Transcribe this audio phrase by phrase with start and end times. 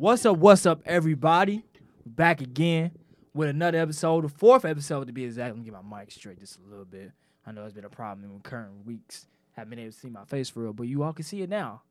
[0.00, 1.62] What's up, what's up, everybody?
[2.06, 2.92] Back again
[3.34, 5.50] with another episode, the fourth episode to be exact.
[5.50, 7.12] Let me get my mic straight just a little bit.
[7.46, 9.26] I know it's been a problem in the current weeks.
[9.52, 11.50] Haven't been able to see my face for real, but you all can see it
[11.50, 11.82] now.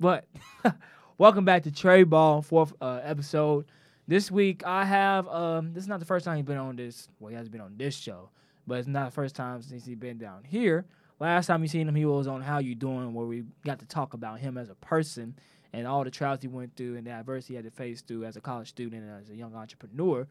[0.00, 0.24] But
[1.18, 3.66] welcome back to Tre Ball, fourth uh, episode.
[4.08, 7.10] This week I have um this is not the first time he's been on this
[7.20, 8.30] well, he hasn't been on this show,
[8.66, 10.86] but it's not the first time since he's been down here.
[11.20, 13.86] Last time you seen him, he was on How You Doing, where we got to
[13.86, 15.34] talk about him as a person
[15.76, 18.24] and all the trials he went through and the adversity he had to face through
[18.24, 20.26] as a college student and as a young entrepreneur.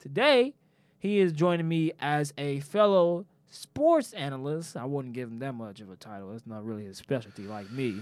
[0.00, 0.54] Today,
[0.98, 4.76] he is joining me as a fellow sports analyst.
[4.76, 6.32] I wouldn't give him that much of a title.
[6.34, 8.00] It's not really his specialty like me.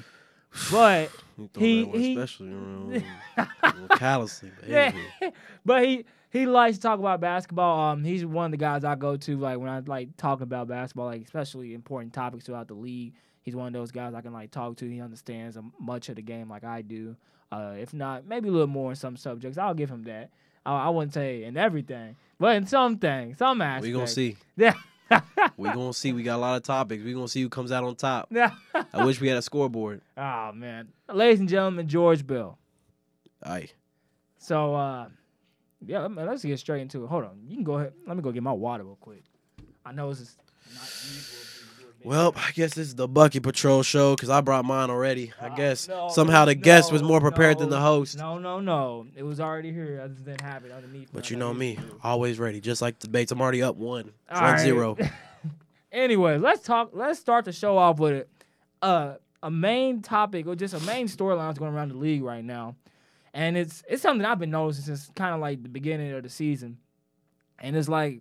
[0.73, 1.11] But
[1.59, 3.05] He- he- especially around
[3.97, 4.93] callously, yeah,
[5.65, 7.91] but he he likes to talk about basketball.
[7.93, 10.69] Um, he's one of the guys I go to like when I like talking about
[10.69, 13.13] basketball, like especially important topics throughout the league.
[13.49, 14.87] He's one of those guys I can like talk to.
[14.87, 17.17] He understands much of the game like I do.
[17.51, 19.57] Uh, if not, maybe a little more in some subjects.
[19.57, 20.29] I'll give him that.
[20.67, 23.87] I, I wouldn't say in everything, but in some things, some aspects.
[23.87, 24.37] We gonna see.
[24.59, 24.75] Yeah.
[25.57, 26.13] We gonna see.
[26.13, 27.03] We got a lot of topics.
[27.03, 28.29] We gonna see who comes out on top.
[28.35, 28.51] Yeah.
[28.93, 30.03] I wish we had a scoreboard.
[30.19, 32.59] oh man, ladies and gentlemen, George Bell.
[33.43, 33.71] Aye.
[34.37, 35.09] So uh,
[35.87, 37.07] yeah, let's get straight into it.
[37.07, 37.95] Hold on, you can go ahead.
[38.07, 39.23] Let me go get my water real quick.
[39.87, 40.37] I know this is
[40.75, 41.48] not usual.
[42.05, 45.33] Well, I guess this is the Bucky Patrol show because I brought mine already.
[45.41, 48.17] I Ah, guess no, somehow the guest was more prepared than the host.
[48.17, 49.07] No, no, no.
[49.17, 50.01] It was already here.
[50.05, 51.09] I just didn't have it underneath.
[51.13, 52.61] But you know me, always ready.
[52.61, 54.13] Just like the debates, I'm already up one.
[54.31, 54.61] All one right.
[54.61, 54.97] zero.
[55.91, 56.91] Anyway, let's talk.
[56.93, 58.27] Let's start the show off with
[58.83, 62.23] a uh, a main topic or just a main storyline that's going around the league
[62.23, 62.77] right now,
[63.33, 66.29] and it's it's something I've been noticing since kind of like the beginning of the
[66.29, 66.77] season,
[67.59, 68.21] and it's like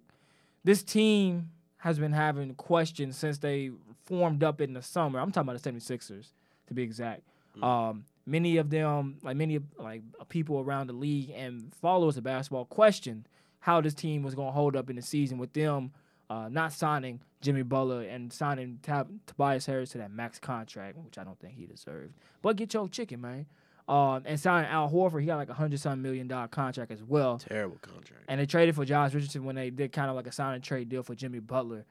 [0.63, 3.71] this team has been having questions since they
[4.05, 5.19] formed up in the summer.
[5.19, 6.27] I'm talking about the 76ers
[6.67, 7.21] to be exact.
[7.61, 12.23] Um, many of them, like many of like people around the league and followers of
[12.23, 13.27] basketball, questioned
[13.59, 15.91] how this team was going to hold up in the season with them
[16.29, 21.17] uh, not signing Jimmy Butler and signing Tab- Tobias Harris to that max contract, which
[21.17, 22.13] I don't think he deserved.
[22.41, 23.45] But get your chicken, man.
[23.87, 27.03] Um, and signing Al Horford, he got like a hundred something million dollar contract as
[27.03, 27.37] well.
[27.37, 28.25] Terrible contract.
[28.27, 30.63] And they traded for Josh Richardson when they did kind of like a sign and
[30.63, 31.85] trade deal for Jimmy Butler.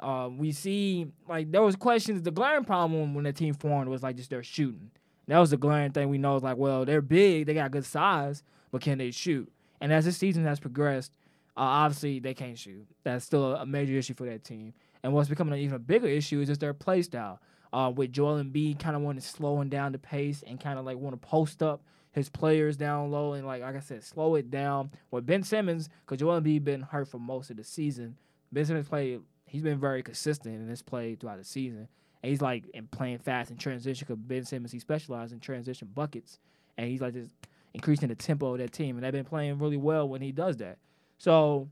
[0.00, 2.22] Um, we see like there was questions.
[2.22, 4.90] The glaring problem when the team formed was like just their shooting.
[5.26, 6.36] That was the glaring thing we know.
[6.36, 9.50] Is like, well, they're big, they got good size, but can they shoot?
[9.80, 11.12] And as this season has progressed,
[11.56, 12.86] uh, obviously they can't shoot.
[13.04, 14.72] That's still a major issue for that team.
[15.02, 17.38] And what's becoming an even bigger issue is just their play style.
[17.74, 20.84] Uh, with Joel Embiid kind of wanting to slowing down the pace and kind of
[20.84, 24.36] like want to post up his players down low and like like I said, slow
[24.36, 24.92] it down.
[25.10, 28.16] With Ben Simmons, because Joel Embiid been hurt for most of the season.
[28.52, 29.22] Ben Simmons played.
[29.46, 31.88] He's been very consistent in his play throughout the season.
[32.22, 34.06] And he's like in playing fast in transition.
[34.08, 36.38] Because Ben Simmons he specializes in transition buckets,
[36.78, 37.32] and he's like just
[37.74, 38.96] increasing the tempo of that team.
[38.96, 40.78] And they've been playing really well when he does that.
[41.18, 41.68] So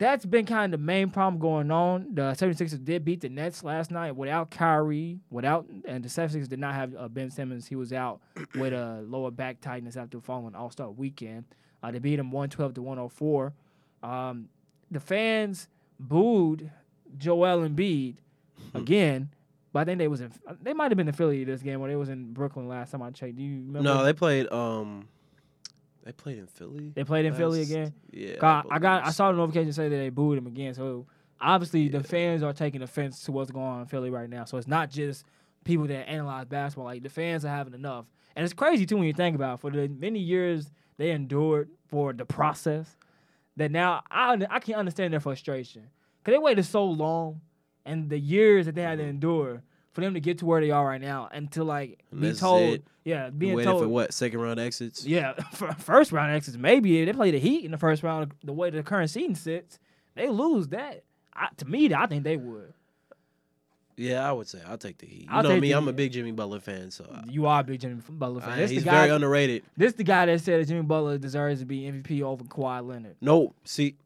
[0.00, 2.14] that's been kind of the main problem going on.
[2.14, 6.58] The 76ers did beat the Nets last night without Kyrie, without and the 76ers did
[6.58, 7.66] not have uh, Ben Simmons.
[7.66, 8.22] He was out
[8.54, 11.44] with a lower back tightness after following All Star weekend.
[11.82, 13.52] Uh, they beat him 112 to 104.
[14.02, 14.48] Um,
[14.90, 15.68] the fans
[15.98, 16.70] booed
[17.18, 18.16] Joel Embiid
[18.74, 19.28] again,
[19.70, 20.32] but I think they was in.
[20.62, 23.10] They might have been Philly this game, or they was in Brooklyn last time I
[23.10, 23.36] checked.
[23.36, 23.82] Do you remember?
[23.82, 24.50] No, they played.
[24.50, 25.08] Um,
[26.04, 26.92] they played in Philly.
[26.94, 27.92] They played in Philly again.
[28.10, 28.36] Yeah.
[28.40, 30.74] God, I got I saw the notification say that they booed him again.
[30.74, 31.06] So
[31.40, 34.44] obviously the fans are taking offense to what's going on in Philly right now.
[34.44, 35.24] So it's not just
[35.64, 36.86] people that analyze basketball.
[36.86, 38.06] Like the fans are having enough,
[38.36, 39.60] and it's crazy too when you think about it.
[39.60, 42.96] for the many years they endured for the process.
[43.56, 47.40] That now I I can understand their frustration because they waited so long,
[47.84, 49.10] and the years that they had to Mhm.
[49.10, 49.62] endure
[49.92, 52.32] for them to get to where they are right now, and to like And be
[52.32, 52.84] told, it.
[53.04, 55.04] yeah, being waited told for what second round exits?
[55.04, 55.32] yeah,
[55.78, 58.32] first round exits maybe they play the Heat in the first round.
[58.44, 59.78] The way the current season sits,
[60.14, 61.02] they lose that.
[61.34, 62.72] I, to me, I think they would.
[63.96, 65.22] Yeah, I would say I'll take the Heat.
[65.22, 67.64] You I'll know me, I'm a big Jimmy Butler fan, so I, You are a
[67.64, 68.50] big Jimmy Butler fan.
[68.58, 69.00] I- he's the guy.
[69.06, 69.62] very underrated.
[69.76, 73.16] this the guy that said that Jimmy Butler deserves to be MVP over Kawhi Leonard.
[73.20, 73.96] No, see,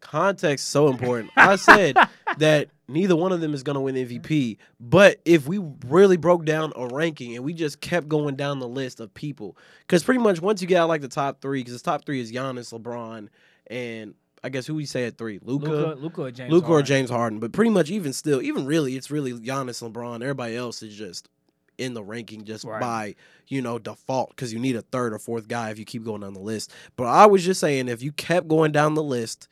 [0.00, 1.30] context is so important.
[1.36, 1.96] I said
[2.38, 6.44] that neither one of them is going to win MVP, but if we really broke
[6.44, 10.20] down a ranking and we just kept going down the list of people, because pretty
[10.20, 12.72] much once you get out like the top three, because the top three is Giannis,
[12.78, 13.28] LeBron,
[13.68, 16.00] and I guess who we say at three, Luka, Luka.
[16.00, 16.52] Luka or James.
[16.52, 16.86] Luka or Harden.
[16.86, 20.16] James Harden, but pretty much even still, even really, it's really Giannis, LeBron.
[20.16, 21.28] Everybody else is just
[21.76, 22.80] in the ranking just Right.
[22.80, 23.14] by
[23.48, 26.20] you know default because you need a third or fourth guy if you keep going
[26.20, 26.72] down the list.
[26.96, 29.48] But I was just saying, if you kept going down the list,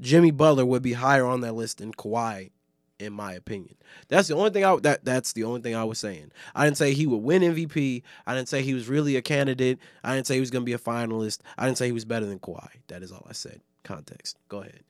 [0.00, 2.50] Jimmy Butler would be higher on that list than Kawhi
[2.98, 3.76] in my opinion.
[4.08, 6.32] That's the only thing I that that's the only thing I was saying.
[6.54, 8.02] I didn't say he would win MVP.
[8.26, 9.78] I didn't say he was really a candidate.
[10.02, 11.40] I didn't say he was going to be a finalist.
[11.56, 12.68] I didn't say he was better than Kawhi.
[12.88, 13.60] That is all I said.
[13.84, 14.36] Context.
[14.48, 14.80] Go ahead.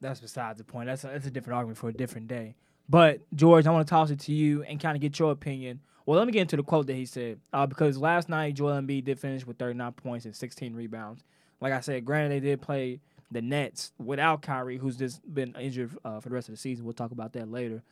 [0.00, 0.86] That's besides the point.
[0.86, 2.54] That's a, that's a different argument for a different day.
[2.88, 5.80] But George, I want to toss it to you and kind of get your opinion.
[6.04, 8.80] Well, let me get into the quote that he said uh, because last night Joel
[8.80, 11.22] Embiid did finish with 39 points and 16 rebounds.
[11.60, 13.00] Like I said, granted they did play
[13.32, 16.84] the Nets without Kyrie, who's just been injured uh, for the rest of the season.
[16.84, 17.82] We'll talk about that later.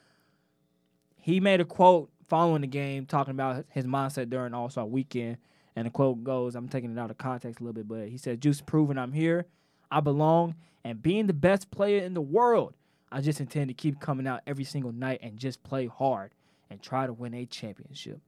[1.17, 5.39] He made a quote following the game talking about his mindset during All Star Weekend,
[5.77, 8.17] and the quote goes, "I'm taking it out of context a little bit, but he
[8.17, 9.47] said, just proving I'm here,
[9.91, 10.55] I belong,
[10.85, 12.75] and being the best player in the world."
[13.13, 16.31] I just intend to keep coming out every single night and just play hard
[16.71, 18.21] and try to win a championship.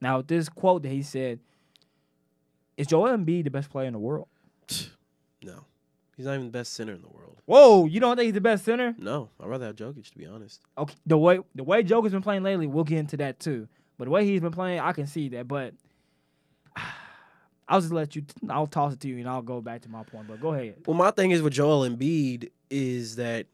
[0.00, 1.38] Now, this quote that he said,
[2.76, 4.28] is Joel Embiid the best player in the world?
[5.42, 5.64] No.
[6.16, 7.40] He's not even the best center in the world.
[7.44, 8.94] Whoa, you don't think he's the best center?
[8.98, 10.62] No, I'd rather have Jokic to be honest.
[10.78, 13.68] Okay, the way the way Joker's been playing lately, we'll get into that too.
[13.98, 15.46] But the way he's been playing, I can see that.
[15.46, 15.74] But
[17.68, 18.24] I'll just let you.
[18.48, 20.26] I'll toss it to you, and I'll go back to my point.
[20.28, 20.76] But go ahead.
[20.86, 23.46] Well, my thing is with Joel Embiid is that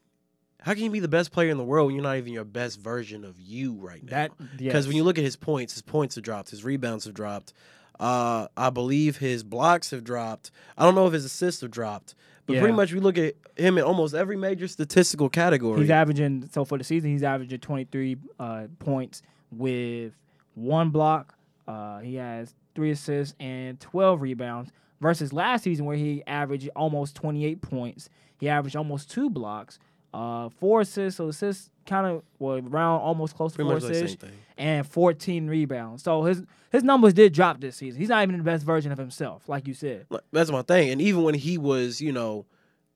[0.62, 2.44] how can you be the best player in the world when you're not even your
[2.44, 4.08] best version of you right now?
[4.56, 7.52] Because when you look at his points, his points have dropped, his rebounds have dropped.
[7.98, 10.50] Uh, I believe his blocks have dropped.
[10.78, 12.14] I don't know if his assists have dropped,
[12.46, 15.80] but pretty much we look at him in almost every major statistical category.
[15.80, 20.12] He's averaging so for the season he's averaging 23 uh, points with
[20.54, 21.34] one block.
[21.68, 27.14] Uh, he has three assists and 12 rebounds versus last season where he averaged almost
[27.16, 28.08] 28 points.
[28.38, 29.78] He averaged almost two blocks,
[30.14, 31.16] uh, four assists.
[31.18, 34.24] So assists kind of well around almost close to four much like the same assists
[34.56, 36.02] and 14 rebounds.
[36.02, 38.00] So his his numbers did drop this season.
[38.00, 40.06] He's not even the best version of himself, like you said.
[40.32, 40.90] That's my thing.
[40.90, 42.46] And even when he was, you know,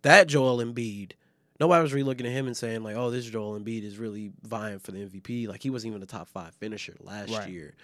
[0.02, 1.12] that Joel Embiid,
[1.60, 4.32] nobody was really looking at him and saying like, "Oh, this Joel Embiid is really
[4.42, 7.48] vying for the MVP." Like he wasn't even a top five finisher last Right.
[7.48, 7.74] year.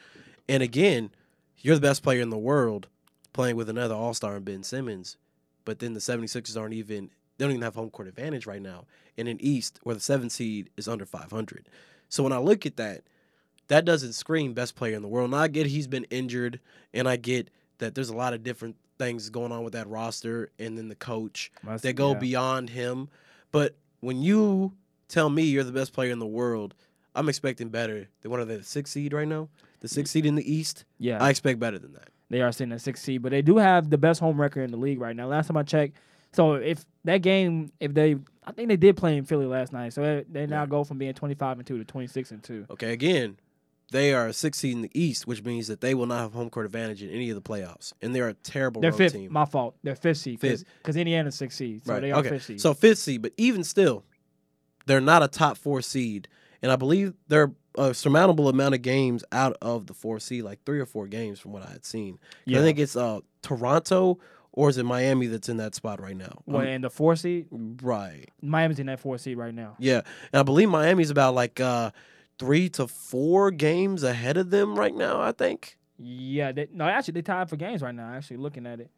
[0.49, 1.11] And again,
[1.59, 2.89] you're the best player in the world
[3.33, 5.17] playing with another All Star in Ben Simmons,
[5.65, 7.11] but then the 76ers aren't even.
[7.39, 8.85] They don't even have home court advantage right now
[9.17, 11.69] in an East where the seven seed is under 500.
[12.09, 13.03] So when I look at that,
[13.69, 15.31] that doesn't scream best player in the world.
[15.33, 16.61] And I get he's been injured,
[16.93, 17.49] and I get
[17.79, 20.95] that there's a lot of different things going on with that roster and then the
[20.95, 21.51] coach
[21.83, 22.19] that go Yeah.
[22.19, 23.09] beyond him.
[23.51, 24.73] But when you
[25.09, 26.75] tell me you're the best player in the world,
[27.15, 29.49] I'm expecting better than one of the six seed right now.
[29.81, 32.11] The six seed in the East, Yeah, I expect better than that.
[32.31, 34.71] They are sitting at six seed, but they do have the best home record in
[34.71, 35.27] the league right now.
[35.27, 35.97] Last time I checked,
[36.33, 39.93] so if that game, if they, I think they did play in Philly last night,
[39.93, 40.67] so they, they now Yeah.
[40.67, 42.67] go from being twenty five and two to twenty six and two.
[42.71, 43.37] Okay, again,
[43.91, 46.33] they are a six seed in the East, which means that they will not have
[46.33, 49.13] home court advantage in any of the playoffs, and they're a terrible They're road fifth.
[49.13, 49.33] team.
[49.33, 49.77] My fault.
[49.83, 50.65] They're fifth seed Fifth.
[50.79, 52.01] because Indiana's six seed, so right.
[52.01, 52.31] they are okay.
[52.31, 52.61] fifth seed.
[52.61, 54.05] So fifth seed, but even still,
[54.87, 56.29] they're not a top four seed,
[56.63, 60.63] and I believe they're a surmountable amount of games out of the four seed, like
[60.65, 62.19] three or four games from what I had seen.
[62.45, 64.19] yeah, I think it's uh Toronto
[64.53, 66.43] or is it Miami that's in that spot right now?
[66.47, 67.47] well, Um, and the four seed,
[67.83, 68.29] right.
[68.41, 69.77] Miami's in that four seed right now.
[69.79, 70.03] Yeah,
[70.33, 71.91] and I believe Miami's about like uh
[72.39, 75.21] three to four games ahead of them right now.
[75.21, 75.77] I think.
[75.99, 78.13] Yeah, they, no, actually they tied for games right now.
[78.15, 78.91] Actually, looking at it.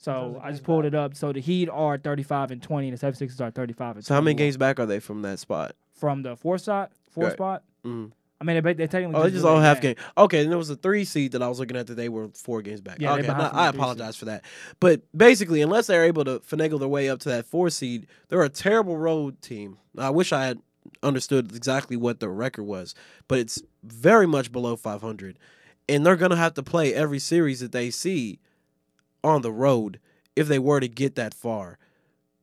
[0.00, 0.92] So I just pulled back?
[0.92, 1.14] it up.
[1.16, 4.20] So the Heat are 35 and 20, and the 76ers are 35 and So how
[4.20, 5.74] many games back are they from that spot?
[5.92, 6.92] from the four spot?
[7.10, 7.32] Four Right.
[7.32, 7.62] spot.
[7.84, 8.12] Mm.
[8.40, 9.96] I mean, they, they technically Oh, they just all half game.
[10.16, 12.28] Okay, and there was a three seed that I was looking at that they were
[12.28, 12.98] four games back.
[13.00, 14.44] Yeah, okay, no, I apologize for that.
[14.78, 18.42] But basically, unless they're able to finagle their way up to that four seed, they're
[18.42, 19.78] a terrible road team.
[19.96, 20.60] I wish I had
[21.02, 22.94] understood exactly what the record was,
[23.26, 25.36] but it's very much below 500,
[25.88, 28.38] and they're gonna have to play every series that they see
[29.24, 29.98] on the road
[30.36, 31.76] if they were to get that far.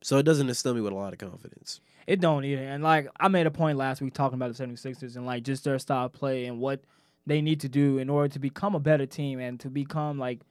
[0.01, 1.79] So it doesn't instill me with a lot of confidence.
[2.07, 2.63] It don't either.
[2.63, 5.63] And like I made a point last week talking about the 76ers and like just
[5.63, 6.81] their style of play and what
[7.25, 10.41] they need to do in order to become a better team and to become like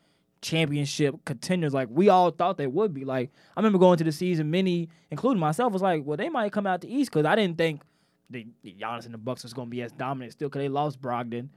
[0.42, 3.04] championship contenders like we all thought they would be.
[3.04, 6.52] Like I remember going to the season, many, including myself, was like, well, they might
[6.52, 7.82] come out the East because I didn't think
[8.30, 11.00] the, Giannis and the Bucks was going to be as dominant still because they lost
[11.00, 11.48] Brogdon.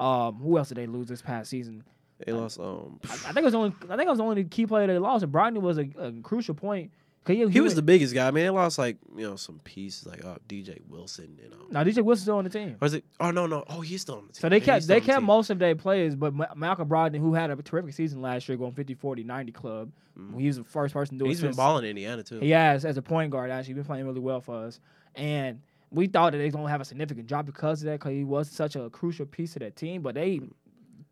[0.00, 1.82] Um, who else did they lose this past season?
[2.24, 2.60] They lost.
[2.60, 4.86] Um, I, I think it was only I think it was only the key player
[4.86, 6.90] they lost, and Brogdon was a, a crucial point.
[7.34, 8.28] He, he was the biggest guy.
[8.28, 11.38] I mean, they lost like you know some pieces like uh, DJ Wilson.
[11.42, 11.56] You know.
[11.70, 12.76] Now DJ Wilson's still on the team.
[12.80, 13.04] Or is it?
[13.18, 13.64] Oh no, no.
[13.68, 14.40] Oh, he's still on the team.
[14.40, 15.26] So they kept they the kept team.
[15.26, 18.56] most of their players, but Ma- Malcolm Brogdon, who had a terrific season last year,
[18.56, 19.92] going 50, 40, 90 club.
[20.18, 20.40] Mhm.
[20.40, 21.30] He was the first person to do it.
[21.30, 22.40] He's been balling in Indiana too.
[22.40, 23.50] He has as a point guard.
[23.50, 24.80] Actually, been playing really well for us,
[25.14, 28.12] and we thought that they was gonna have a significant drop because of that, because
[28.12, 30.02] he was such a crucial piece of that team.
[30.02, 30.48] But they They're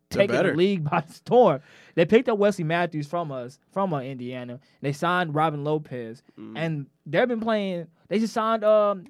[0.09, 1.61] taking the league by storm.
[1.95, 4.59] They picked up Wesley Matthews from us, from uh, Indiana.
[4.81, 6.53] They signed Robin Lopez, Mhm.
[6.57, 7.87] and they've been playing.
[8.07, 9.05] They just signed um,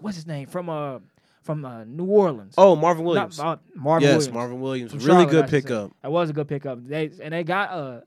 [0.00, 0.98] what's his name from uh
[1.42, 2.54] from uh, New Orleans.
[2.58, 3.40] Oh, Marvin Not- Williams.
[3.40, 4.34] uh, Marvin yes, Williams.
[4.34, 4.90] Marvin Williams.
[4.92, 5.90] From Really Charlotte, good pickup.
[6.02, 6.86] That was a good pickup.
[6.86, 8.02] They and they got a,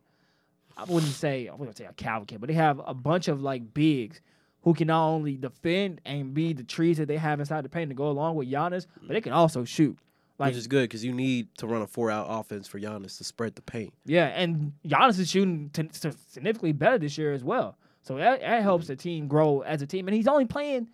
[0.78, 3.74] I wouldn't say I wouldn't say a cavalcade, but they have a bunch of like
[3.74, 4.22] bigs
[4.62, 7.90] who can not only defend and be the trees that they have inside the paint
[7.90, 9.98] to go along with Giannis, but they can also shoot.
[10.40, 13.24] Like which is good because you need to run a four-out offense for Giannis to
[13.24, 13.94] spread the paint.
[14.06, 17.78] yeah, and Giannis is shooting t- t- significantly better this year as well.
[18.02, 18.94] So that, that helps mm-hmm.
[18.94, 20.08] the team grow as a team.
[20.08, 20.88] And he's only playing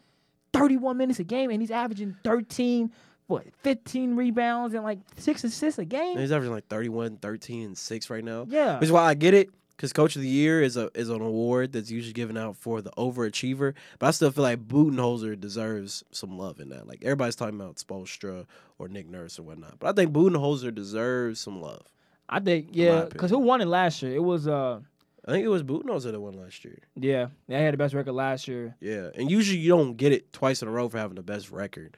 [0.54, 2.92] 31 minutes a game, and he's averaging 13,
[3.28, 6.12] what, 15 rebounds and like six assists a game.
[6.12, 8.46] And he's averaging like 31, 13, and six right now.
[8.48, 8.76] Yeah.
[8.76, 9.50] Which is why I get it.
[9.80, 12.82] Because Coach of the Year is a is an award that's usually given out for
[12.82, 16.86] the overachiever, but I still feel like Budenholzer deserves some love in that.
[16.86, 18.46] Like everybody's talking about Spoelstra
[18.78, 21.86] or Nick Nurse or whatnot, but I think Budenholzer deserves some love.
[22.28, 24.14] I think yeah, because who won it last year?
[24.14, 24.82] It was uh
[25.26, 26.80] I think it was Budenholzer that won last year.
[26.98, 28.76] yeah, they had the best record last year.
[28.82, 31.52] Yeah, and usually you don't get it twice in a row for having the best
[31.52, 31.96] record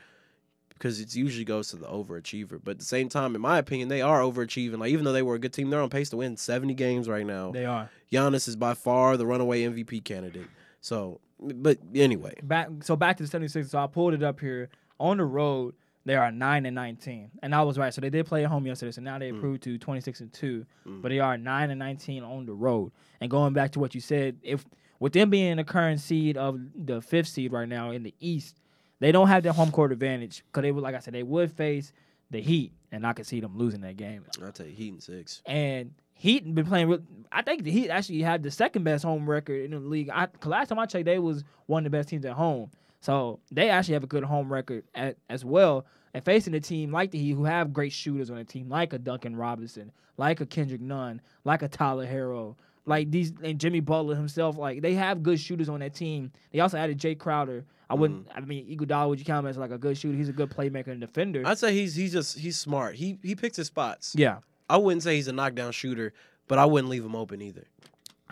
[0.81, 2.59] because it usually goes to the overachiever.
[2.63, 4.79] But at the same time, in my opinion, they are overachieving.
[4.79, 7.07] Like even though they were a good team, they're on pace to win seventy games
[7.07, 7.51] right now.
[7.51, 10.47] They are Giannis is by far the runaway MVP candidate.
[10.81, 12.69] So, but anyway, back.
[12.81, 13.69] So back to the 76ers.
[13.69, 14.69] So I pulled it up here
[14.99, 15.75] on the road.
[16.03, 17.93] They are nine and 19, and I was right.
[17.93, 18.91] So they did play at home yesterday.
[18.91, 19.35] So now they Mm.
[19.35, 21.03] improved to 26 and two, Mm.
[21.03, 22.91] but they are nine and 19 on the road.
[23.21, 24.65] And going back to what you said, if
[24.99, 28.59] with them being the current seed of the fifth seed right now in the East,
[29.01, 31.51] they don't have the home court advantage because they would, like I said, they would
[31.51, 31.91] face
[32.29, 34.23] the Heat, and I could see them losing that game.
[34.41, 35.41] I'll tell you, Heat and six.
[35.45, 36.87] And Heat been playing.
[36.87, 40.09] Real, I think the Heat actually had the second best home record in the league.
[40.13, 42.69] I, 'cause last time I checked, they was one of the best teams at home.
[43.01, 45.85] So they actually have a good home record at, as well.
[46.13, 48.93] And facing a team like the Heat, who have great shooters on the team, like
[48.93, 53.79] a Duncan Robinson, like a Kendrick Nunn, like a Tyler Herro, like these and Jimmy
[53.79, 56.31] Butler himself, like they have good shooters on that team.
[56.51, 57.65] They also added Jay Crowder.
[57.89, 58.27] I wouldn't.
[58.33, 60.17] I mean, Iguodala, would you count him as like a good shooter?
[60.17, 61.43] He's a good playmaker and defender.
[61.45, 62.95] I'd say he's he's just he's smart.
[62.95, 64.13] He he picks his spots.
[64.17, 64.37] yeah.
[64.69, 66.13] I wouldn't say he's a knockdown shooter,
[66.47, 67.65] but I wouldn't leave him open either.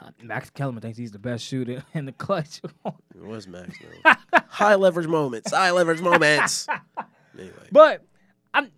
[0.01, 2.61] Uh, Max Kellerman thinks he's the best shooter in the clutch.
[2.63, 3.77] It was Max.
[4.47, 5.51] high leverage moments.
[5.51, 6.65] High leverage moments.
[7.37, 8.05] Anyway, But
[8.53, 8.71] I'm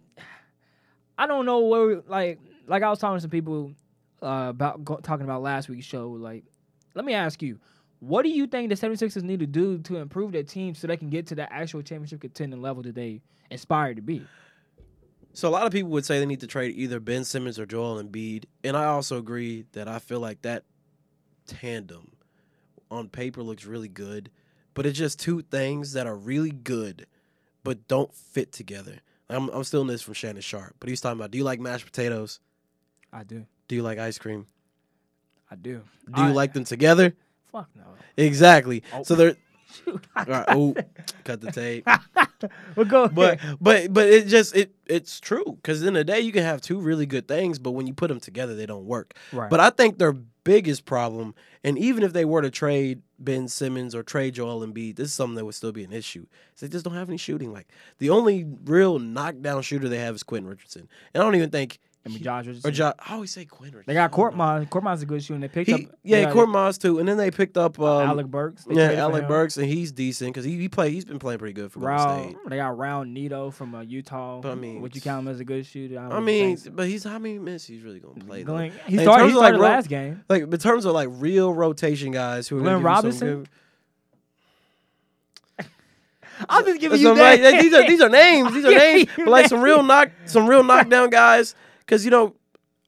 [1.18, 3.74] I don't know where we, like like I was talking to some people
[4.22, 6.10] uh, about go, talking about last week's show.
[6.10, 6.44] Like,
[6.94, 7.60] let me ask you,
[8.00, 10.98] what do you think the 76ers need to do to improve their team so they
[10.98, 14.26] can get to that actual championship contending level that they aspire to be?
[15.34, 17.66] so a lot of people would say they need to trade either Ben Simmons or
[17.66, 20.64] Joel Embiid, and I also agree that I feel like that
[21.48, 22.12] tandem
[22.90, 24.30] on paper looks really good,
[24.74, 27.08] but it's just two things that are really good,
[27.64, 28.98] but don't fit together.
[29.30, 31.86] I'm I'm stealing this from Shannon Sharpe, but he's talking about: Do you like mashed
[31.86, 32.40] potatoes?
[33.14, 33.46] I do.
[33.72, 34.48] Do you like ice cream?
[35.50, 35.82] I do.
[36.14, 37.16] Do you I- like them together?
[37.54, 37.84] Fuck no.
[38.18, 38.84] Exactly.
[38.94, 39.04] Oh.
[39.04, 39.38] So they're
[39.86, 40.06] Shoot.
[40.18, 40.76] all right, ooh,
[41.24, 41.88] cut the tape.
[42.76, 43.08] We'll go.
[43.08, 46.60] But but but it just it it's true because in the day you can have
[46.60, 49.14] two really good things, but when you put them together, they don't work.
[49.32, 49.48] right.
[49.50, 53.94] But I think their biggest problem, and even if they were to trade Ben Simmons
[53.94, 56.26] or trade Joel Embiid, this is something that would still be an issue.
[56.56, 57.54] Is they just don't have any shooting.
[57.54, 57.68] Like
[58.00, 61.80] the only real knockdown shooter they have is Quentin Richardson, and I don't even think
[62.04, 62.68] I mean, Josh Richardson.
[62.70, 62.94] or Josh.
[63.00, 63.78] I always say Quentin.
[63.78, 63.84] Richardson.
[63.88, 64.18] they got I.
[64.18, 64.70] Courtmont.
[64.72, 65.40] Courtmont's a good shooter.
[65.40, 65.92] They picked He, up.
[66.04, 68.64] yeah, got, too, and then they picked up um, Alec Burks.
[68.64, 69.28] They yeah, Alec.
[69.28, 72.30] Burks, and he's decent because he, he play he's been playing pretty good for Golden
[72.34, 72.38] State.
[72.48, 74.42] they got Raul Neto from uh, Utah.
[74.42, 76.00] But I mean, would you count him as a good shooter?
[76.00, 78.42] I wouldn't mean, but he's how many minutes he's really gonna play?
[78.42, 78.54] Though?
[78.54, 80.24] Glenn, he started, he like, started ro- last game.
[80.28, 83.48] Like in terms of like real rotation guys who are Glenn gonna give you Robinson?
[86.50, 87.62] I'm just giving So, you like, that.
[87.62, 88.54] these are these are names.
[88.54, 89.08] These are names.
[89.16, 91.54] But like some real knock, some real knockdown guys.
[91.92, 92.36] Because you know,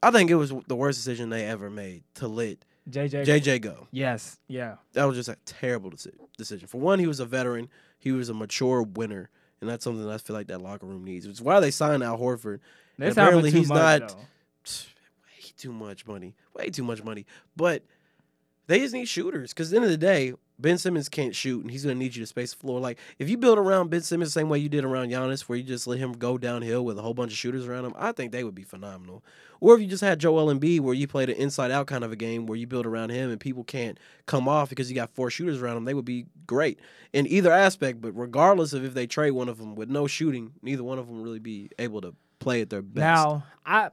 [0.01, 3.25] I think it was the worst decision they ever made to let JJ.
[3.25, 3.89] JJ go.
[3.91, 4.39] Yes.
[4.47, 4.75] Yeah.
[4.93, 6.69] That was just a terrible deci- decision.
[6.69, 7.67] For one, he was a veteran.
[7.99, 9.29] He was a mature winner,
[9.59, 11.25] and that's something that I feel like that locker room needs.
[11.25, 12.59] Is why they signed Al Horford.
[12.97, 14.15] Apparently he's much, not- though.
[14.15, 16.35] way too much money.
[16.53, 17.25] Way too much money.
[17.57, 17.83] But
[18.67, 19.51] they just need shooters.
[19.53, 20.33] Because at the end of the day,
[20.63, 22.79] Ben Simmons can't shoot, and he's going to need you to space the floor.
[22.79, 25.57] Like, if you build around Ben Simmons the same way you did around Giannis, where
[25.57, 28.13] you just let him go downhill with a whole bunch of shooters around him, I
[28.13, 29.23] think they would be phenomenal.
[29.59, 32.11] Or if you just had Joel Embiid, where you played an inside out kind of
[32.11, 35.13] a game where you build around him and people can't come off because you got
[35.13, 36.79] four shooters around him, they would be great
[37.13, 38.01] in either aspect.
[38.01, 41.07] But regardless of if they trade one of them with no shooting, neither one of
[41.07, 43.03] them really be able to play at their best.
[43.03, 43.89] Now, I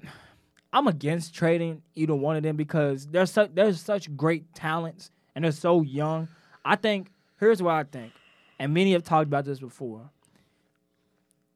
[0.73, 5.45] I'm against trading either one of them because there's such there's such great talents and
[5.45, 6.29] they're so young.
[6.65, 8.13] I think here's what I think,
[8.59, 10.11] and many have talked about this before.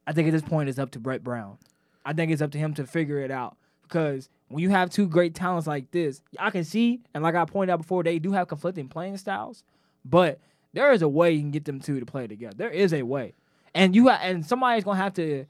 [0.07, 1.59] I think at this point it's up to Brett Brown.
[2.05, 5.07] I think it's up to him to figure it out because when you have two
[5.09, 8.33] great talents like this, I can see and like I pointed out before, they do
[8.33, 9.65] have conflicting playing styles,
[10.05, 10.39] but
[10.75, 12.55] there is a way you can get them two to play together.
[12.57, 13.35] There is a way.
[13.75, 15.47] and you ha- and somebody's gonna have to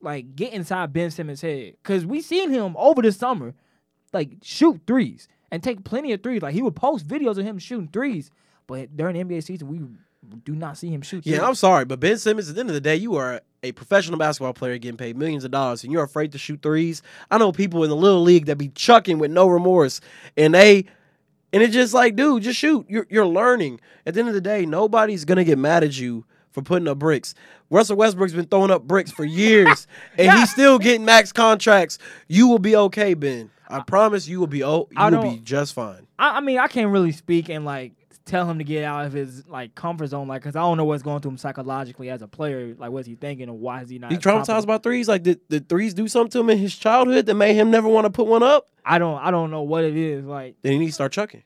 [0.00, 3.52] like get inside Ben Simmons' head because we seen him over the summer,
[4.14, 6.40] like shoot threes and take plenty of threes.
[6.40, 8.30] Like he would post videos of him shooting threes,
[8.70, 9.80] but during the NBA season, we
[10.44, 11.26] do not see him shoot.
[11.26, 11.48] Yeah, threes.
[11.48, 14.16] I'm sorry, but Ben Simmons, at the end of the day, you are a professional
[14.18, 17.02] basketball player getting paid millions of dollars, and you're afraid to shoot threes.
[17.30, 20.00] I know people in the little league that be chucking with no remorse,
[20.36, 20.84] and they,
[21.52, 22.86] and it's just like, dude, just shoot.
[22.88, 23.80] You're you're learning.
[24.06, 26.98] At the end of the day, nobody's gonna get mad at you for putting up
[27.00, 27.34] bricks.
[27.70, 29.86] Russell Westbrook's been throwing up bricks for years,
[30.16, 30.38] and Yeah.
[30.40, 31.98] he's still getting max contracts.
[32.28, 33.50] You will be okay, Ben.
[33.68, 34.62] I promise you will be.
[34.64, 36.06] Oh, you will be just fine.
[36.18, 37.92] I, I mean, I can't really speak and like
[38.24, 40.84] tell him to get out of his like comfort zone, like because I don't know
[40.84, 42.74] what's going through him psychologically as a player.
[42.78, 44.10] Like, what's he thinking, or why is he not?
[44.12, 44.66] He traumatized confident?
[44.66, 45.08] by threes.
[45.08, 47.88] Like, did, did threes do something to him in his childhood that made him never
[47.88, 48.68] want to put one up?
[48.84, 49.18] I don't.
[49.20, 50.24] I don't know what it is.
[50.24, 51.42] Like Then he needs to start chucking.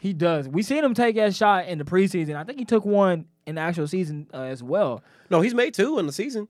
[0.00, 0.48] he does.
[0.48, 2.36] We seen him take that shot in the preseason.
[2.36, 5.02] I think he took one in the actual season uh, as well.
[5.30, 6.48] No, he's made two in the season.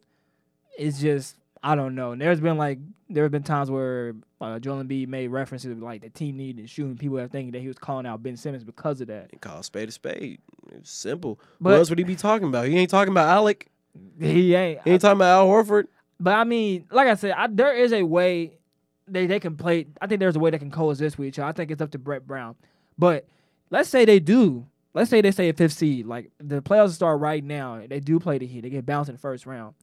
[0.79, 2.13] It's just I don't know.
[2.13, 2.79] And there's been like
[3.09, 6.97] there have been times where uh, Joel Embiid made references like the team needed shooting.
[6.97, 9.29] People are thinking that he was calling out Ben Simmons because of that.
[9.33, 10.41] And call a spade a spade.
[10.73, 11.39] It's simple.
[11.61, 12.67] But- what else would he be talking about?
[12.67, 13.69] He ain't talking about Alec.
[14.19, 14.81] He ain't.
[14.85, 15.87] He ain't talking about Al Horford.
[16.19, 18.59] But I mean, like I said, I, there is a way
[19.07, 19.87] they they can play.
[20.01, 21.49] I think there's a way they can coexist with each other.
[21.49, 22.55] I think it's up to Brett Brown.
[22.99, 23.27] But
[23.71, 24.67] let's say they do.
[24.95, 26.07] Let's say they say a fifth seed.
[26.07, 27.83] Like the playoffs start right now.
[27.87, 28.61] They do play the Heat.
[28.63, 29.75] They get bounced in the first round.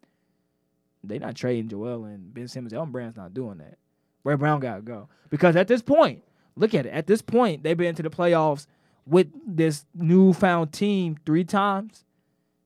[1.04, 2.74] They not trading Joel and Ben Simmons.
[2.74, 3.78] Elton Brand's not doing that.
[4.24, 6.24] Brett Brown gotta go because at this point,
[6.56, 6.90] look at it.
[6.90, 8.68] At this point, they've been to the playoffs
[9.06, 12.04] with this newfound team three times,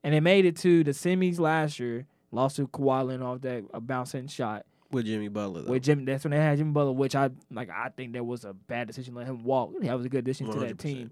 [0.04, 2.06] and they made it to the semis last year.
[2.32, 5.72] Lost to Kawhi Leonard off that a bouncing shot With Jimmy Butler, though.
[5.72, 6.04] with Jimmy.
[6.06, 7.70] That's when they had Jimmy Butler, which I like.
[7.70, 9.14] I think that was a bad decision.
[9.14, 9.74] to Let him walk.
[9.82, 11.12] That was a good addition to that team.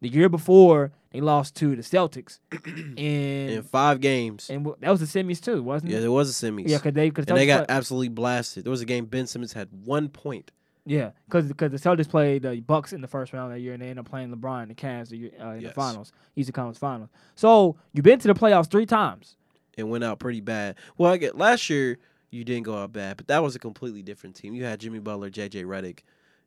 [0.00, 2.38] The year before, they lost to the Celtics,
[2.96, 4.48] in and five games.
[4.50, 5.94] and that was the semis too, wasn't it?
[5.94, 6.68] Yeah, there was a semis.
[6.68, 8.64] Yeah, because they cause the and they got play- absolutely blasted.
[8.64, 10.52] There was a game Ben Simmons had one point.
[10.86, 13.86] yeah, because the Celtics played the Bucks in the first round that year, and they
[13.88, 15.70] ended up playing LeBron and the Cavs the year, uh, in Yes.
[15.70, 17.10] the finals, Eastern Conference Finals.
[17.34, 19.36] So you've been to the playoffs three times.
[19.76, 20.74] and went out pretty bad.
[20.96, 21.98] Well, I get last year
[22.30, 24.52] you didn't go out bad, but that was a completely different team.
[24.54, 26.00] You had Jimmy Butler, JJ Redick,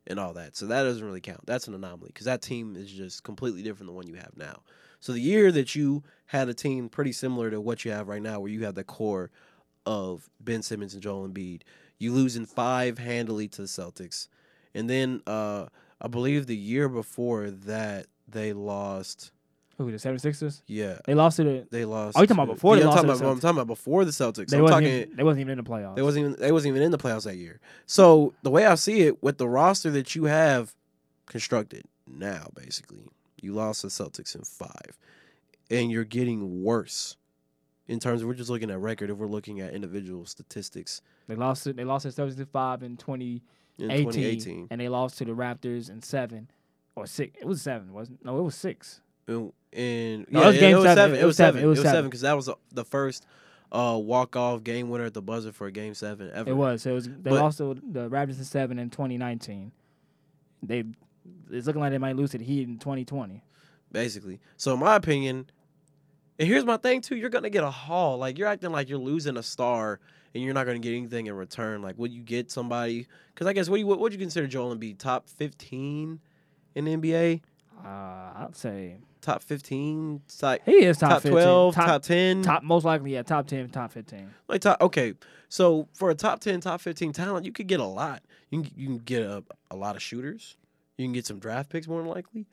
[0.06, 0.56] and all that.
[0.56, 1.46] So that doesn't really count.
[1.46, 4.36] That's an anomaly because that team is just completely different than the one you have
[4.36, 4.62] now.
[5.00, 8.22] So the year that you had a team pretty similar to what you have right
[8.22, 9.30] now, where you have the core
[9.84, 11.62] of Ben Simmons and Joel Embiid,
[11.98, 14.28] you lose in five handily to the Celtics,
[14.74, 15.66] and then uh,
[16.00, 19.32] I believe the year before that they lost.
[19.78, 20.62] Who the 76ers?
[20.66, 21.66] Yeah, They lost to the.
[21.70, 22.16] they lost.
[22.16, 24.10] Oh, you talking about before they I'm lost talking about, I'm talking about before the
[24.10, 24.48] Celtics.
[24.48, 24.88] They I'm wasn't, talking.
[25.00, 25.96] even, they wasn't even in the playoffs.
[25.96, 27.58] They wasn't even they wasn't even in the playoffs that year.
[27.86, 30.74] So the way I see it, with the roster that you have
[31.26, 33.04] constructed now, basically,
[33.40, 34.98] you lost the Celtics in five,
[35.70, 37.16] and you're getting worse
[37.88, 39.08] in terms of we're just looking at record.
[39.10, 41.76] If we're looking at individual statistics They lost it.
[41.76, 43.40] They lost to 75 in 2018,
[43.78, 46.48] in 2018, and they lost to the Raptors in seven
[46.94, 47.36] or six.
[47.40, 48.20] It was seven, wasn't?
[48.20, 48.26] it?
[48.26, 49.00] No, it was six.
[49.72, 51.16] And No, yeah, it was game it was seven.
[51.18, 51.62] It was seven.
[51.62, 52.04] It was seven.
[52.04, 53.26] because that was the first
[53.70, 56.50] uh, walk off game winner at the buzzer for a game seven ever.
[56.50, 56.84] It was.
[56.86, 57.06] It was.
[57.08, 59.72] They But- lost the Raptors in seven in 2019.
[60.62, 60.84] They.
[61.50, 63.42] It's looking like they might lose to the Heat in 2020.
[63.92, 64.40] basically.
[64.56, 65.50] So in my opinion,
[66.38, 68.18] and here's my thing too, you're gonna get a haul.
[68.18, 70.00] Like you're acting like you're losing a star
[70.34, 71.80] and you're not gonna get anything in return.
[71.82, 73.06] Like would you get somebody?
[73.34, 76.18] Because I guess what do you what would you consider Joel Embiid top 15
[76.74, 77.40] in the NBA?
[77.84, 81.32] Uh, I'd say Top 15, top, he is top, top 15.
[81.32, 84.28] 12, top, top 10, top most likely yeah, top 10, top 15.
[84.48, 84.80] like top.
[84.80, 85.14] Okay,
[85.48, 88.22] so for a top 10, top 15 talent, you could get a lot.
[88.50, 90.56] You can, you can get a, a lot of shooters.
[90.98, 92.46] You can get some draft picks more than likely.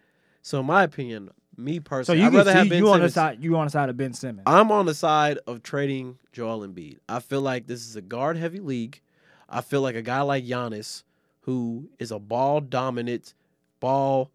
[0.44, 3.00] So in my opinion, me So personally, you I'd rather see have Ben you on
[3.02, 3.44] the side.
[3.44, 4.44] You on the side of Ben Simmons.
[4.46, 6.98] I'm on the side of trading Joel Embiid.
[7.08, 9.02] I feel like this is a guard heavy league.
[9.50, 11.04] I feel like a guy like Giannis,
[11.42, 13.34] who is a ball dominant,
[13.80, 14.30] ball,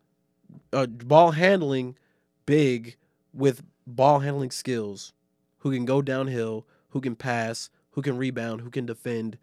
[0.73, 1.97] uh, ball handling,
[2.47, 2.97] big
[3.33, 5.13] with ball handling skills,
[5.59, 9.39] who can go downhill, who can pass, who can rebound, who can defend,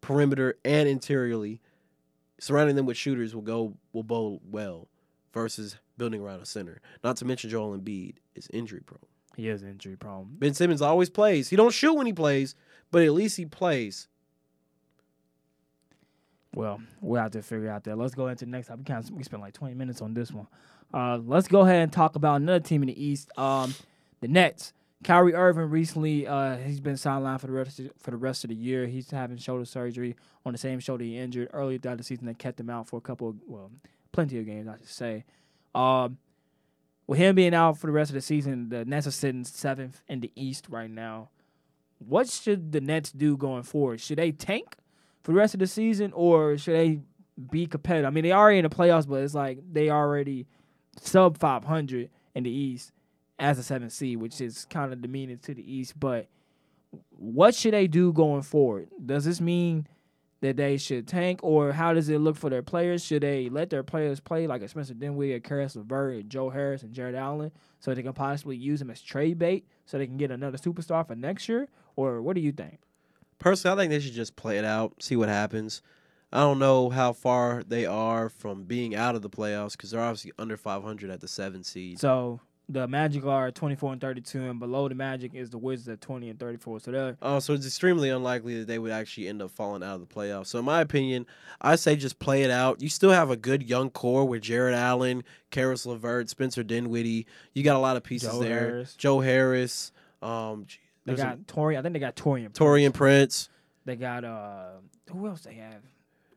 [0.00, 1.60] perimeter and interiorly.
[2.38, 4.88] Surrounding them with shooters will go will bode well,
[5.32, 6.80] versus building around a center.
[7.04, 8.98] Not to mention Joel Embiid is injury prone.
[9.36, 10.28] he is injury prone.
[10.38, 11.48] Ben Simmons always plays.
[11.50, 12.54] He don't shoot when he plays,
[12.90, 14.08] but at least he plays.
[16.54, 17.96] Well, we'll have to figure out that.
[17.96, 18.86] Let's go into the next topic.
[18.88, 20.46] We we spent like 20 minutes on this one.
[20.92, 23.30] Uh, let's go ahead and talk about another team in the East.
[23.38, 23.74] Um,
[24.20, 24.72] the Nets.
[25.02, 28.50] Kyrie Irving recently uh, he's been sidelined for the rest of, for the rest of
[28.50, 28.86] the year.
[28.86, 30.14] He's having shoulder surgery
[30.46, 32.98] on the same shoulder he injured earlier throughout the season that kept him out for
[32.98, 33.72] a couple of, well,
[34.12, 35.24] plenty of games I should say.
[35.74, 36.18] Um,
[37.06, 40.02] with him being out for the rest of the season, the Nets are sitting seventh
[40.06, 41.30] in the East right now.
[41.98, 44.00] what should the Nets do going forward?
[44.00, 44.76] Should they tank
[45.22, 47.00] for the rest of the season, or should they
[47.50, 48.06] be competitive?
[48.06, 50.46] I mean, they already in the playoffs, but it's like they already
[51.00, 52.92] sub 500 in the East
[53.38, 55.98] as a seventh seed, which is kind of demeaning to the East.
[55.98, 56.28] But
[57.10, 58.88] what should they do going forward?
[59.04, 59.86] Does this mean
[60.40, 63.04] that they should tank, or how does it look for their players?
[63.04, 66.50] Should they let their players play like a Spencer Dinwiddie, a Caris LeVert, and Joe
[66.50, 70.06] Harris, and Jarrett Allen, so they can possibly use them as trade bait, so they
[70.06, 71.68] can get another superstar for next year?
[71.94, 72.80] Or what do you think?
[73.42, 75.82] Personally, I think they should just play it out, see what happens.
[76.32, 80.00] I don't know how far they are from being out of the playoffs because they're
[80.00, 81.98] obviously under 500 at the seven seed.
[81.98, 86.00] So the Magic are 24 and 32, and below the Magic is the Wizards at
[86.00, 86.80] 20 and 34.
[86.80, 89.96] So they're Oh, so it's extremely unlikely that they would actually end up falling out
[89.96, 90.46] of the playoffs.
[90.46, 91.26] So in my opinion,
[91.60, 92.80] I say just play it out.
[92.80, 97.26] You still have a good young core with Jarrett Allen, Caris LeVert, Spencer Dinwiddie.
[97.54, 98.60] You got a lot of pieces Joe there.
[98.60, 98.94] Harris.
[98.94, 99.92] Joe Harris.
[100.22, 100.66] Um,
[101.04, 101.78] they there's a- got Taurean.
[101.78, 102.50] I think they got Taurean.
[102.52, 103.48] Taurean Prince.
[103.84, 104.66] They got uh,
[105.10, 105.82] who else they have?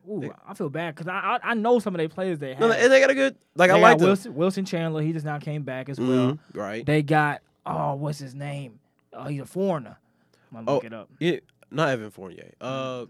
[0.08, 2.50] Ooh, They- I feel bad because I, I I know some of their players they
[2.50, 2.60] have.
[2.60, 3.98] No, and they got a good like they I like.
[3.98, 5.02] Wilson, Wilson Chandler.
[5.02, 6.08] He just now came back as well.
[6.32, 6.84] Mhm, right.
[6.86, 8.78] They got oh, what's his name?
[9.12, 9.96] Oh, he's a foreigner.
[10.52, 11.08] I'm gonna Oh, look it up.
[11.18, 11.38] Yeah,
[11.70, 12.52] not Evan Fournier.
[12.60, 13.06] Uh,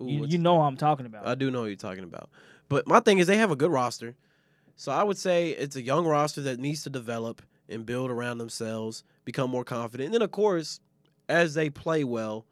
[0.00, 1.26] ooh, You, you know I'm talking about.
[1.26, 2.30] I do know you're talking about.
[2.68, 4.14] But my thing is they have a good roster.
[4.76, 8.38] So I would say it's a young roster that needs to develop and build around
[8.38, 10.06] themselves, become more confident.
[10.06, 10.80] And then of course,
[11.28, 12.46] as they play well,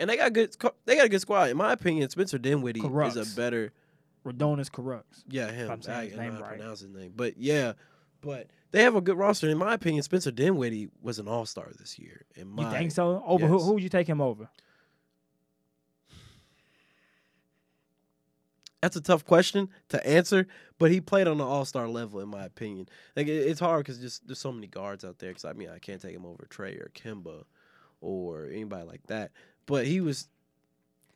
[0.00, 1.50] and they got good they got a good squad.
[1.50, 3.72] In my opinion, Spencer Dinwiddie is a better
[4.24, 5.22] Rodions Kurucs.
[5.28, 5.70] yeah, him.
[5.70, 6.58] I'm saying I his don't know name how to right.
[6.58, 7.12] pronounce his name.
[7.14, 7.74] But yeah,
[8.20, 9.48] but they have a good roster.
[9.48, 12.22] In my opinion, Spencer Dinwiddie was an all star this year.
[12.34, 13.22] In my You think so?
[13.26, 13.58] Over who?
[13.60, 14.48] Who would you take him over?
[18.84, 20.46] That's a tough question to answer,
[20.78, 22.86] but he played on the All Star level, in my opinion.
[23.16, 25.30] Like it, it's hard because just there's so many guards out there.
[25.30, 27.44] Because I mean, I can't take him over Trae or Kemba
[28.02, 29.30] or anybody like that.
[29.64, 30.28] But he was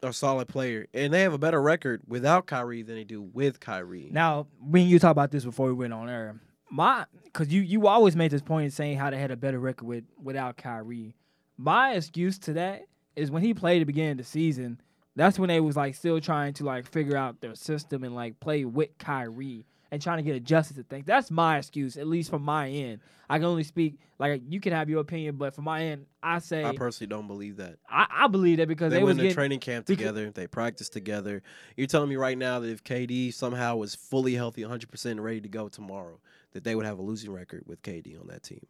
[0.02, 3.60] a solid player, and they have a better record without Kyrie than they do with
[3.60, 4.08] Kyrie.
[4.10, 7.86] Now, when you talk about this before we went on air, my because you you
[7.86, 11.14] always made this point in saying how they had a better record with without Kyrie.
[11.58, 14.80] My excuse to that is when he played at the beginning of the season,
[15.18, 18.38] that's when they was like still trying to like figure out their system and like
[18.40, 21.06] play with Kyrie and trying to get adjusted to things.
[21.06, 23.00] That's my excuse, at least from my end.
[23.28, 26.38] I can only speak like you can have your opinion, but from my end, I
[26.38, 27.78] say I I, personally don't believe that.
[27.90, 30.30] I, believe that because They, they, went to getting training camp because- together.
[30.30, 31.42] They practiced together.
[31.76, 35.40] You're telling me right now that if KD somehow was fully healthy, 100 percent ready
[35.40, 36.20] to go tomorrow,
[36.52, 38.66] that they would have a losing record with KD on that team.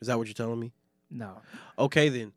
[0.00, 0.72] Is that what you're telling me?
[1.10, 1.40] no.
[1.78, 2.32] Okay, then.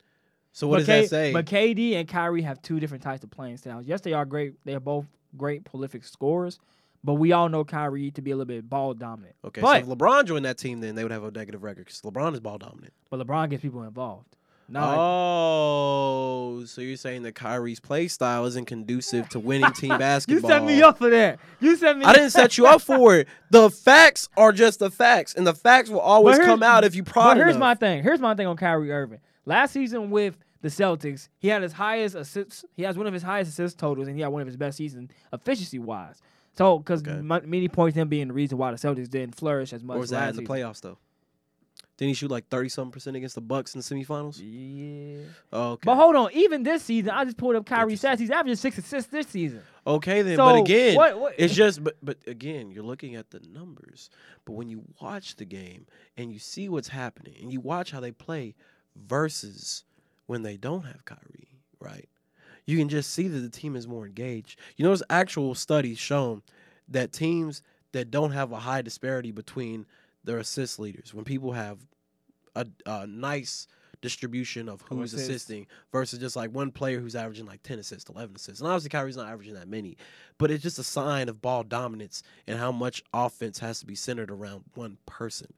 [0.58, 1.32] So what but does K- that say?
[1.32, 3.86] But KD and Kyrie have two different types of playing styles.
[3.86, 4.54] Yes, they are great.
[4.64, 6.58] They are both great prolific scorers,
[7.04, 9.36] but we all know Kyrie to be a little bit ball dominant.
[9.44, 11.84] okay, but- so if LeBron joined that team, then they would have a negative record
[11.84, 12.92] because LeBron is ball dominant.
[13.08, 14.34] But LeBron gets people involved.
[14.68, 19.96] Not like- oh, so you're saying that Kyrie's play style isn't conducive to winning team
[19.96, 20.50] basketball?
[20.50, 21.38] you set me up for that.
[21.60, 22.04] You set me.
[22.04, 23.28] I didn't set you up for it.
[23.52, 27.04] The facts are just the facts, and the facts will always come out if you
[27.04, 27.60] But prod here's enough.
[27.60, 28.02] my thing.
[28.02, 29.20] Here's my thing on Kyrie Irving.
[29.46, 32.64] Last season with the Celtics, he had his highest assists.
[32.74, 34.76] He has one of his highest assist totals, and he had one of his best
[34.78, 36.20] seasons efficiency wise.
[36.54, 37.20] So, because Okay.
[37.20, 39.96] many points him being the reason why the Celtics didn't flourish as much.
[39.96, 40.54] Or was that in the season.
[40.54, 40.98] playoffs though?
[41.96, 44.40] Didn't he shoot like thirty something percent against the Bucks in the semifinals?
[44.40, 45.24] Yeah.
[45.52, 45.82] Oh, okay.
[45.84, 48.20] But hold on, even this season, I just pulled up Kyrie stats.
[48.20, 49.62] He's averaging six assists this season.
[49.84, 53.30] Okay then, So but again, what- what- it's just but but again, you're looking at
[53.30, 54.10] the numbers.
[54.44, 57.98] But when you watch the game and you see what's happening and you watch how
[58.00, 58.54] they play
[58.96, 59.84] versus
[60.28, 61.48] when they don't have Kyrie,
[61.80, 62.08] right?
[62.66, 64.60] You can just see that the team is more engaged.
[64.76, 66.42] You know, there's actual studies shown
[66.86, 67.62] that teams
[67.92, 69.86] that don't have a high disparity between
[70.22, 71.78] their assist leaders, when people have
[72.54, 73.66] a, a nice
[74.02, 75.30] distribution of who's assists.
[75.30, 78.60] assisting versus just like one player who's averaging like 10 assists, 11 assists.
[78.60, 79.96] And obviously Kyrie's not averaging that many,
[80.36, 83.94] but it's just a sign of ball dominance and how much offense has to be
[83.94, 85.52] centered around one person.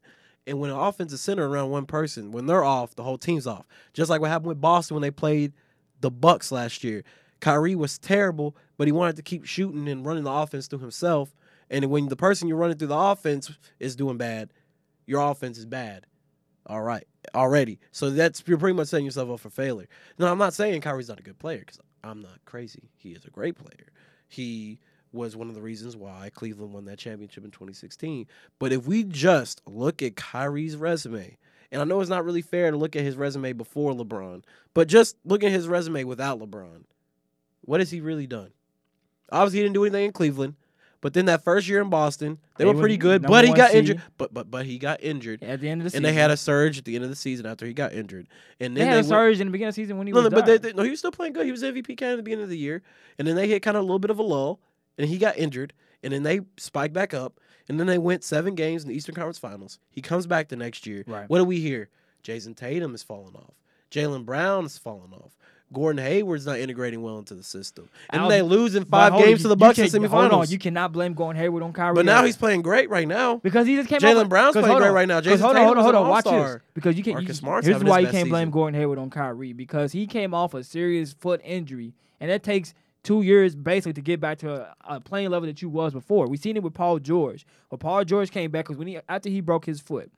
[0.46, 3.46] And when an offense is centered around one person, when they're off, the whole team's
[3.46, 3.66] off.
[3.92, 5.52] Just like what happened with Boston when they played
[6.00, 7.04] the Bucks last year.
[7.40, 11.34] Kyrie was terrible, but he wanted to keep shooting and running the offense through himself.
[11.70, 14.52] And when the person you're running through the offense is doing bad,
[15.06, 16.06] your offense is bad.
[16.66, 17.78] All right, already.
[17.90, 19.88] So that's you're pretty much setting yourself up for failure.
[20.18, 22.90] Now, I'm not saying Kyrie's not a good player because I'm not crazy.
[22.96, 23.92] He is a great player.
[24.28, 24.78] He
[25.12, 28.26] was one of the reasons why Cleveland won that championship in 2016.
[28.58, 31.36] But if we just look at Kyrie's resume,
[31.72, 34.42] and I know it's not really fair to look at his resume before LeBron,
[34.74, 36.84] but just look at his resume without LeBron.
[37.62, 38.50] What has he really done?
[39.32, 40.54] Obviously, he didn't do anything in Cleveland,
[41.00, 43.22] But then that first year in Boston, they, They were pretty good.
[43.22, 43.78] But he got seed.
[43.78, 44.02] injured.
[44.18, 46.30] But but but he got injured, At the end of the and season, they had
[46.30, 48.26] a surge at the end of the season after he got injured.
[48.58, 50.06] And then they had they, a went, surge in the beginning of the season when
[50.08, 51.46] he no, was but they, they- no, he was still playing good.
[51.46, 52.82] He was MVP candidate at the beginning of the year,
[53.18, 54.58] and then they hit kind of a little bit of a lull,
[55.00, 58.54] and he got injured, and then they spiked back up, and then they went seven
[58.54, 59.78] games in the Eastern Conference Finals.
[59.90, 61.04] He comes back the next year.
[61.06, 61.28] Right.
[61.28, 61.88] What do we hear?
[62.22, 63.54] Jayson Tatum is falling off.
[63.90, 65.32] Jaylen Brown is falling off.
[65.72, 69.48] Gordon Hayward's not integrating well into the system, and they lose in five games to
[69.48, 70.08] the Bucks in semifinals.
[70.08, 71.94] Hold on, you cannot blame Gordon Hayward on Kyrie.
[71.94, 73.36] but now he's playing great right now.
[73.36, 74.00] because he just came.
[74.00, 75.20] Jaylen Brown's playing great on, right now.
[75.20, 76.08] Jason hold on, hold on, hold on.
[76.08, 76.60] Watch this.
[76.74, 77.14] Because you can't.
[77.14, 78.50] Marcus you, Smart's here's why you can't blame season.
[78.50, 82.74] Gordon Hayward on Kyrie because he came off a serious foot injury, and that takes
[83.02, 86.26] two years basically to get back to a, a playing level that you was before.
[86.26, 87.46] We seen it with Paul George.
[87.68, 90.10] When Paul George came back, because when he after he broke his foot,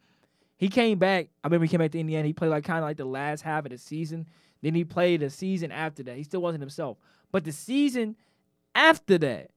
[0.56, 1.28] he came back.
[1.42, 2.26] I remember he came back to Indiana.
[2.26, 4.26] He played like kind of like the last half of the season.
[4.62, 6.16] Then he played the season after that.
[6.16, 6.98] He still wasn't himself.
[7.32, 8.16] But the season
[8.74, 9.50] after that,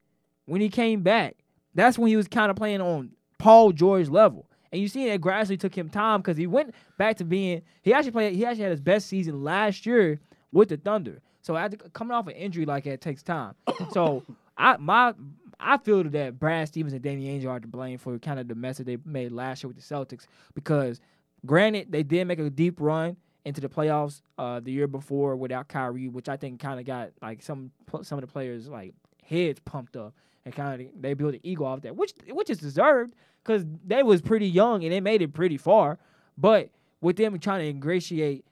[0.45, 1.37] when he came back,
[1.73, 4.49] that's when he was kind of playing on Paul George level.
[4.71, 7.93] And you see that gradually took him time because he went back to being he
[7.93, 10.19] actually played he actually had his best season last year
[10.51, 11.21] with the Thunder.
[11.45, 13.53] So after coming off an injury like that takes time.
[13.91, 14.23] So
[14.57, 15.13] I my
[15.59, 18.55] I feel that Brad Stevens and Danny Ainge are to blame for kind of the
[18.55, 20.99] mess that they made last year with the Celtics because
[21.45, 25.67] granted they did make a deep run into the playoffs uh, the year before without
[25.67, 29.59] Kyrie, which I think kind of got like some some of the players like heads
[29.59, 33.13] pumped up and kind of they built an ego off that, which which is deserved
[33.43, 35.99] because they was pretty young and they made it pretty far.
[36.39, 38.45] But with them trying to ingratiate,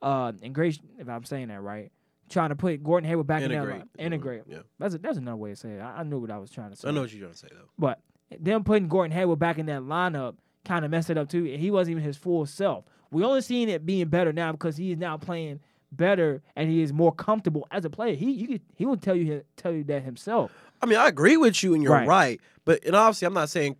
[0.00, 1.90] uh, ingratiate if I'm saying that right,
[2.28, 3.78] trying to put Gordon Hayward back in Integrate.
[3.78, 4.42] that line, integrate.
[4.48, 4.58] Yeah.
[4.78, 5.80] That's a, that's another way to say it.
[5.80, 6.88] I, I knew what I was trying to say.
[6.88, 7.68] I know what you're trying to say though.
[7.78, 8.00] But
[8.40, 11.46] them putting Gordon Hayward back in that lineup kind of messed it up too.
[11.46, 12.84] And he wasn't even his full self.
[13.10, 15.60] We only seeing it being better now because he is now playing
[15.92, 18.14] better and he is more comfortable as a player.
[18.16, 20.50] He you could, he will tell you tell you that himself.
[20.82, 22.06] I mean, I agree with you, and you're Right.
[22.08, 22.40] right.
[22.64, 23.76] But and obviously, I'm not saying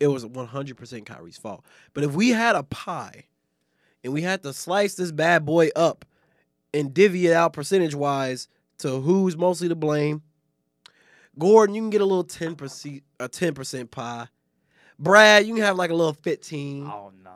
[0.00, 1.62] it was 100% Kyrie's fault.
[1.92, 3.26] But if we had a pie,
[4.02, 6.06] and we had to slice this bad boy up,
[6.74, 10.22] and divvy it out percentage wise to who's mostly to blame,
[11.38, 14.28] Gordon, you can get a little 10 percent a 10 percent pie.
[14.98, 16.84] Brad, you can have like a little 15.
[16.86, 17.30] Oh no.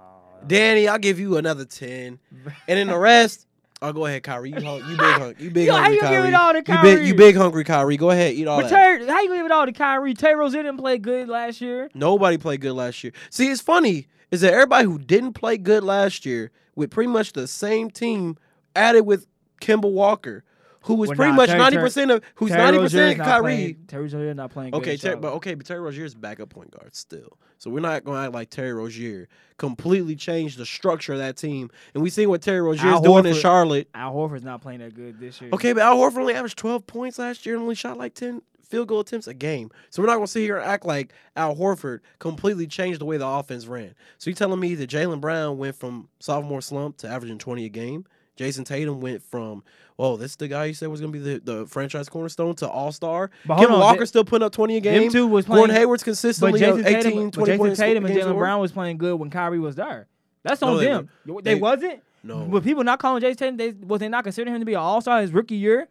[0.47, 2.18] Danny, I'll give you another 10.
[2.68, 3.47] And then the rest,
[3.81, 4.51] oh, go ahead, Kyrie.
[4.51, 6.59] You, hung- you big, hung- you big Yo, how hungry, you give it all to
[6.59, 7.07] You big, Kyrie?
[7.07, 7.97] you big hungry, Kyrie.
[7.97, 9.09] Go ahead, eat all But that.
[9.09, 10.12] How you give it all to Kyrie?
[10.14, 11.88] Tay Rozier didn't play good last year.
[11.94, 13.12] Nobody played good last year.
[13.31, 17.33] See, it's funny is that everybody who didn't play good last year with pretty much
[17.33, 18.37] the same team
[18.77, 19.27] added with
[19.61, 20.45] Kemba Walker,
[20.83, 23.43] who was Well, pretty nah, much ninety percent of who's ninety percent Kyrie.
[23.43, 24.75] playing- Terry Rozier not playing.
[24.75, 25.21] Okay, in Ter- Charlotte.
[25.23, 28.25] but okay, but Terry Rozier is backup point guard still, so we're not going to
[28.25, 31.71] act like Terry Rozier completely changed the structure of that team.
[31.95, 33.89] And we see what Terry Rozier is Al doing in Charlotte.
[33.95, 35.51] Al Horford's not playing that good this year.
[35.55, 38.43] Okay, but Al Horford only averaged 12 points last year and only shot like 10
[38.69, 39.71] field goal attempts a game.
[39.91, 43.05] So we're not going to sit here and act like Al Horford completely changed the
[43.05, 43.95] way the offense ran.
[44.19, 47.69] So you telling me that Jaylen Brown went from sophomore slump to averaging 20 a
[47.69, 48.05] game?
[48.37, 49.62] Jayson Tatum went from,
[49.99, 52.55] oh, this is the guy you said was going to be the, the franchise cornerstone
[52.57, 53.31] to all star.
[53.47, 55.03] But Kim on, Walker they- still putting up 20 a game.
[55.03, 55.59] Them two was playing.
[55.61, 57.79] Gordon Hayward's But consistently Jason 18, Tatum, 20 but Jason points.
[57.81, 58.37] Tatum and Jalen.
[58.38, 60.09] Brown was playing good when Kyrie was there.
[60.42, 61.09] That's No, on they them.
[61.27, 62.03] They, They- wasn't.
[62.23, 62.47] No.
[62.47, 63.57] But people not calling Jayson Tatum.
[63.59, 65.88] They was they not considering him to be an All Star his rookie year?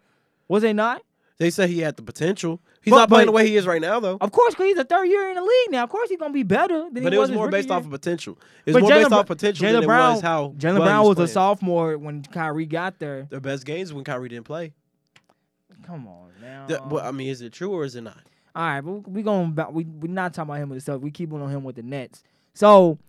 [0.47, 1.01] Was they not?
[1.39, 2.61] They said he had the potential.
[2.83, 4.17] He's But- not playing but- the way he is right now, though.
[4.21, 5.83] Of course, because he's a third year in the league now.
[5.83, 7.77] Of course, he's gonna be better than But it was his more based year.
[7.77, 8.37] off of potential.
[8.65, 11.07] It was more based off potential Jalen than Brown, it was how Jalen well Brown
[11.07, 13.27] was a sophomore when Kyrie got there.
[13.29, 14.73] Their best games when Kyrie didn't play.
[15.85, 16.65] Come on now.
[16.67, 18.19] The- well, I mean, is it true or is it not?
[18.55, 21.01] All right, but we going we we not talking about him with the stuff.
[21.01, 22.23] We keep on him with the Nets.
[22.53, 22.99] So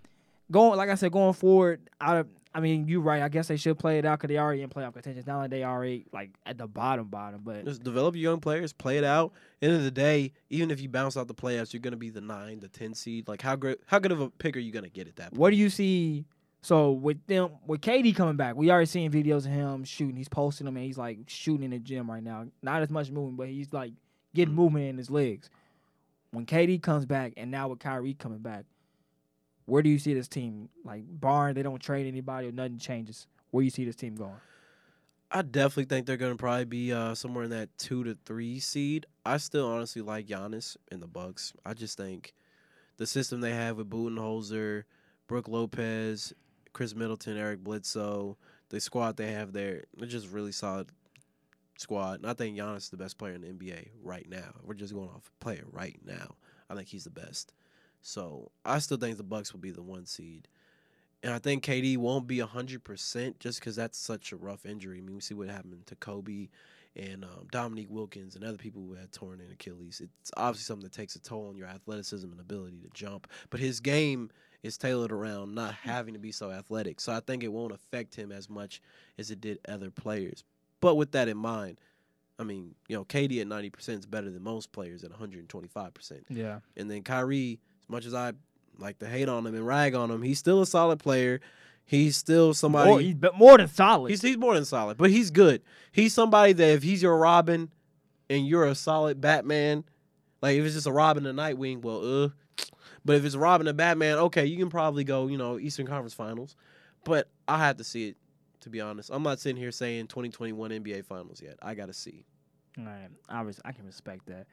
[0.51, 3.23] going like I said, going forward, I I mean you're right.
[3.23, 5.19] I guess they should play it out because they already in playoff contention.
[5.19, 7.41] It's not like they already like at the bottom bottom.
[7.45, 9.33] But Just develop your young players, play it out.
[9.61, 12.21] End of the day, even if you bounce out the playoffs, you're gonna be the
[12.21, 13.27] nine, the ten seed.
[13.27, 15.31] Like how great, how good of a pick are you gonna get at that?
[15.31, 15.41] Point?
[15.41, 16.25] what do you see?
[16.63, 20.17] So with them with KD coming back, we already seen videos of him shooting.
[20.17, 22.47] He's posting them and he's like shooting in the gym right now.
[22.63, 23.93] Not as much movement, but he's like
[24.35, 24.59] getting mm.
[24.59, 25.51] movement in his legs.
[26.31, 28.65] When KD comes back and now with Kyrie coming back,
[29.67, 30.69] where do you see this team?
[30.85, 33.27] Like barring they don't trade anybody or nothing changes.
[33.51, 34.37] Where do you see this team going?
[35.31, 39.07] I definitely think they're gonna probably be uh, somewhere in that two to three seed.
[39.25, 41.53] I still honestly like Giannis and the Bucks.
[41.65, 42.35] I just think
[42.99, 44.85] the system they have with Budenholzer,
[45.27, 46.33] Brook Lopez,
[46.73, 48.37] Khris Middleton, Eric Bledsoe,
[48.69, 50.89] the squad they have there, they're just really solid
[51.79, 52.21] squad.
[52.21, 54.55] And I think Giannis is the best player in the NBA right now.
[54.63, 56.37] We're just going off player right now.
[56.69, 57.53] I think he's the best.
[58.05, 60.47] So I still think the Bucks will be the one seed.
[61.23, 64.99] And I think KD won't be 100% just because that's such a rough injury.
[64.99, 66.49] I mean, we see what happened to Kobe
[66.95, 70.03] and um, Dominique Wilkins and other people who had torn in Achilles.
[70.05, 73.27] It's obviously something that takes a toll on your athleticism and ability to jump.
[73.49, 74.31] But his game
[74.63, 77.01] is tailored around not having to be so athletic.
[77.01, 78.83] So I think it won't affect him as much
[79.17, 80.45] as it did other players.
[80.83, 81.81] But with that in mind,
[82.39, 86.21] I mean, you know, KD at 90% is better than most players at 125%.
[86.29, 86.59] Yeah.
[86.77, 88.33] And then Kyrie, as much as I
[88.79, 91.41] like to hate on him and rag on him, he's still a solid player.
[91.85, 92.91] He's still somebody.
[92.91, 94.11] More, he's but more than solid.
[94.11, 95.63] He's he's more than solid, but he's good.
[95.93, 97.71] He's somebody that if he's your Robin
[98.31, 99.85] and you're a solid Batman,
[100.41, 102.29] like if it's just a Robin and Nightwing, well, uh.
[103.05, 106.15] But if it's Robin and Batman, okay, you can probably go, you know, Eastern Conference
[106.15, 106.57] Finals.
[107.05, 108.17] But I have to see it,
[108.61, 109.11] to be honest.
[109.13, 111.59] I'm not sitting here saying 2021 NBA Finals yet.
[111.61, 112.25] I got to see.
[112.79, 114.47] All right, I res- I can respect that.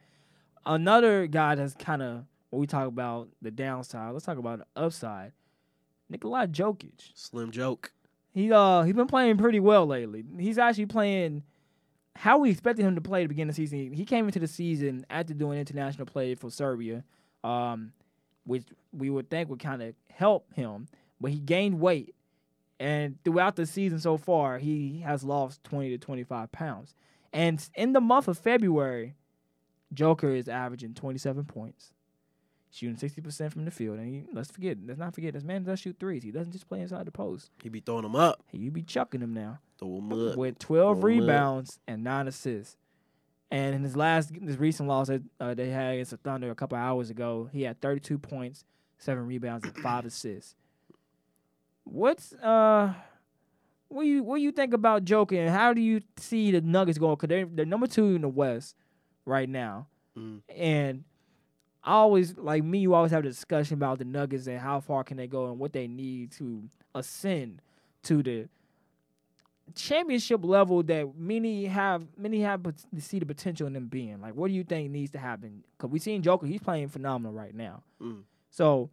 [0.66, 4.66] Another guy that's kind of when we talk about the downside, let's talk about the
[4.76, 5.32] upside.
[6.10, 7.12] Nikola Jokic.
[7.14, 7.92] Slim joke.
[8.34, 10.22] He uh he's been playing pretty well lately.
[10.38, 11.44] He's actually playing
[12.14, 13.94] how we expected him to play to begin the season.
[13.94, 17.04] He came into the season after doing international play for Serbia,
[17.42, 17.94] um,
[18.44, 20.88] which we would think would kind of help him,
[21.22, 22.14] but he gained weight.
[22.78, 26.94] And throughout the season so far, he has lost 20 to 25 pounds.
[27.32, 29.14] And in the month of February,
[29.94, 31.94] Joker is averaging 27 points,
[32.72, 33.98] shooting 60% from the field.
[33.98, 36.22] And he, let's forget, let's not forget, this man does shoot threes.
[36.24, 37.50] He doesn't just play inside the post.
[37.62, 38.42] He be throwing them up.
[38.50, 40.36] He be chucking them now Throw them up.
[40.36, 41.02] with 12 Oh, man.
[41.20, 42.76] rebounds and nine assists.
[43.50, 46.54] And in his last, this recent loss that uh, they had against the Thunder a
[46.54, 48.64] couple hours ago, he had 32 points,
[48.96, 50.54] seven rebounds, and five assists.
[51.84, 52.94] What's uh,
[53.88, 57.16] what you what you think about Joker and how do you see the Nuggets going?
[57.16, 58.76] Because they're they're number two in the West
[59.26, 60.42] right now, Mm.
[60.54, 61.04] and
[61.84, 62.78] I always like me.
[62.78, 65.58] You always have a discussion about the Nuggets and how far can they go and
[65.58, 66.62] what they need to
[66.94, 67.60] ascend
[68.04, 68.48] to the
[69.74, 74.20] championship level that many have many have pot- see the potential in them being.
[74.20, 75.64] Like, what do you think needs to happen?
[75.76, 77.82] Because we seen Joker, he's playing phenomenal right now.
[78.00, 78.22] Mm.
[78.50, 78.90] So,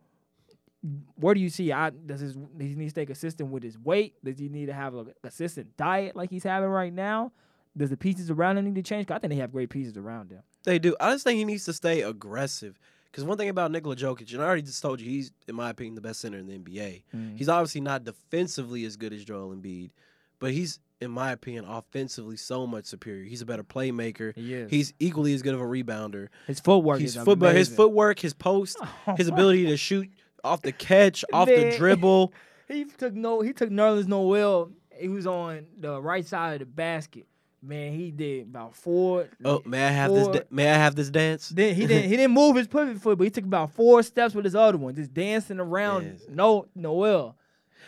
[1.15, 1.71] where do you see?
[1.71, 4.15] I does his does he need to stay consistent with his weight?
[4.23, 7.31] Does he need to have a consistent diet like he's having right now?
[7.79, 9.09] Does the pieces around him need to change?
[9.09, 10.43] I think they have great pieces around them.
[10.65, 10.95] They do.
[10.99, 12.77] I just think he needs to stay aggressive.
[13.09, 15.69] Because one thing about Nikola Jokic, and I already just told you, he's, in my
[15.69, 17.03] opinion, the best center in the NBA.
[17.15, 17.37] Mm.
[17.37, 19.91] He's obviously not defensively as good as Joel Embiid,
[20.39, 23.23] but he's, in my opinion, offensively so much superior.
[23.23, 24.35] He's a better playmaker.
[24.35, 24.65] He.
[24.67, 26.27] He's equally as good of a rebounder.
[26.47, 28.77] his footwork He's is football, his footwork, his post,
[29.17, 30.09] his ability to shoot
[30.43, 32.33] off the catch, off the dribble.
[32.67, 33.41] He took no.
[33.41, 34.71] He took Nerlens Noel.
[34.99, 37.25] He was on the right side of the basket.
[37.61, 39.27] Man, he did about four.
[39.43, 40.23] Oh, may I have this?
[40.25, 41.49] four- Da- may I have this dance?
[41.49, 42.09] Then he didn't.
[42.09, 44.77] He didn't move his pivot foot, but he took about four steps with his other
[44.77, 46.05] one, just dancing around.
[46.05, 46.21] Yes.
[46.29, 47.35] No, Noel.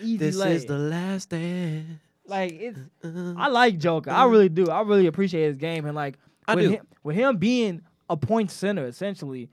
[0.01, 0.55] Easy This lay.
[0.55, 1.85] is the last dance.
[2.27, 2.79] like it's.
[3.03, 4.11] Uh, I like Joker.
[4.11, 4.67] I really do.
[4.67, 6.71] I really appreciate his game and like I with do.
[6.71, 9.49] him with him being a point center essentially.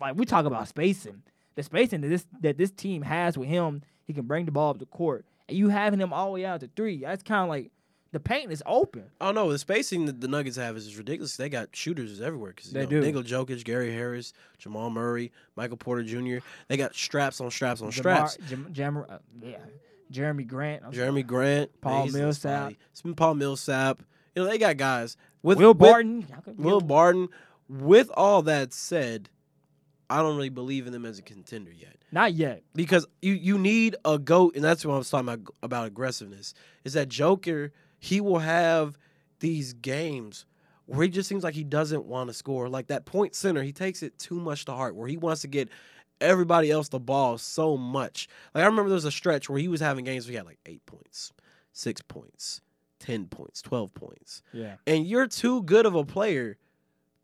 [0.00, 1.22] Like we talk about spacing,
[1.56, 4.70] the spacing that this that this team has with him, he can bring the ball
[4.70, 6.98] up the court, and you having him all the way out to three.
[7.00, 7.70] That's kind of like
[8.16, 9.04] the paint is open.
[9.20, 11.36] Oh no, the spacing that the Nuggets have is ridiculous.
[11.36, 12.52] They got shooters everywhere.
[12.54, 13.00] Cause, you They know, do.
[13.02, 16.38] Nikola Jokic, Gary Harris, Jamal Murray, Michael Porter Jr.
[16.68, 18.38] They got straps on straps on Jamar- straps.
[18.48, 19.58] Jam- Jam- uh, yeah,
[20.10, 22.72] Jerami Grant, I'm Jerami Grant, Paul a Millsap.
[22.92, 24.02] It's been Paul Millsap.
[24.34, 26.22] You know they got guys with Will with- Barton.
[26.28, 27.28] Y'all Will Barton.
[27.68, 29.28] With all that said,
[30.08, 31.96] I don't really believe in them as a contender yet.
[32.12, 32.62] Not yet.
[32.74, 36.54] because you you need a goat, and that's what I was talking about about aggressiveness.
[36.84, 37.72] Is that Joker?
[37.98, 38.98] He will have
[39.40, 40.46] these games
[40.86, 42.68] where he just seems like he doesn't want to score.
[42.68, 44.94] Like that point center, he takes it too much to heart.
[44.94, 45.68] Where he wants to get
[46.20, 48.28] everybody else the ball so much.
[48.54, 50.46] Like I remember there was a stretch where he was having games where he had
[50.46, 51.32] like eight points,
[51.72, 52.60] six points,
[52.98, 54.76] ten points, twelve points, Yeah.
[54.86, 56.56] and you're too good of a player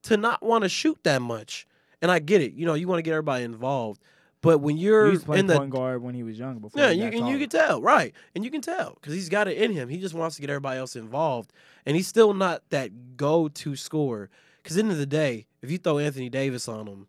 [0.02, 1.66] to not want to shoot that much.
[2.02, 2.54] And I get it.
[2.54, 4.02] You know, you want to get everybody involved.
[4.42, 6.90] But when you're to play in the point guard when he was young, Before yeah,
[6.90, 8.12] you, and you can tell, right?
[8.34, 9.88] And you can tell because he's got it in him.
[9.88, 11.52] He just wants to get everybody else involved,
[11.86, 14.28] and he's still not that go-to scorer.
[14.62, 17.06] Because end of the day, if you throw Anthony Davis on him,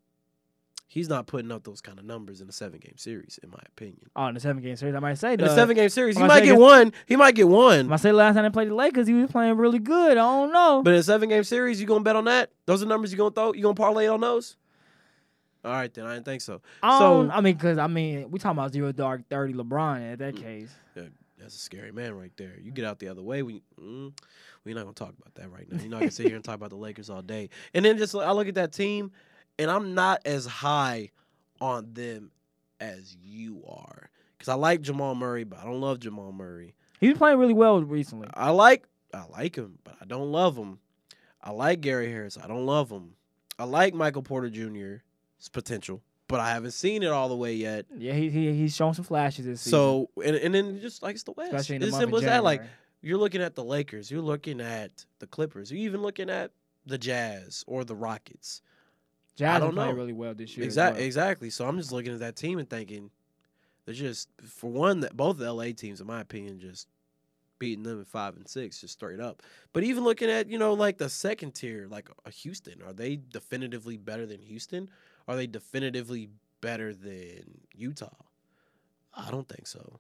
[0.88, 4.10] he's not putting up those kind of numbers in a seven-game series, in my opinion.
[4.16, 6.44] Oh, in the seven game series, I might say In a seven-game series, he might
[6.44, 6.94] get one.
[7.08, 7.92] He might get one.
[7.92, 10.18] I say last time they played the Lakers, he was playing really good.
[10.18, 10.82] I don't know.
[10.84, 12.52] But in a seven-game series, you gonna bet on that?
[12.68, 13.54] Those are numbers you gonna throw?
[13.54, 14.56] You gonna parlay on those?
[15.66, 16.62] All right, then I didn't think so.
[16.82, 20.20] I, so- I mean, because I mean, we talking about zero dark thirty LeBron at
[20.20, 20.42] that Mm.
[20.42, 20.76] case.
[21.40, 22.54] That's a scary man right there.
[22.62, 23.44] You get out the other way.
[23.44, 24.14] We mm,
[24.64, 25.78] we're not gonna talk about that right now.
[25.82, 27.50] You're not gonna sit here and talk about the Lakers all day.
[27.74, 29.12] And then just I look at that team,
[29.60, 31.10] and I'm not as high
[31.60, 32.32] on them
[32.80, 34.10] as you are.
[34.38, 36.76] Because I like Jamal Murray, but I don't love Jamal Murray.
[37.02, 38.30] He was playing really well recently.
[38.34, 40.80] I like I like him, but I don't love him.
[41.42, 42.38] I like Gary Harris.
[42.42, 43.16] I don't love him.
[43.60, 45.02] I like Michael Porter Jr.'s
[45.50, 47.86] potential, but I haven't seen it all the way yet.
[47.98, 49.78] Yeah, he, he he's shown some flashes this season.
[49.78, 51.54] So and and then just like it's the West.
[51.54, 52.44] especially in the It's simple as that.
[52.44, 52.64] Like
[53.02, 56.52] you're looking at the Lakers, you're looking at the Clippers, you're even looking at
[56.86, 58.62] the Jazz or the Rockets.
[59.36, 59.92] Jazz don't know.
[59.92, 60.66] really well this year.
[60.66, 61.06] Exactly, well.
[61.06, 61.50] exactly.
[61.50, 63.10] So I'm just looking at that team and thinking,
[63.86, 66.88] they're just for one that both the LA teams, in my opinion, just
[67.60, 69.42] beating them at five and six, just straight up.
[69.72, 73.18] But even looking at you know like the second tier, like a Houston, are they
[73.18, 74.90] definitively better than Houston?
[75.28, 76.30] Are they definitively
[76.62, 78.16] better than Utah?
[79.14, 80.00] I don't think so.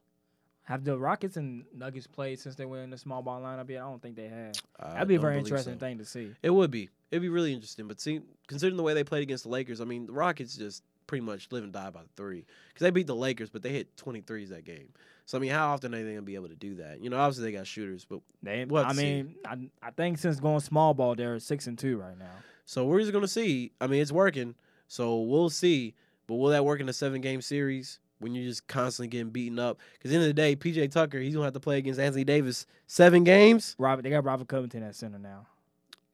[0.63, 3.81] Have the Rockets and Nuggets played since they went in the small ball lineup yet?
[3.81, 4.53] I don't think they have.
[4.79, 5.79] I That'd be a very interesting so.
[5.79, 6.33] thing to see.
[6.41, 6.89] It would be.
[7.11, 7.87] It'd be really interesting.
[7.87, 10.83] But see, considering the way they played against the Lakers, I mean, the Rockets just
[11.05, 13.69] pretty much live and die by the three because they beat the Lakers, but they
[13.69, 14.89] hit 23s that game.
[15.25, 17.01] So I mean, how often are they gonna be able to do that?
[17.01, 20.39] You know, obviously they got shooters, but They, We'll I mean, I, I think since
[20.39, 22.31] going small ball, they're six and two right now.
[22.65, 23.71] so we're just gonna see.
[23.79, 24.55] I mean, it's working,
[24.93, 25.95] so we'll see.
[26.27, 29.57] But will that work in a seven game series when you're just constantly getting beaten
[29.57, 29.79] up?
[29.93, 31.99] Because at the end of the day, PJ Tucker, he's gonna have to play against
[31.99, 33.75] Anthony Davis seven games.
[33.79, 35.47] Robert, they got Robert Covington at center now.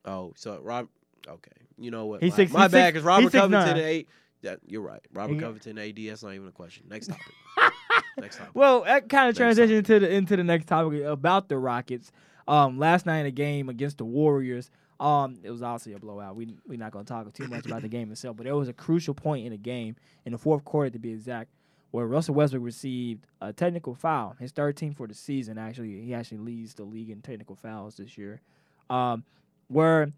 [0.05, 0.87] Oh, so Rob.
[1.27, 2.23] Okay, you know what?
[2.23, 2.93] He's my, six- my he's bad.
[2.93, 3.77] Because Robert Covington nine.
[3.77, 4.07] eight.
[4.41, 5.01] Yeah, you're right.
[5.13, 5.97] Robert He- Covington, AD.
[6.07, 6.85] That's not even a question.
[6.89, 7.25] Next topic.
[8.17, 8.55] Next topic.
[8.55, 12.13] Well, that kind of transitioned into the into the next topic about the Rockets.
[12.47, 16.35] Um, last night in a game against the Warriors, um, it was obviously a blowout.
[16.35, 18.73] We we're not gonna talk too much about the game itself, but there was a
[18.73, 19.95] crucial point in the game
[20.25, 21.49] in the fourth quarter to be exact,
[21.91, 25.57] where Russell Westbrook received a technical foul, his third team for the season.
[25.57, 28.41] Actually, he actually leads the league in technical fouls this year.
[28.89, 29.23] Um,
[29.67, 30.11] where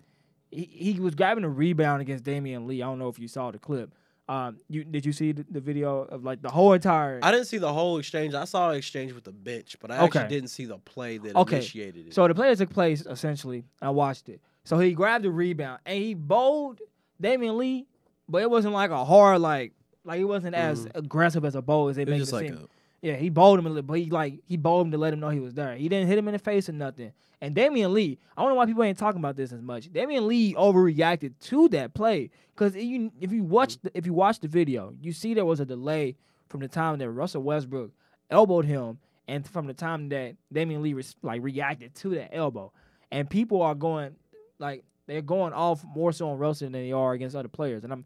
[0.50, 2.82] he, he was grabbing a rebound against Damion Lee.
[2.82, 3.94] I don't know if you saw the clip.
[4.30, 7.20] Um, you did you see the, the video of like the whole entire?
[7.22, 8.34] I didn't see the whole exchange.
[8.34, 10.20] I saw an exchange with the bench, but I Okay.
[10.20, 11.58] actually didn't see the play that Okay.
[11.58, 12.14] initiated it.
[12.14, 14.40] So the play that took place essentially, I watched it.
[14.64, 16.80] So he grabbed the rebound and he bowled
[17.22, 17.88] Damion Lee,
[18.30, 20.98] but it wasn't like a hard like like it wasn't as mm-hmm.
[20.98, 22.68] aggressive as a bowl as they make it just like a,
[23.02, 25.20] Yeah, he bowled him a little, but he like he bowled him to let him
[25.20, 25.76] know he was there.
[25.76, 27.12] He didn't hit him in the face or nothing.
[27.42, 29.92] And Damion Lee, I don't know why people ain't talking about this as much.
[29.92, 34.40] Damion Lee overreacted to that play because you, if you watch the, if you watch
[34.40, 36.16] the video, you see there was a delay
[36.50, 37.92] from the time that Russell Westbrook
[38.30, 42.72] elbowed him and from the time that Damion Lee res- like reacted to that elbow.
[43.12, 44.16] And people are going
[44.62, 47.84] like they're going off more so on Russell than they are against other players.
[47.84, 48.06] And I'm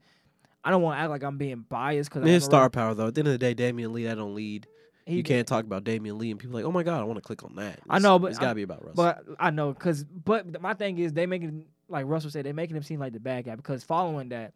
[0.63, 3.07] I don't want to act like I'm being biased because his star power though.
[3.07, 4.67] At the end of the day, Damion Lee, I don't lead.
[5.05, 7.17] He, you can't talk about Damion Lee and people like, oh my god, I want
[7.17, 7.79] to click on that.
[7.87, 8.95] I know, but it's got to be about Russell.
[8.95, 12.75] But I know, cause but my thing is they making like Russell said they making
[12.75, 14.53] him seem like the bad guy because following that,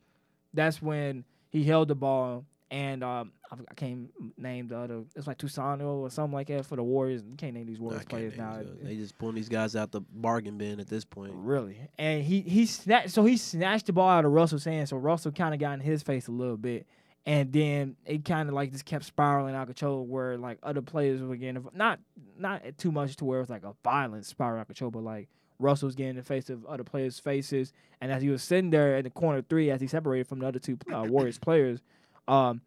[0.54, 5.04] that's when he held the ball and um I, I can't name the other.
[5.16, 7.24] It's like Toscano or something like that for the Warriors.
[7.28, 8.60] You can't name these Warriors players now.
[8.60, 8.68] these.
[8.84, 11.34] They just pulling these guys out the bargain bin at this point.
[11.36, 14.90] Really, and he he snatched so he snatched the ball out of Russell's hand.
[14.90, 16.86] So Russell kind of got in his face a little bit,
[17.26, 20.06] and then it kind of like just kept spiraling out of control.
[20.06, 22.00] Where like other players were getting not
[22.38, 25.04] not too much to where it was like a violent spiral out of control, but
[25.04, 25.28] like
[25.60, 28.70] Russell was getting in the face of other players' faces, and as he was sitting
[28.70, 31.82] there at the corner three, as he separated from the other two uh, Warriors players,
[32.28, 32.62] um,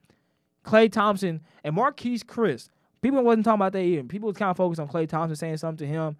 [0.64, 2.68] Klay Thompson and Marquese Chriss.
[3.00, 4.04] People wasn't talking about that either.
[4.04, 6.16] People was kind of focused on Klay Thompson saying something to him,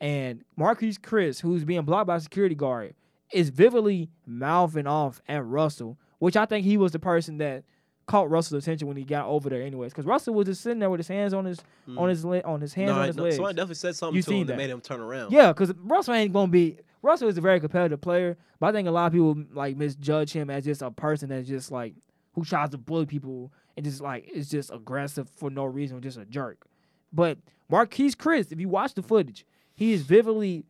[0.00, 2.94] and Marquese Chriss, who's being blocked by a security guard,
[3.32, 7.64] is vividly mouthing off at Russell, which I think he was the person that
[8.06, 9.92] caught Russell's attention when he got over there, anyways.
[9.92, 11.60] Because Russell was just sitting there with his hands on his
[11.96, 12.94] on his le- on his hands Mm.
[12.94, 13.36] no, on his no, legs.
[13.36, 14.56] somebody definitely said something You to him that.
[14.56, 15.32] made him turn around.
[15.32, 16.76] Yeah, because Russell ain't gonna be.
[17.02, 20.32] Russell is a very competitive player, but I think a lot of people like misjudge
[20.32, 21.94] him as just a person that's just like
[22.34, 26.18] who tries to bully people and just like it's just aggressive for no reason, just
[26.18, 26.66] a jerk.
[27.10, 27.38] But
[27.72, 30.66] Marquese Chriss, if you watch the footage, he is vividly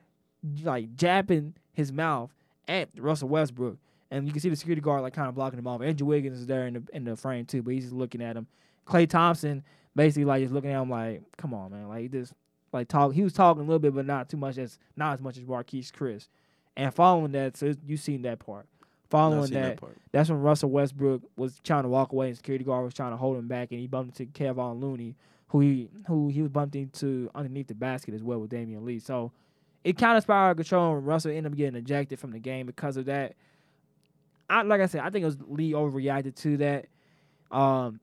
[0.62, 2.32] like jabbing his mouth
[2.68, 3.78] at Russell Westbrook,
[4.12, 5.82] and you can see the security guard like kind of blocking him off.
[5.82, 8.36] Andrew Wiggins is there in the in the frame too, but he's just looking at
[8.36, 8.46] him.
[8.86, 9.64] Klay Thompson
[9.96, 12.32] basically like just looking at him like, come on, man, like this
[12.72, 13.12] like talk.
[13.12, 15.42] He was talking a little bit, but not too much as not as much as
[15.42, 16.28] Marquese Chriss.
[16.76, 18.66] And following that, so you seen that part.
[19.10, 19.96] Following that, part.
[20.12, 23.16] that's when Russell Westbrook was trying to walk away, and security guard was trying to
[23.16, 25.16] hold him back, and he bumped into Kevon Looney,
[25.48, 29.00] who he who he was bumped into underneath the basket as well with Damion Lee.
[29.00, 29.32] So
[29.82, 32.96] it kind of spiraled control, and Russell ended up getting ejected from the game because
[32.96, 33.34] of that.
[34.48, 36.86] I like I said, I think it was Lee overreacted to that.
[37.50, 37.98] Um,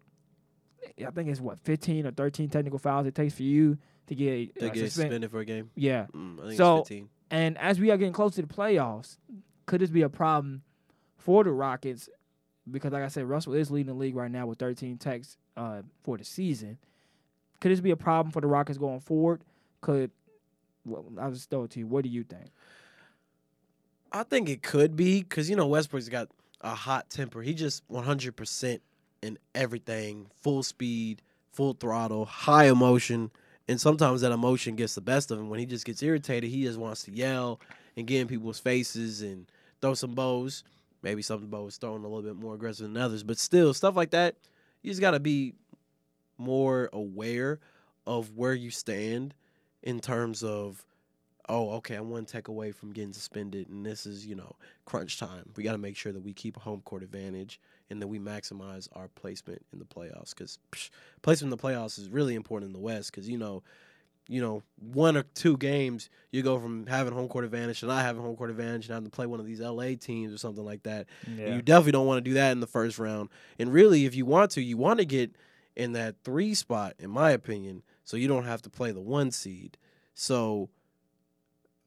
[1.06, 3.78] I think it's what fifteen or thirteen technical fouls it takes for you
[4.08, 5.70] to get They uh, get suspend- suspended for a game.
[5.76, 7.10] Yeah, Mm, I think So- it's 15.
[7.32, 9.18] and as we are getting close to the playoffs,
[9.66, 10.64] could this be a problem
[11.18, 12.10] for the Rockets?
[12.70, 15.82] Because, like I said, Russell is leading the league right now with 13 techs uh,
[16.04, 16.78] for the season.
[17.60, 19.42] Could this be a problem for the Rockets going forward?
[19.82, 20.12] Could
[20.86, 21.88] well, I'll just throw it to you.
[21.88, 22.52] What do you think?
[24.12, 26.30] I think it could be because you know Westbrook's got
[26.62, 27.42] a hot temper.
[27.42, 28.82] He just 100 percent
[29.22, 33.32] in everything, full speed, full throttle, high emotion,
[33.68, 35.50] and sometimes that emotion gets the best of him.
[35.50, 37.60] When he just gets irritated, he just wants to yell
[37.96, 39.46] and get in people's faces and
[39.82, 40.64] throw some bows.
[41.02, 43.74] Maybe something of was bows throwing a little bit more aggressive than others, but still
[43.74, 44.36] stuff like that.
[44.82, 45.54] You just got to be
[46.38, 47.60] more aware
[48.06, 49.34] of where you stand
[49.84, 50.86] in terms of
[51.50, 55.18] oh, okay, I'm one tech away from getting suspended, and this is, you know, crunch
[55.20, 55.50] time.
[55.56, 58.20] We got to make sure that we keep a home court advantage and that we
[58.20, 60.60] maximize our placement in the playoffs because
[61.22, 63.64] placement in the playoffs is really important in the West because, you know,
[64.28, 68.04] you know, one or two games, you go from having home court advantage to not
[68.04, 70.66] having home court advantage and having to play one of these LA teams or something
[70.66, 71.08] like that.
[71.28, 71.56] Yeah.
[71.56, 73.30] You definitely don't want to do that in the first round.
[73.58, 75.32] And really, if you want to, you want to get
[75.76, 79.32] in that three spot, in my opinion, so you don't have to play the one
[79.32, 79.78] seed.
[80.14, 80.70] So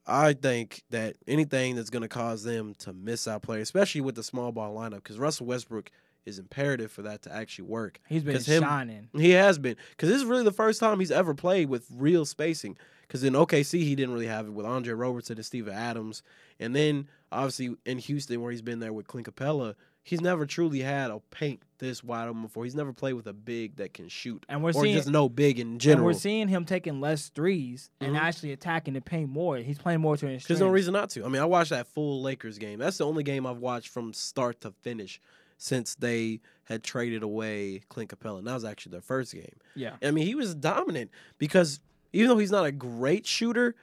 [0.06, 4.14] I think that anything that's going to cause them to miss out players, especially with
[4.14, 5.90] the small ball lineup, because Russell Westbrook
[6.26, 8.00] is imperative for that to actually work.
[8.08, 9.08] He's been him- shining.
[9.16, 12.24] He has been because this is really the first time he's ever played with real
[12.24, 12.76] spacing.
[13.06, 16.22] Because in OKC he didn't really have it with Andre Roberson and Steven Adams,
[16.60, 20.78] and then obviously in Houston where he's been there with Clint Capela, he's never truly
[20.78, 22.62] had a paint this wide open before.
[22.62, 25.28] He's never played with a big that can shoot, And we're or seeing just no
[25.28, 26.06] big in and general.
[26.06, 28.20] we're seeing him taking less 3s and Mhm.
[28.20, 29.56] actually attacking the paint more.
[29.56, 31.24] He's playing more to his There's no reason not to.
[31.24, 32.78] I mean, I watched that full Lakers game.
[32.78, 35.20] That's the only game I've watched from start to finish
[35.62, 38.38] since they had traded away Clint Capela.
[38.38, 39.56] And that was actually their first game.
[39.76, 39.96] Yeah.
[40.02, 41.80] I mean, he was dominant because
[42.14, 43.74] even though he's not a great shooter,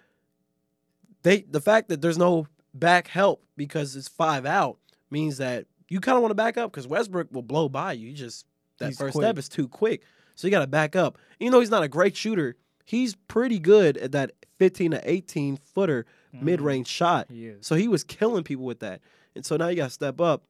[1.23, 4.77] they the fact that there's no back help because it's five out
[5.11, 8.09] means that you kind of want to back up because Westbrook will blow by you.
[8.09, 8.45] You just
[8.79, 9.23] that He's first quick.
[9.25, 10.01] step is too quick,
[10.35, 11.17] so you got to back up.
[11.39, 12.55] Even though he's not a great shooter,
[12.85, 16.41] he's pretty good at that 15 to 18 footer Mhm.
[16.41, 17.27] mid range shot.
[17.29, 17.53] He.
[17.61, 19.01] So he was killing people with that,
[19.35, 20.43] and so now you got to step up,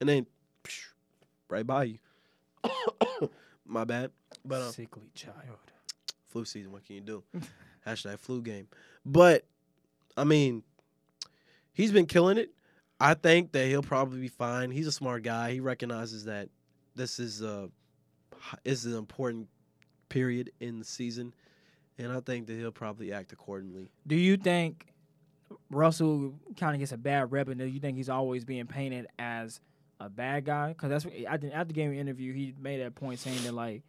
[0.00, 0.26] and then
[1.48, 1.98] right by you.
[3.66, 4.10] My bad,
[4.44, 5.58] but um, Sickly child.
[6.28, 6.72] flu season.
[6.72, 7.24] What can you do?
[7.86, 8.68] Hashtag flu game.
[9.04, 9.44] But
[10.16, 10.62] I mean,
[11.72, 12.50] he's been killing it.
[13.00, 14.70] I think that he'll probably be fine.
[14.70, 15.52] He's a smart guy.
[15.52, 16.48] He recognizes that
[16.94, 17.68] this is a
[18.64, 19.48] is an important
[20.08, 21.34] period in the season,
[21.98, 23.90] and I think that he'll probably act accordingly.
[24.06, 24.86] Do you think
[25.70, 29.08] Russell kind of gets a bad rep, and do you think he's always being painted
[29.18, 29.60] as
[30.00, 30.68] a bad guy?
[30.68, 33.52] Because that's what, at the, at the game interview, he made that point saying that
[33.52, 33.82] like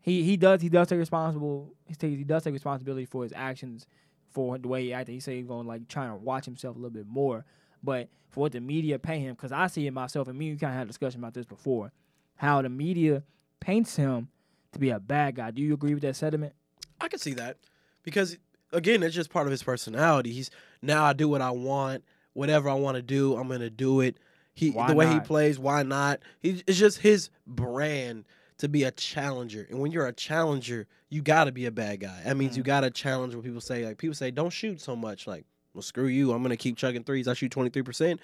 [0.00, 3.32] he he does he does take responsible he takes he does take responsibility for his
[3.34, 3.86] actions
[4.30, 5.12] for the way he acted.
[5.12, 7.44] He said he's going to like trying to watch himself a little bit more,
[7.82, 10.58] but for what the media pay him, because I see it myself, and me, you
[10.58, 11.92] kind of had a discussion about this before,
[12.36, 13.22] how the media
[13.58, 14.28] paints him
[14.72, 15.50] to be a bad guy.
[15.50, 16.52] Do you agree with that sentiment?
[17.00, 17.56] I can see that
[18.02, 18.36] because
[18.72, 20.32] again, it's just part of his personality.
[20.32, 20.50] He's
[20.82, 22.04] now I do what I want,
[22.34, 24.18] whatever I want to do, I'm gonna do it.
[24.58, 26.18] He Why the way he plays, why not?
[26.40, 28.24] He, it's just his brand
[28.58, 32.00] to be a challenger, and when you're a challenger, you got to be a bad
[32.00, 32.20] guy.
[32.24, 32.66] That means you Mhm.
[32.66, 33.86] got to challenge what people say.
[33.86, 35.28] Like people say, don't shoot so much.
[35.28, 35.44] Like,
[35.74, 36.32] well, screw you.
[36.32, 37.28] I'm gonna keep chugging threes.
[37.28, 38.20] I shoot 23 percent.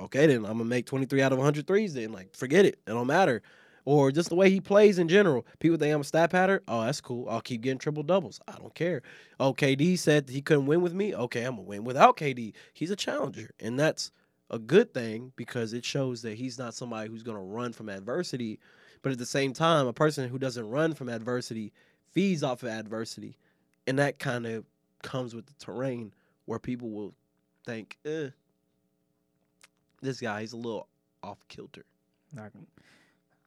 [0.00, 1.94] Okay, then I'm gonna make 23 out of 100 threes.
[1.94, 2.80] Then like, forget it.
[2.86, 3.40] It don't matter
[3.84, 5.46] or just the way he plays in general.
[5.60, 6.60] People think I'm a stat pattern.
[6.66, 7.28] Oh, that's cool.
[7.28, 8.40] I'll keep getting triple doubles.
[8.48, 9.02] I don't care.
[9.38, 11.14] Oh, KD said he couldn't win with me.
[11.14, 12.52] Okay, I'm gonna win without KD.
[12.74, 14.10] He's a challenger, and that's
[14.50, 18.58] a good thing because it shows that he's not somebody who's gonna run from adversity.
[19.02, 21.72] But at the same time, a person who doesn't run from adversity
[22.12, 23.36] feeds off of adversity,
[23.86, 24.64] and that kind of
[25.02, 26.12] comes with the terrain
[26.46, 27.14] where people will
[27.64, 28.28] think, eh,
[30.00, 30.88] this guy he's a little
[31.22, 31.84] off kilter.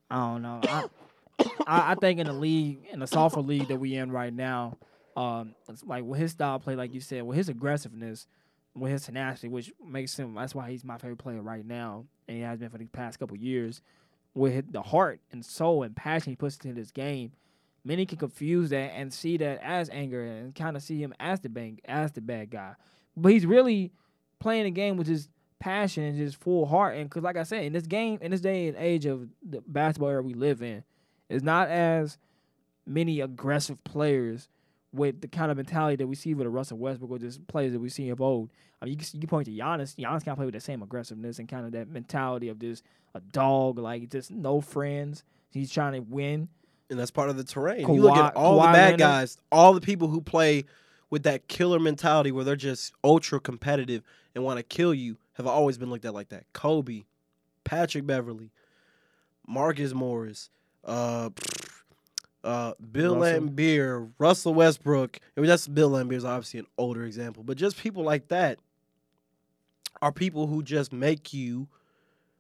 [0.09, 0.59] I don't know.
[0.63, 0.85] I,
[1.67, 4.77] I, I think in the league, in the softer league that we in right now,
[5.15, 8.27] um, like with his style play, like you said, with his aggressiveness,
[8.76, 10.36] with his tenacity, which makes him.
[10.36, 13.19] That's why he's my favorite player right now, and he has been for the past
[13.19, 13.82] couple years.
[14.34, 17.34] With the heart and soul and passion he puts into this game,
[17.84, 21.41] many can confuse that and see that as anger and kind of see him as
[21.41, 22.76] the bang, as the bad guy.
[23.17, 23.91] But he's really
[24.39, 25.28] playing the game with his
[25.59, 26.95] passion and just full heart.
[26.95, 29.61] And because, like I said, in this game, in this day and age of the
[29.67, 30.84] basketball era we live in,
[31.30, 32.17] it's not as
[32.86, 34.47] many aggressive players
[34.93, 37.71] with the kind of mentality that we see with a Russell Westbrook or just players
[37.73, 38.49] that we see of old.
[38.81, 39.95] I mean, you can, you can point to Giannis.
[39.95, 42.83] Giannis can't play with the same aggressiveness and kind of that mentality of just
[43.13, 45.23] a dog, like just no friends.
[45.49, 46.49] He's trying to win.
[46.89, 47.81] and that's part of the terrain.
[47.81, 48.99] you look at all Kawhi the bad Leonard.
[48.99, 50.65] guys, all the people who play
[51.09, 55.47] with that killer mentality where they're just ultra competitive and want to kill you have
[55.47, 56.45] always been looked at like that.
[56.53, 57.03] Kobe,
[57.63, 58.51] Patrick Beverley,
[59.47, 60.49] Marcus Morris,
[60.85, 61.29] uh,
[62.43, 63.41] uh, Bill Russell.
[63.41, 65.19] Laimbeer, Russell Westbrook.
[65.37, 68.59] I mean, that's Bill Laimbeer is obviously an older example, but just people like that
[70.01, 71.67] are people who just make you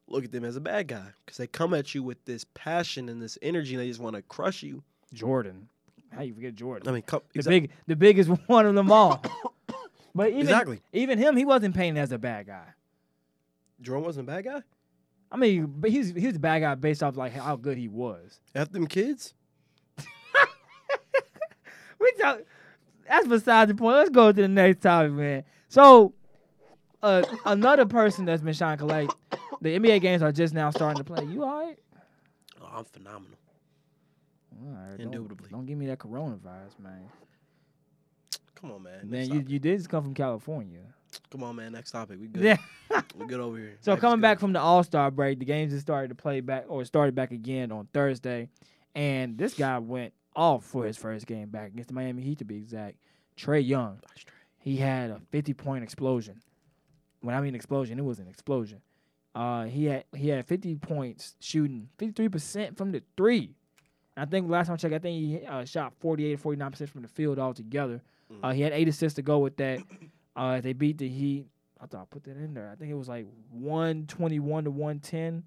[0.07, 3.09] look at them as a bad guy because they come at you with this passion
[3.09, 4.83] and this energy and they just want to crush you.
[5.13, 5.67] Jordan.
[6.11, 6.89] How you forget Jordan?
[6.89, 9.23] I mean, come, the big, the biggest one of them all.
[10.13, 10.81] But even exactly.
[10.91, 12.65] even him, he wasn't painted as a bad guy.
[13.81, 14.61] Jordan wasn't a bad guy.
[15.31, 17.87] I mean, but he's he was a bad guy based off like how good he
[17.87, 18.41] was.
[18.53, 19.33] After them kids,
[22.01, 22.39] We talk.
[23.07, 23.97] That's beside the point.
[23.97, 25.43] Let's go to the next topic, man.
[25.69, 26.13] So,
[27.03, 29.13] uh, another person that's been shining collect.
[29.61, 31.25] The NBA games are just now starting to play.
[31.25, 31.77] You all right?
[32.61, 33.37] oh, I'm phenomenal.
[34.63, 35.49] All right, don't- Indubitably.
[35.51, 37.09] Don't, give me that coronavirus, man.
[38.55, 39.09] Come on, man.
[39.09, 39.49] Man, you, topic.
[39.49, 40.81] you did just come from California.
[41.31, 41.71] Come on, man.
[41.73, 42.19] Next topic.
[42.19, 42.43] We good.
[42.43, 42.57] Yeah.
[43.17, 43.77] We good over here.
[43.81, 46.41] So Life coming back from the All Star break, the games just started to play
[46.41, 48.49] back or started back again on Thursday,
[48.95, 52.45] and this guy went off for his first game back against the Miami Heat to
[52.45, 52.97] be exact.
[53.37, 53.99] Trae Young,
[54.59, 56.41] he had a 50 point explosion.
[57.21, 58.81] When I mean explosion, it was an explosion.
[59.33, 63.55] Uh, he had he had 50 points shooting 53 percent from the three.
[64.17, 67.01] I think last time I checked, I think he uh, shot 48 49 percent from
[67.01, 68.01] the field altogether.
[68.43, 69.79] Uh, he had eight assists to go with that.
[70.33, 71.45] Uh, they beat the Heat.
[71.81, 72.69] I thought I put that in there.
[72.71, 75.43] I think it was like 121 to 110.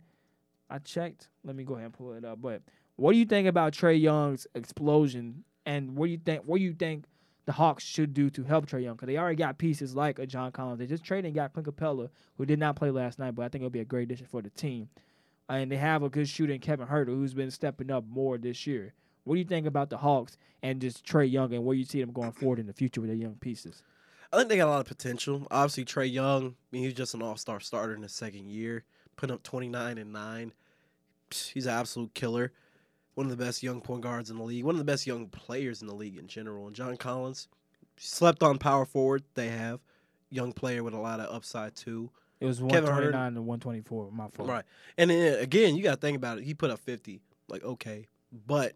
[0.69, 1.29] I checked.
[1.43, 2.43] Let me go ahead and pull it up.
[2.43, 2.61] But
[2.97, 5.45] what do you think about Trae Young's explosion?
[5.67, 6.43] And what do you think?
[6.45, 7.07] What do you think
[7.47, 8.95] the Hawks should do to help Trae Young?
[8.95, 10.79] Because they already got pieces like a John Collins.
[10.79, 13.49] They just traded and got Clint Capela, who did not play last night, but I
[13.49, 14.89] think it'll be a great addition for the team.
[15.49, 18.67] And they have a good shooter in Kevin Huerter, who's been stepping up more this
[18.67, 18.95] year.
[19.25, 22.01] What do you think about the Hawks and just Trae Young and where you see
[22.01, 23.83] them going forward in the future with their young pieces?
[24.33, 25.47] I think they got a lot of potential.
[25.51, 28.85] Obviously, Trae Young, I mean, he's just an all star starter in his second year,
[29.17, 30.53] putting up 29 and 9.
[31.31, 32.53] He's an absolute killer.
[33.15, 35.29] One of the best young point guards in the league, one of the best young
[35.29, 36.67] players in the league in general.
[36.67, 37.49] And John Collins,
[37.97, 39.81] slept on power forward, they have.
[40.31, 42.11] Young player with a lot of upside, too.
[42.41, 44.11] It was Kevin Huerter- 129 to 124.
[44.11, 44.49] My fault.
[44.49, 44.65] Right.
[44.99, 46.45] And then again, you got to think about it.
[46.45, 47.21] He put up 50.
[47.49, 48.09] Like, okay.
[48.47, 48.73] But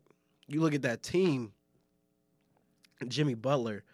[0.47, 1.53] you look at that team
[3.07, 3.85] Jimmy Butler,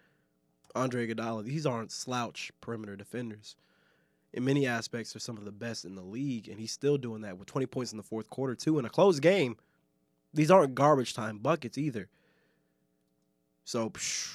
[0.74, 3.56] Andre Iguodala, these aren't slouch perimeter defenders.
[4.32, 7.22] In many aspects, they're some of the best in the league, and he's still doing
[7.22, 8.78] that with 20 points in the fourth quarter, too.
[8.78, 9.56] In a close game,
[10.34, 12.08] these aren't garbage time buckets either.
[13.64, 14.30] So, psh,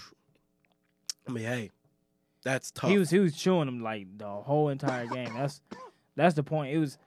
[1.28, 1.72] I mean, hey,
[2.43, 2.89] that's tough.
[2.89, 5.34] He was he was chewing them like the whole entire game.
[5.36, 5.62] That's
[6.16, 6.74] that's the point.
[6.74, 6.97] It was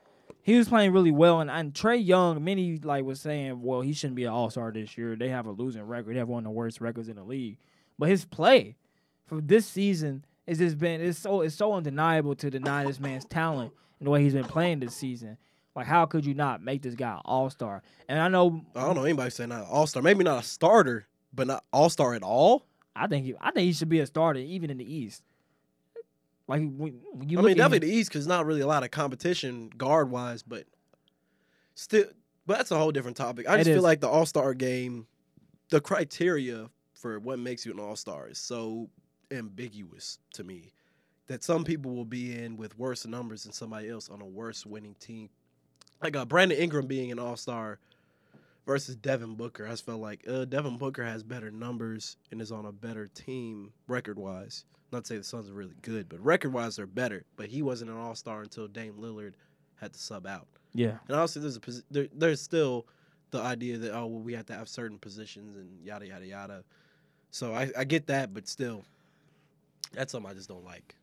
[0.43, 3.93] he was playing really well, and, and Trae Young, many like was saying, well, he
[3.93, 5.17] shouldn't be an All Star this year.
[5.17, 6.15] They have a losing record.
[6.15, 7.59] They have one of the worst records in the league.
[7.99, 8.77] But his play
[9.27, 13.25] for this season has just been it's so it's so undeniable to deny this man's
[13.25, 15.39] talent and the way he's been playing this season.
[15.75, 17.83] Like, how could you not make this guy All Star?
[18.09, 20.03] And I know I don't know anybody saying not all star.
[20.03, 22.67] Maybe not a starter, but not all star at all.
[22.95, 25.23] I think he, I think he should be a starter even in the East.
[26.47, 28.83] Like when, you I mean, at him- definitely the East because not really a lot
[28.83, 30.65] of competition guard wise, but
[31.75, 32.05] still,
[32.47, 33.49] but that's a whole different topic.
[33.49, 33.83] I just feel is.
[33.83, 35.07] like the All Star game,
[35.71, 38.91] the criteria for what makes you an All Star is so
[39.31, 40.73] ambiguous to me
[41.29, 44.67] that some people will be in with worse numbers than somebody else on a worse
[44.67, 45.31] winning team.
[46.03, 47.79] Like uh, Brandon Ingram being an All Star
[48.67, 52.51] versus Devin Booker, I just felt like uh, Devin Booker has better numbers and is
[52.51, 54.65] on a better team record wise.
[54.91, 57.25] Not to say the Suns are really good, but record wise they're better.
[57.37, 59.35] But he wasn't an All Star until Dame Lillard
[59.81, 60.47] had to sub out.
[60.75, 60.99] yeah.
[61.09, 62.87] And also, there's a there, there's still
[63.31, 66.65] the idea that oh well we have to have certain positions and yada yada yada.
[67.31, 68.85] So I, I get that, but still,
[69.93, 70.95] that's something I just don't like.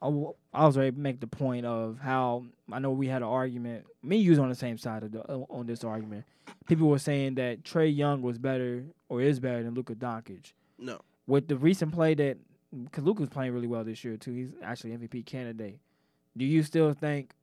[0.00, 3.22] I, w- I was ready to make the point of how I know we had
[3.22, 3.84] an argument.
[4.02, 6.24] Me and you was on the same side of the, on this argument.
[6.66, 10.52] People were saying that Trae Young was better or is better than Luka Doncic.
[10.78, 12.38] No, With the recent play that,
[12.84, 14.32] because Luka was playing really well this year too.
[14.32, 15.78] He's actually MVP candidate.
[16.36, 17.34] Do you still think?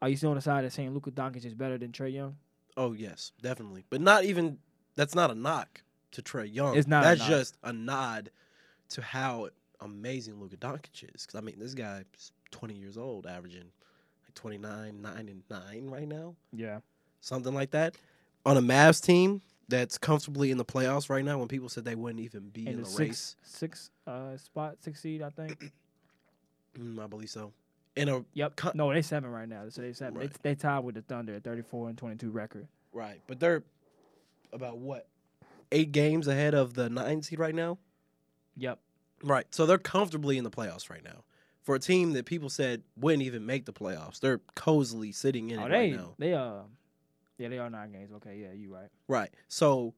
[0.00, 2.36] Are you still on the side of saying Luka Doncic is better than Trae Young?
[2.78, 4.56] oh yes, definitely, but not even
[4.96, 5.82] that's not a knock
[6.12, 6.74] to Trae Young.
[6.76, 7.28] It's not a That's knock.
[7.28, 8.30] just a nod
[8.88, 9.50] to how
[9.84, 11.22] amazing Luka Doncic is.
[11.26, 13.64] Because I mean, this guy is 20 years old, averaging
[14.24, 16.34] like 29, nine and nine right now.
[16.52, 16.78] Yeah.
[17.20, 17.96] something like that,
[18.46, 21.38] on a Mavs team that's comfortably in the playoffs right now.
[21.38, 24.36] When people said they wouldn't even be in, In the, the race, six six uh
[24.36, 25.72] spot six seed I think.
[26.78, 27.52] mm, I believe so.
[27.94, 28.56] In a Yep.
[28.56, 29.64] Cut- No, they're seven right now.
[29.68, 30.14] So they seven.
[30.18, 30.32] Right.
[30.42, 32.66] They, they tied with the Thunder at thirty four and twenty two record.
[32.92, 33.62] right, but they're
[34.52, 35.06] about what
[35.70, 37.78] eight games ahead of the nine seed right now.
[38.56, 38.78] Yep.
[39.22, 41.24] Right, so they're comfortably in the playoffs right now.
[41.62, 45.60] For a team that people said wouldn't even make the playoffs, they're cozily sitting in
[45.60, 46.14] Oh, it they right now.
[46.18, 46.62] they uh
[47.38, 48.10] yeah they are nine games.
[48.14, 48.88] Okay, yeah, you right.
[49.06, 49.30] Right.
[49.48, 49.94] So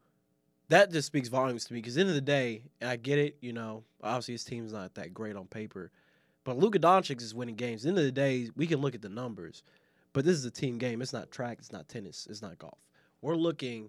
[0.68, 3.36] that just speaks volumes to me because, end of the day, and I get it.
[3.40, 5.90] You know, obviously his team's not that great on paper,
[6.44, 7.86] But Luka Doncic is winning games.
[7.86, 9.62] End of the day, we can look at the numbers,
[10.12, 11.00] but this is a team game.
[11.00, 11.56] It's not track.
[11.60, 12.26] It's not tennis.
[12.30, 12.78] It's not golf.
[13.22, 13.88] We're looking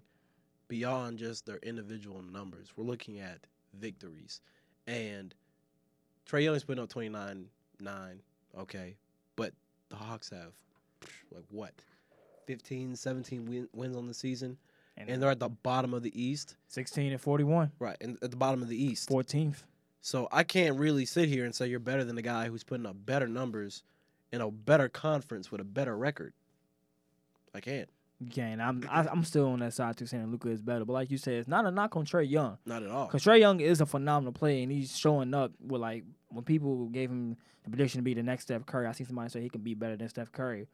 [0.68, 2.68] beyond just their individual numbers.
[2.76, 4.40] We're looking at victories.
[4.86, 5.34] And
[6.28, 7.46] Trae Young's putting up 29
[7.80, 8.20] 9.
[8.58, 8.96] Okay.
[9.36, 9.52] But
[9.88, 10.52] the Hawks have,
[11.30, 11.72] like, what?
[12.46, 14.56] 15, 17 win- wins on the season.
[14.96, 16.56] And, And they're at the bottom of the East.
[16.68, 17.96] 16 and 41, Right.
[18.00, 19.10] And at the bottom of the East.
[19.10, 19.62] 14th.
[20.00, 22.86] So I can't really sit here and say you're better than the guy who's putting
[22.86, 23.82] up better numbers
[24.32, 26.32] in a better conference with a better record.
[27.54, 27.88] I can't.
[28.18, 28.42] You.
[28.42, 30.84] I'm I, I'm still on that side too, saying Luka is better.
[30.84, 32.56] But like you said, it's not a knock on Trae Young.
[32.64, 33.06] Not at all.
[33.06, 36.86] Because Trae Young is a phenomenal player, and he's showing up with like when people
[36.86, 38.86] gave him the prediction to be the next Steph Curry.
[38.86, 40.66] I see somebody say he can be better than Steph Curry.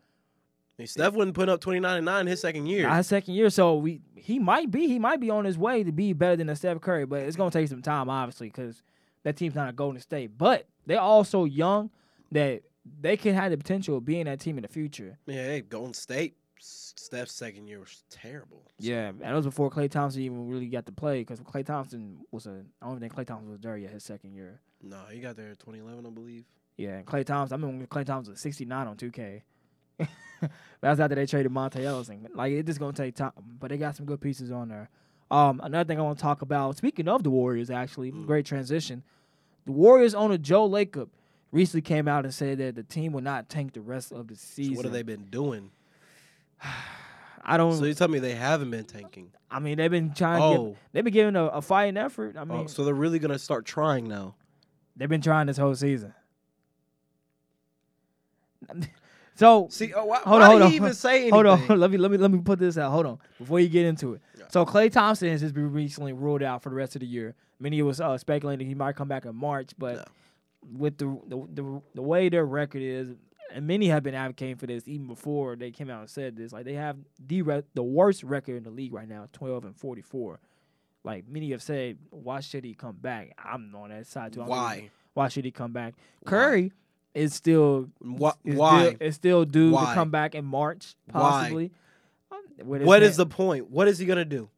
[0.78, 2.88] And Steph wouldn't put up 29 and 9 his second year.
[2.88, 5.92] Our second year, so we he might be he might be on his way to
[5.92, 8.82] be better than a Steph Curry, but it's gonna take some time, obviously, because
[9.24, 10.38] that team's not a Golden State.
[10.38, 11.90] But they're all so young
[12.30, 12.62] that
[13.00, 15.18] they can have the potential of being that team in the future.
[15.26, 18.62] yeah, hey, Golden State, Steph's second year was terrible.
[18.78, 21.64] So, Yeah, and that was before Klay Thompson even really got to play, because Klay
[21.66, 24.60] Thompson was a I don't think Klay Thompson was there yet his second year.
[24.82, 26.44] No, he got there in 2011, I believe.
[26.76, 27.54] Yeah, and Klay Thompson.
[27.54, 29.42] I remember when Clay Thompson was 69 on 2K.
[30.80, 32.08] That's after they traded Monta Ellis.
[32.08, 34.88] And, like it's just gonna take time, but they got some good pieces on there.
[35.30, 36.76] Um, another thing I want to talk about.
[36.76, 38.26] Speaking of the Warriors, actually, Mm.
[38.26, 39.02] great transition.
[39.64, 41.08] The Warriors owner Joe Lacob
[41.52, 44.34] recently came out and said that the team will not tank the rest of the
[44.36, 44.74] So season.
[44.76, 45.70] what have they been doing?
[47.44, 47.76] I don't.
[47.76, 49.32] So you tell me they haven't been tanking.
[49.50, 50.40] I mean, they've been trying.
[50.42, 52.36] Oh, give, they've been giving a, a fighting effort.
[52.36, 54.36] I mean, oh, so they're really gonna start trying now.
[54.96, 56.14] they've been trying this whole season.
[59.34, 60.72] so See, oh, why, Hold why on, hold on.
[60.72, 61.32] even say anything?
[61.32, 62.90] Hold on, let me let me let me put this out.
[62.90, 64.20] Hold on, before you get into it.
[64.38, 64.44] Yeah.
[64.48, 67.34] So Klay Thompson has just been recently ruled out for the rest of the year.
[67.58, 70.04] Many was uh, speculating he might come back in March, but No.
[70.78, 73.08] with the, the the the way their record is,
[73.52, 76.52] and many have been advocating for this even before they came out and said this.
[76.52, 79.76] Like they have the re- the worst record in the league right now, twelve and
[79.76, 80.40] forty four.
[81.04, 83.32] Like many have said, why should he come back?
[83.42, 84.42] I'm on that side too.
[84.42, 84.90] I don't think- Why?
[85.14, 85.94] Why should he come back?
[86.22, 86.30] Why?
[86.30, 86.72] Curry
[87.14, 88.32] is still Why?
[88.44, 88.86] is Why?
[88.86, 89.86] Still, is still due Why?
[89.86, 91.70] to come back in March, possibly.
[92.30, 93.68] Um, What hand- the point?
[93.70, 94.48] What is he gonna do?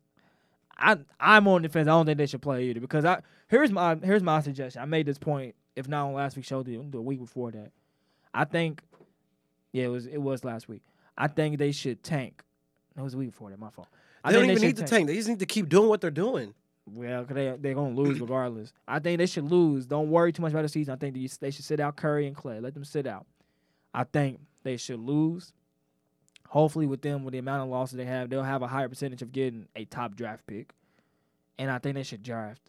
[0.76, 1.88] I I'm on the fence.
[1.88, 4.82] I don't think they should play either because I here's my here's my suggestion.
[4.82, 7.72] I made this point if not on last week's show, the, the week before that.
[8.34, 8.82] I think,
[9.72, 10.82] yeah, it was it was last week.
[11.16, 12.42] I think they should tank.
[12.96, 13.58] No, it was the week before that.
[13.58, 13.88] My fault.
[14.22, 15.06] I They don't even should need to tank.
[15.06, 16.54] They just need to keep doing what they're doing.
[16.86, 18.72] Well, cause they they're gonna lose regardless.
[18.86, 19.86] I think they should lose.
[19.86, 20.92] Don't worry too much about the season.
[20.92, 22.60] I think they, they should sit out Curry and Klay.
[22.60, 23.26] Let them sit out.
[23.94, 25.52] I think they should lose.
[26.48, 29.22] Hopefully, with them, with the amount of losses they have, they'll have a higher percentage
[29.22, 30.74] of getting a top draft pick.
[31.58, 32.60] And I think they should draft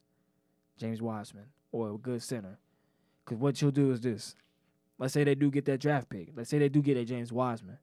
[0.78, 2.58] James Wiseman or a good center.
[3.24, 4.36] Because what you'll do is this.
[4.98, 6.30] Let's say they do get that draft pick.
[6.36, 7.78] Let's say they do get a James Wiseman.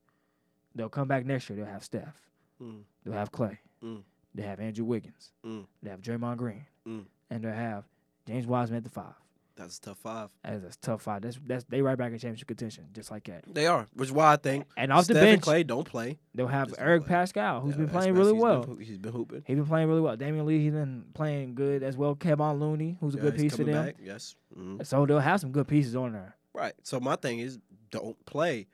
[0.75, 1.57] They'll come back next year.
[1.57, 2.21] They'll have Steph.
[2.63, 2.83] Mm.
[3.05, 3.59] They'll have Klay.
[3.85, 4.03] Mm.
[4.35, 5.33] They have Andrew Wiggins.
[5.45, 5.67] Mm.
[5.83, 6.65] They have Draymond Green.
[6.89, 7.05] Mm.
[7.31, 7.85] And they'll have
[8.27, 9.13] James Wiseman at the five.
[9.55, 10.31] That's a tough five.
[10.43, 11.21] That's a tough five.
[11.21, 13.45] That's that's they right back in championship contention, just like that.
[13.47, 15.85] They are, which is why I think And off Steph the and bench, Klay don't
[15.87, 16.19] play.
[16.35, 17.05] they'll have just Eric.
[17.05, 18.63] Paschall, who's Yeah, been playing really He's well.
[18.63, 19.43] Been, he's been hooping.
[19.47, 20.17] He's been playing really well.
[20.17, 22.17] Damion Lee, he's been playing good as well.
[22.17, 23.85] Kevon Looney, who's a Yeah, good piece for them.
[23.85, 23.97] Back.
[24.03, 24.37] Yes.
[24.59, 24.87] Mhm.
[24.87, 26.35] So they'll have some good pieces on there.
[26.55, 26.75] Right.
[26.83, 27.59] So my thing is,
[27.91, 28.67] don't play.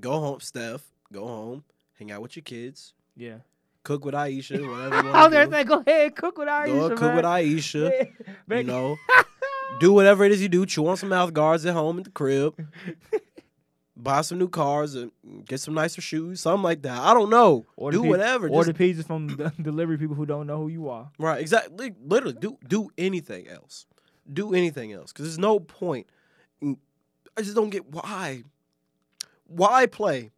[0.00, 0.82] Go home, Steph.
[1.12, 1.64] Go home.
[1.98, 2.94] Hang out with your kids.
[3.16, 3.38] Yeah.
[3.84, 4.54] Cook with Ayesha.
[4.60, 7.00] Whatever you I was want there to saying, go ahead, cook with Ayesha, Go cook
[7.00, 7.16] man.
[7.16, 8.06] with Ayesha.
[8.50, 8.96] You know,
[9.80, 10.66] do whatever it is you do.
[10.66, 12.54] Chew on some mouth guards at home at the crib.
[13.96, 15.10] Buy some new cars and
[15.46, 16.98] get some nicer shoes, something like that.
[16.98, 17.66] I don't know.
[17.76, 18.48] Order do pi- whatever.
[18.48, 21.10] Order Just, pizzas from the delivery people who don't know who you are.
[21.18, 21.92] right, exactly.
[22.04, 23.86] Literally, do do anything else.
[24.32, 26.06] Do anything else because there's no point.
[26.60, 26.78] in-
[27.36, 28.42] I just don't get why.
[29.46, 30.30] Why play?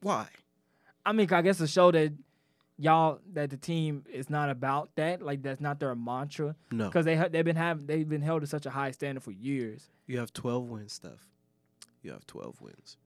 [0.00, 0.28] Why?
[1.04, 2.12] I mean, I guess to show that
[2.78, 5.22] y'all that the team is not about that.
[5.22, 6.54] Like that's not their mantra.
[6.70, 6.86] No.
[6.86, 9.32] Because they ha- they've been have they've been held to such a high standard for
[9.32, 9.88] years.
[10.06, 11.28] You have 12 wins, Steph.
[12.02, 12.96] You have 12 wins.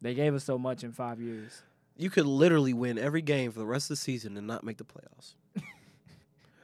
[0.00, 1.62] They gave us so much in five years.
[1.96, 4.78] You could literally win every game for the rest of the season and not make
[4.78, 5.34] the playoffs.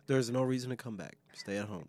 [0.07, 1.19] There's no reason to come back.
[1.35, 1.89] Stay at home.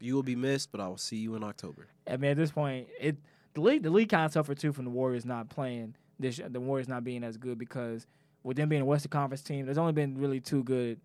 [0.00, 1.88] You will be missed, but I will see you in October.
[2.06, 3.16] I mean, at this point, it
[3.54, 6.60] the league the league kind of suffered too from the Warriors not playing this the
[6.60, 8.06] Warriors not being as good because
[8.42, 11.00] with them being a Western Conference team, there's only been really two good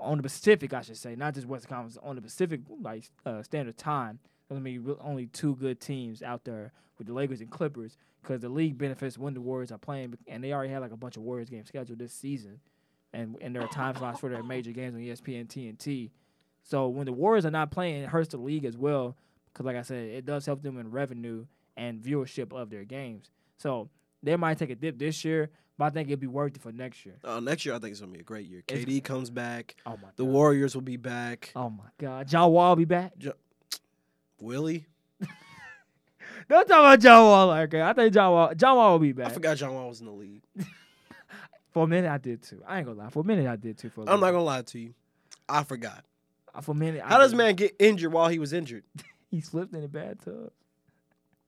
[0.00, 3.42] on the Pacific, I should say, not just Western Conference on the Pacific like uh,
[3.42, 4.18] standard time.
[4.48, 8.40] There's gonna be only two good teams out there with the Lakers and Clippers because
[8.40, 11.16] the league benefits when the Warriors are playing, and they already had like a bunch
[11.16, 12.60] of Warriors games scheduled this season,
[13.12, 16.10] and and there are time slots for their major games on ESPN TNT.
[16.62, 19.16] So when the Warriors are not playing, it hurts the league as well
[19.52, 21.46] because like I said, it does help them in revenue
[21.76, 23.30] and viewership of their games.
[23.58, 23.88] So
[24.22, 26.70] they might take a dip this year, but I think it'd be worth it for
[26.72, 27.16] next year.
[27.24, 28.62] Uh, next year, I think it's gonna be a great year.
[28.68, 29.74] It's- KD comes back.
[29.86, 30.32] Oh my The god.
[30.32, 31.52] Warriors will be back.
[31.56, 32.28] Oh my god.
[32.28, 33.12] John Wall will be back.
[34.40, 34.86] Willie,
[36.48, 37.82] Don't talk about John Wall like that.
[37.82, 39.28] I think John Wall John Wall will be back.
[39.28, 40.42] I forgot John Wall was in the league.
[41.70, 42.62] For a minute I did too.
[42.66, 43.08] I ain't gonna lie.
[43.10, 43.88] For a minute I did too.
[43.88, 44.94] For a I'm not gonna lie to you.
[45.48, 46.04] I forgot.
[46.60, 47.02] For a minute.
[47.04, 48.84] I How does man get injured while he was injured?
[49.30, 50.52] He slipped in the bathtub.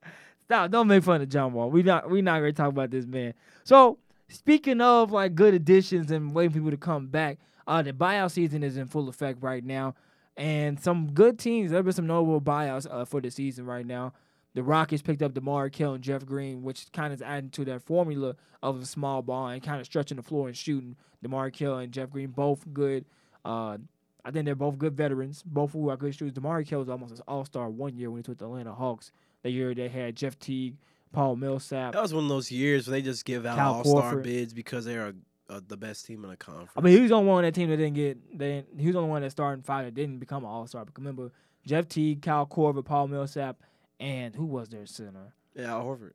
[0.45, 0.71] Stop!
[0.71, 1.69] Don't make fun of John Wall.
[1.69, 3.35] We not we not gonna talk about this man.
[3.63, 7.37] So speaking of like good additions and waiting for people to come back,
[7.67, 9.93] uh, the buyout season is in full effect right now,
[10.35, 11.69] and some good teams.
[11.69, 14.13] There have been some notable buyouts uh, for the season right now.
[14.55, 17.65] The Rockets picked up DeMarre Carroll and Jeff Green, which kind of is adding to
[17.65, 20.95] that formula of a small ball and kind of stretching the floor and shooting.
[21.23, 23.05] DeMarre Carroll and Jeff Green both good.
[23.43, 23.77] Uh,
[24.25, 26.33] I think they're both good veterans, both who are good shooters.
[26.33, 28.73] DeMarre Carroll was almost an all star one year when he was with the Atlanta
[28.73, 29.11] Hawks.
[29.43, 30.77] The year they had Jeff Teague,
[31.13, 31.93] Paul Millsap.
[31.93, 34.83] That was one of those years where they just give out all star bids because
[34.85, 35.13] they are
[35.47, 36.71] uh, the best team in the conference.
[36.75, 38.37] I mean, he was the only one on that team that didn't get.
[38.37, 40.83] They, he was the only one that started five that didn't become an all star.
[40.85, 41.31] But remember,
[41.63, 43.57] Jeff Teague, Kyle Korver, Paul Millsap,
[43.99, 45.35] and who was their center?
[45.53, 46.13] yeah, Al Horford.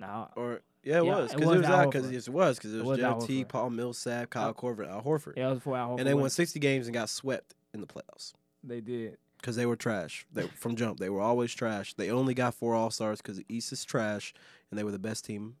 [0.00, 2.58] Now, Or yeah, it Yeah, was it because was it was out because it was
[2.58, 5.46] because it It was, was Al Jeff T, Paul Millsap, Kyle Korver, Al Horford, yeah,
[5.46, 7.86] it was before Al Horford and they won 60 games and got swept in the
[7.86, 8.32] playoffs
[8.64, 9.16] They did.
[9.40, 10.26] because they were trash.
[10.32, 11.94] They from jump they were always trash.
[11.94, 14.32] They only got four All Stars because the East is trash,
[14.70, 15.56] and they were the best team.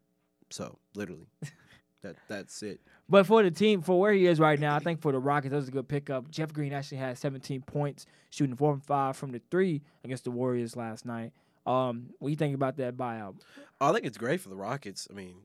[0.50, 1.26] So literally,
[2.02, 2.80] that that's it.
[3.08, 5.50] But for the team, for where he is right now, I think for the Rockets,
[5.50, 6.30] that was a good pickup.
[6.30, 10.30] Jeff Green actually had 17 points, shooting four and five from the three against the
[10.30, 11.32] Warriors last night.
[11.68, 13.34] Um, what do you think about that buyout?
[13.78, 15.06] I think it's great for the Rockets.
[15.10, 15.42] I mean,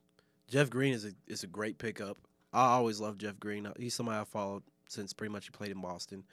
[0.50, 2.18] Jeff Green is a is a great pickup.
[2.54, 3.68] I always loved Jeff Green.
[3.78, 6.24] He's somebody I followed since pretty much he played in Boston.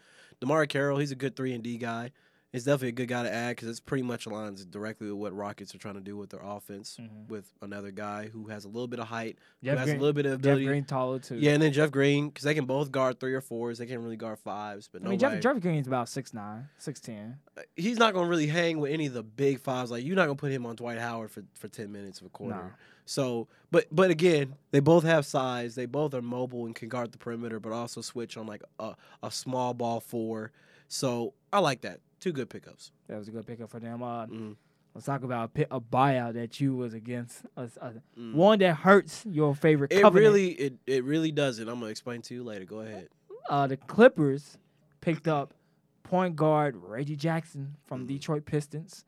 [0.41, 2.12] DeMarre Carroll, he's a good three and D guy.
[2.53, 5.36] He's definitely a good guy to add because it's pretty much aligns directly with what
[5.36, 6.98] Rockets are trying to do with their offense.
[7.01, 7.32] Mm-hmm.
[7.32, 10.01] With another guy who has a little bit of height, who Jeff has Green, a
[10.01, 10.59] little bit of Jeff.
[10.59, 11.36] Green taller too.
[11.36, 13.78] Yeah, and then Jeff Green because they can both guard three or fours.
[13.78, 17.34] They can't really guard fives, but I mean Jeff, Jeff Green's about 6'9", 6'10".
[17.57, 19.92] Uh, he's not gonna really hang with any of the big fives.
[19.92, 22.30] Like you're not gonna put him on Dwight Howard for, for ten minutes of a
[22.30, 22.57] quarter.
[22.57, 22.70] No.
[23.05, 25.74] So, but but again, they both have size.
[25.76, 28.94] They both are mobile and can guard the perimeter, but also switch on like a,
[29.22, 30.53] a small ball four.
[30.88, 32.01] So I like that.
[32.20, 32.92] Two good pickups.
[33.08, 34.02] That was a good pickup for them.
[34.02, 34.56] Uh, Mm.
[34.92, 37.42] Let's talk about a, a buyout that you was against.
[37.56, 38.34] A, a- Mm.
[38.34, 40.32] One that hurts your favorite It covenant.
[40.32, 41.68] really it, it really doesn't.
[41.68, 42.64] I'm gonna explain to you later.
[42.64, 43.08] Go ahead.
[43.48, 44.58] uh, the Clippers
[45.00, 45.54] picked up
[46.02, 48.08] point guard Reggie Jackson from Mhm.
[48.08, 49.04] Detroit Pistons.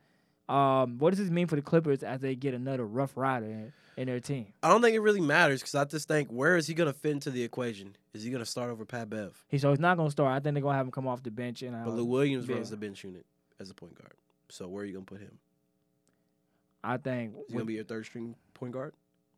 [0.49, 3.73] Um, what does this mean for the Clippers as they get another rough rider in,
[3.97, 4.47] in their team?
[4.63, 7.13] I don't think it really matters because I just think where is he gonna fit
[7.13, 7.97] into the equation?
[8.13, 9.43] Is he gonna start over Pat Bev?
[9.49, 10.33] He so he's not gonna start.
[10.33, 12.49] I think they're gonna have him come off the bench and uh, But Lou Williams
[12.49, 12.57] yeah.
[12.57, 13.25] runs the bench unit
[13.61, 14.15] as a point guard.
[14.49, 15.39] So where are you gonna put him?
[16.85, 18.95] I think Is he gonna be your third string point guard?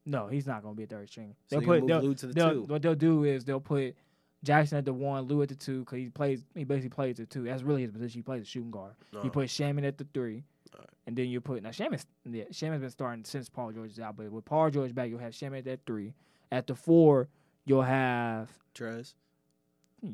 [0.07, 1.35] no, he's not gonna be a third string.
[1.51, 2.63] So They'll put they'll, Lou to the they'll- two.
[2.65, 3.95] what they'll do is they'll put
[4.43, 7.27] Jackson at the one, Lou at the two, because he plays he basically plays the
[7.27, 7.45] two.
[7.45, 8.19] That's really his position.
[8.19, 8.93] He plays the shooting guard.
[9.13, 9.31] You No.
[9.31, 10.45] put Shamet at the three,
[10.75, 10.91] Alright.
[11.07, 14.17] and then you put now Shamet's yeah, Shamet's been starting since Paul George is out,
[14.17, 16.15] but with Paul George back, you'll have Shamet at that three.
[16.51, 17.29] At the four,
[17.65, 19.15] you'll have Trez.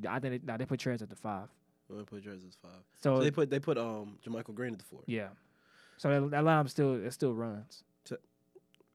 [0.08, 1.48] I think they, nah, they put Trez at the five.
[1.90, 2.70] I'm put Trez as five.
[3.00, 5.00] So, So they put they put um JaMychal Green at the four.
[5.06, 5.28] yeah,
[5.96, 7.82] so that, that lineup still it still runs.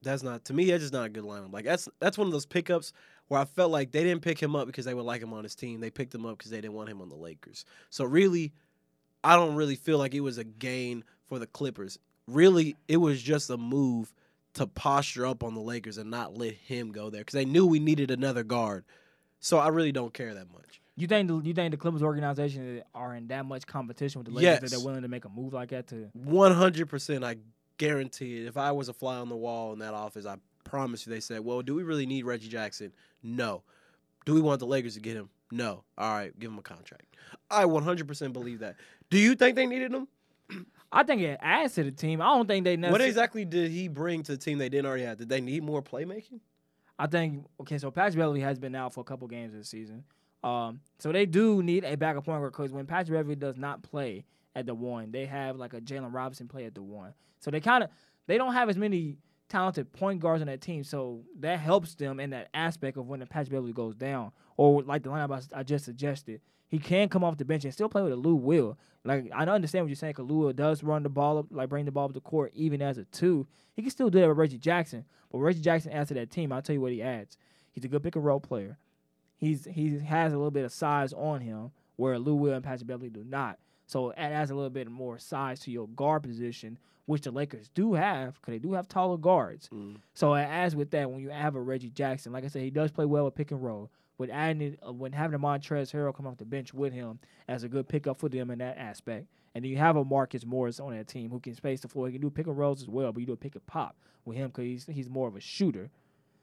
[0.01, 0.69] That's not to me.
[0.69, 1.51] That's just not a good lineup.
[1.51, 2.93] Like that's that's one of those pickups
[3.27, 5.43] where I felt like they didn't pick him up because they would like him on
[5.43, 5.79] his team.
[5.79, 7.65] They picked him up because they didn't want him on the Lakers.
[7.89, 8.53] So really,
[9.23, 11.99] I don't really feel like it was a gain for the Clippers.
[12.27, 14.13] Really, it was just a move
[14.55, 17.65] to posture up on the Lakers and not let him go there because they knew
[17.65, 18.85] we needed another guard.
[19.39, 20.81] So I really don't care that much.
[20.95, 24.33] You think the, you think the Clippers organization are in that much competition with the
[24.33, 26.09] Lakers that they're willing to make a move like that to?
[26.13, 27.35] One hundred percent, I
[27.77, 28.47] guarantee it.
[28.47, 31.19] If I was a fly on the wall in that office, I promise you, they
[31.19, 32.93] said, "Well, do we really need Reggie Jackson?
[33.21, 33.63] No.
[34.25, 35.29] Do we want the Lakers to get him?
[35.51, 35.83] No.
[35.97, 37.17] All right, give him a contract."
[37.51, 38.77] I one hundred percent believe that.
[39.09, 40.07] Do you think they needed him?
[40.91, 42.21] I think it adds to the team.
[42.21, 45.03] I don't think they What exactly did he bring to the team they didn't already
[45.03, 45.17] have?
[45.17, 46.39] Did they need more playmaking?
[46.97, 50.03] I think okay, so Patrick Beverley has been out for a couple games this season.
[50.43, 53.81] Um, so they do need a backup point guard because when Patrick Beverley does not
[53.81, 54.25] play
[54.55, 57.13] at the one, they have like a Jalen Robinson play at the one.
[57.39, 57.89] So they kind of
[58.27, 59.17] they don't have as many
[59.49, 63.19] talented point guards on that team, so that helps them in that aspect of when
[63.19, 67.09] the Patrick Beverley goes down, or like the lineup I, I just suggested, he can
[67.09, 68.77] come off the bench and still play with a Lou Will.
[69.03, 71.69] Like I understand what you're saying, because Lou Will does run the ball up, like
[71.69, 73.47] bring the ball up the court, even as a two.
[73.73, 76.51] He can still do that with Reggie Jackson, but Reggie Jackson adds to that team.
[76.51, 77.37] I'll tell you what he adds.
[77.71, 78.77] He's a good pick and roll player.
[79.37, 82.87] He's he has a little bit of size on him where Lou Will and Patrick
[82.87, 83.59] Beverley do not.
[83.85, 87.69] So it adds a little bit more size to your guard position, which the Lakers
[87.75, 89.69] do have because they do have taller guards.
[89.69, 89.97] Mm.
[90.13, 92.71] So it adds with that when you have a Reggie Jackson, like I said, he
[92.71, 93.91] does play well with pick and roll.
[94.17, 97.63] With adding uh, when having a Montrezl Harrell come off the bench with him as
[97.63, 100.79] a good pickup for them in that aspect, and then you have a Marcus Morris
[100.79, 102.07] on that team who can space the floor.
[102.07, 103.95] He can do pick and rolls as well, but you do a pick and pop
[104.23, 105.89] with him because he's he's more of a shooter.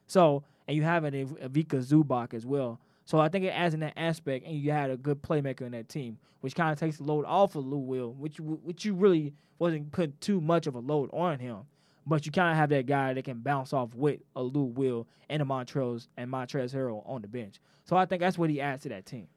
[0.06, 2.78] So and you have an Ivica Zubac as well.
[3.04, 5.72] So I think it adds in that aspect, and you had a good playmaker in
[5.72, 8.94] that team, which kind of takes the load off of Lou Will, which which you
[8.94, 11.58] really wasn't putting too much of a load on him.
[12.06, 15.06] But you kind of have that guy that can bounce off with a Lou Will
[15.28, 17.60] and a Montrez and Montrez Harrell on the bench.
[17.84, 19.28] So I think that's what he adds to that team.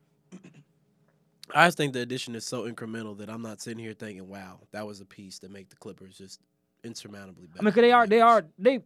[1.54, 4.62] I just think the addition is so incremental that I'm not sitting here thinking, "Wow,
[4.72, 6.40] that was a piece that make the Clippers just
[6.84, 8.82] insurmountably better." I mean, cause they are they are they.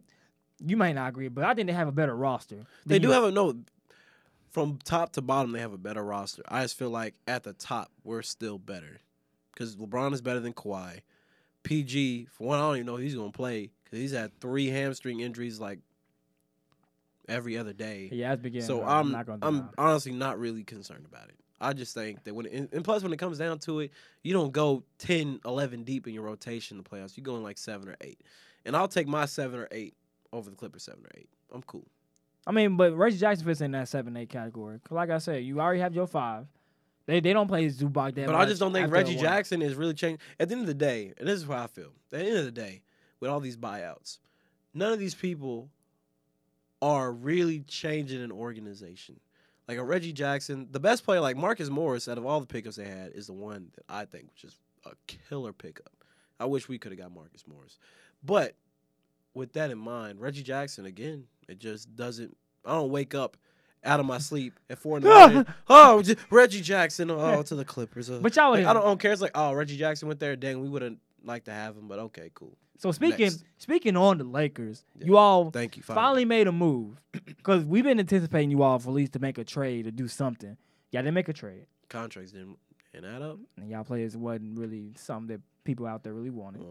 [0.62, 2.66] You might not agree, but I think they have a better roster.
[2.84, 3.56] They do have a no.
[4.50, 6.42] From top to bottom, they have a better roster.
[6.48, 9.00] I just feel like at the top, we're still better
[9.54, 11.00] because LeBron is better than Kawhi.
[11.62, 14.68] PG, for one, I don't even know if he's gonna play because he's had three
[14.68, 15.78] hamstring injuries like
[17.28, 18.08] every other day.
[18.12, 18.66] Yeah, that's beginning.
[18.66, 18.82] so.
[18.82, 21.36] I'm not gonna I'm honestly not really concerned about it.
[21.60, 23.90] I just think that when it, and- and plus when it comes down to it,
[24.22, 27.16] you don't go 10, 11 deep in your rotation in the playoffs.
[27.16, 28.20] You go in like seven or eight,
[28.64, 29.94] and I'll take my seven or eight
[30.32, 31.28] over the Clippers seven or eight.
[31.52, 31.86] I'm cool.
[32.46, 34.78] I mean, but Reggie Jackson fits in that seven eight category.
[34.88, 36.46] Cause like I said, you already have your five.
[37.10, 39.16] They they don't play Zubac that But much I just don't think Reggie.
[39.16, 40.20] Jackson is really changing.
[40.38, 41.90] At the end of the day, and this is how I feel.
[42.12, 42.82] At the end of the day,
[43.18, 44.18] with all these buyouts,
[44.74, 45.70] none of these people
[46.80, 49.18] are really changing an organization.
[49.66, 52.76] Like a Reggie Jackson, the best player, like Marcus Morris, out of all the pickups
[52.76, 56.04] they had, is the one that I think was just a killer pickup.
[56.38, 57.78] I wish we could have got Marcus Morris.
[58.22, 58.54] But
[59.34, 62.36] with that in mind, Reggie Jackson, again, it just doesn't.
[62.64, 63.36] I don't wake up
[63.84, 65.46] out of my sleep at four in the morning.
[65.68, 68.10] oh, Reggie Jackson, oh, to the Clippers.
[68.10, 69.12] Uh, But y'all, like, I don't, I don't care.
[69.12, 70.36] It's like, oh, Reggie Jackson went there.
[70.36, 72.56] Dang, we would have liked to have him, but okay, cool.
[72.78, 73.44] So speaking Next.
[73.58, 75.06] speaking on the Lakers, Yeah.
[75.06, 75.82] you all Thank you.
[75.82, 79.36] finally made a move because we've been anticipating you all for at least to make
[79.36, 80.56] a trade or do something.
[80.90, 82.56] Y'all didn't make a trade, contracts didn't
[82.94, 83.38] and add up.
[83.58, 86.62] and y'all players wasn't really something that people out there really wanted.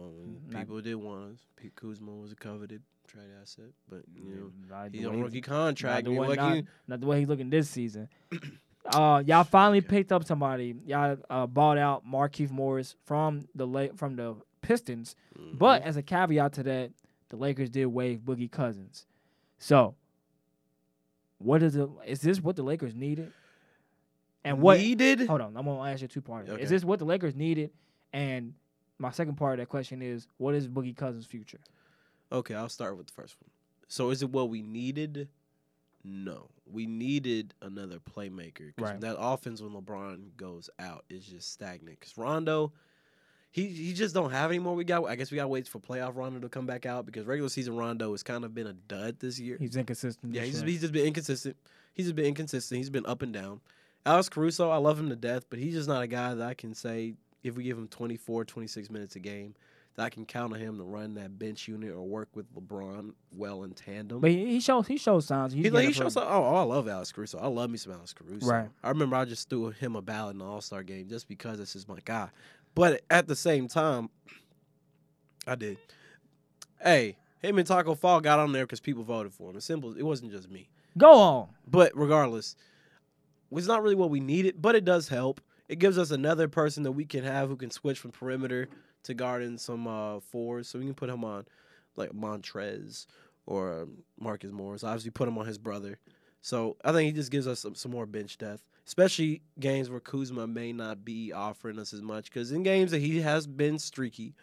[0.49, 1.39] Not- people did want us.
[1.55, 5.41] Pete Kuzma was a coveted trade asset, but you know Not the he's on rookie
[5.41, 6.05] not contract.
[6.05, 8.07] the I mean, way- not- not the way he's looking this season.
[8.85, 10.73] Uh, y'all finally picked up somebody.
[10.87, 15.15] Y'all uh, bought out Markieff Morris from the La- from the Pistons,
[15.53, 15.85] but Mhm.
[15.85, 16.91] as a caveat to that,
[17.27, 19.05] the Lakers did waive Boogie Cousins.
[19.59, 19.95] So,
[21.37, 21.87] what is it?
[22.07, 23.31] Is this what the Lakers needed?
[24.43, 24.79] And what?
[24.79, 25.27] needed?
[25.27, 26.49] Hold on, I'm gonna ask you two parts.
[26.49, 26.63] Okay.
[26.63, 27.71] Is this what the Lakers needed?
[28.13, 28.53] And
[28.97, 31.59] my second part of that question is, what is Boogie Cousins' future?
[32.31, 33.49] Okay, I'll start with the first one.
[33.87, 35.29] So, is it what we needed?
[36.03, 39.01] No, we needed another playmaker because Right.
[39.01, 41.99] that offense when LeBron goes out is just stagnant.
[41.99, 42.71] Because Rondo,
[43.51, 44.75] he he just don't have anymore.
[44.75, 47.05] We got, I guess we got to wait for playoff Rondo to come back out
[47.05, 49.57] because regular season Rondo has kind of been a dud this year.
[49.59, 50.33] He's inconsistent.
[50.33, 50.69] Yeah, he's, year.
[50.69, 51.57] he's just been inconsistent.
[51.93, 52.77] He's just been inconsistent.
[52.77, 53.59] He's been up and down.
[54.05, 56.53] Alex Caruso, I love him to death, but he's just not a guy that I
[56.53, 59.53] can say if we give him 24, 26 minutes a game,
[59.99, 63.63] I can count on him to run that bench unit or work with LeBron well
[63.63, 64.19] in tandem.
[64.19, 65.53] but he, he shows he shows signs.
[65.53, 66.25] He's he, like, he shows up.
[66.27, 67.39] Oh, oh, I love Alex Caruso.
[67.39, 68.45] I love me some Alex Caruso.
[68.47, 68.69] Right.
[68.83, 71.57] I remember I just threw him a ballot in the All Star game just because
[71.57, 72.29] this is my guy.
[72.75, 74.09] But at the same time,
[75.47, 75.77] I did.
[76.81, 79.57] Hey, him and Taco Fall got on there because people voted for him.
[79.57, 79.95] It's simple.
[79.97, 80.69] It wasn't just me.
[80.97, 81.49] Go on.
[81.67, 82.55] But regardless,
[83.51, 85.41] it's not really what we needed, but it does help.
[85.67, 88.69] It gives us another person that we can have who can switch from perimeter
[89.03, 90.67] to guard in some uh, fours.
[90.67, 91.45] So we can put him on
[91.95, 93.05] like Montrez
[93.45, 93.87] or
[94.19, 94.83] Marcus Morris.
[94.83, 95.99] Obviously, put him on his brother.
[96.41, 99.99] So I think he just gives us some, some more bench depth, especially games where
[99.99, 102.25] Kuzma may not be offering us as much.
[102.25, 104.35] Because in games that he has been streaky,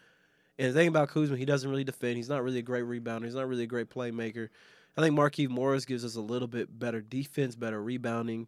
[0.59, 2.17] and the thing about Kuzma, he doesn't really defend.
[2.17, 3.25] He's not really a great rebounder.
[3.25, 4.49] He's not really a great playmaker.
[4.95, 8.47] I think Markieff Morris gives us a little bit better defense, better rebounding,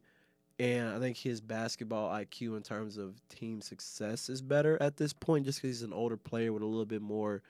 [0.60, 5.14] and I think his basketball IQ in terms of team success is better at this
[5.14, 7.42] point, just because he's an older player with a little bit more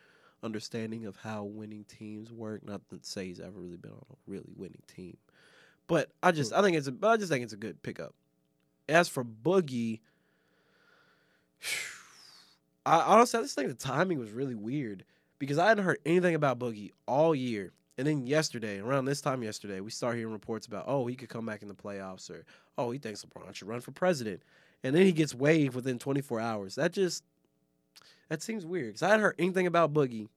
[0.43, 2.63] understanding of how winning teams work.
[2.63, 5.17] Not to say he's ever really been on a really winning team,
[5.87, 8.13] but I just I think it's a I just think it's a good pickup.
[8.87, 10.01] As for Boogie,
[12.85, 15.03] I honestly I just think the timing was really weird
[15.39, 17.71] because I hadn't heard anything about Boogie all year.
[17.99, 21.27] And then yesterday, around this time yesterday, we start hearing reports about, oh, he could
[21.27, 22.45] come back in the playoffs, or
[22.77, 24.41] oh, he thinks LeBron should run for president.
[24.85, 26.75] And then he gets waived within 24 hours.
[26.75, 27.25] That just
[28.29, 30.29] that seems weird because I hadn't heard anything about Boogie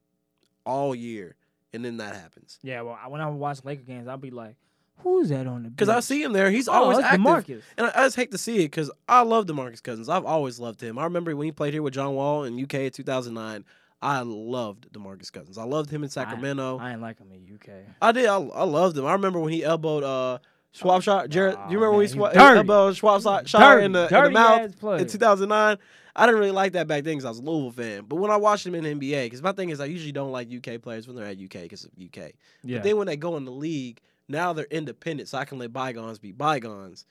[0.65, 1.37] all year,
[1.71, 2.59] and then that happens.
[2.63, 4.57] Yeah, well, when I watch Laker games, I'll be like,
[4.97, 5.69] Who's that on the?
[5.69, 6.51] Because I see him there.
[6.51, 7.21] He's Oh, always active.
[7.21, 7.61] DeMarcus.
[7.77, 10.09] And I, I just hate to see it because I love DeMarcus Cousins.
[10.09, 10.97] I've always loved him.
[10.99, 13.63] I remember when he played here with John Wall in UK in 2009.
[14.03, 15.57] I loved DeMarcus Cousins.
[15.57, 16.77] I loved him in Sacramento.
[16.77, 17.69] I, I ain't like him in UK.
[18.01, 18.25] I did.
[18.27, 19.05] I, I loved him.
[19.05, 20.39] I remember when he elbowed uh,
[20.75, 21.29] Swopshire.
[21.29, 24.07] Jared, do you remember when he, man, swa- he he elbowed Swopshire, shot in the,
[24.07, 25.77] in the mouth in 2009?
[26.15, 28.05] I didn't really like that back then because I was a Louisville fan.
[28.07, 30.31] But when I watched him in the NBA, because my thing is I usually don't
[30.31, 32.33] like UK players when they're at UK because of UK.
[32.63, 32.77] Yeah.
[32.77, 35.73] But then when they go in the league, now they're independent, so I can let
[35.73, 37.05] bygones be bygones.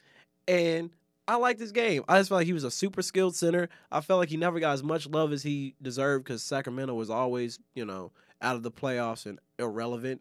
[0.47, 0.91] And
[1.29, 2.05] I like this game.
[2.09, 3.69] I just felt like he was a super skilled center.
[3.91, 7.11] I felt like he never got as much love as he deserved because Sacramento was
[7.11, 10.21] always, you know, out of the playoffs and irrelevant.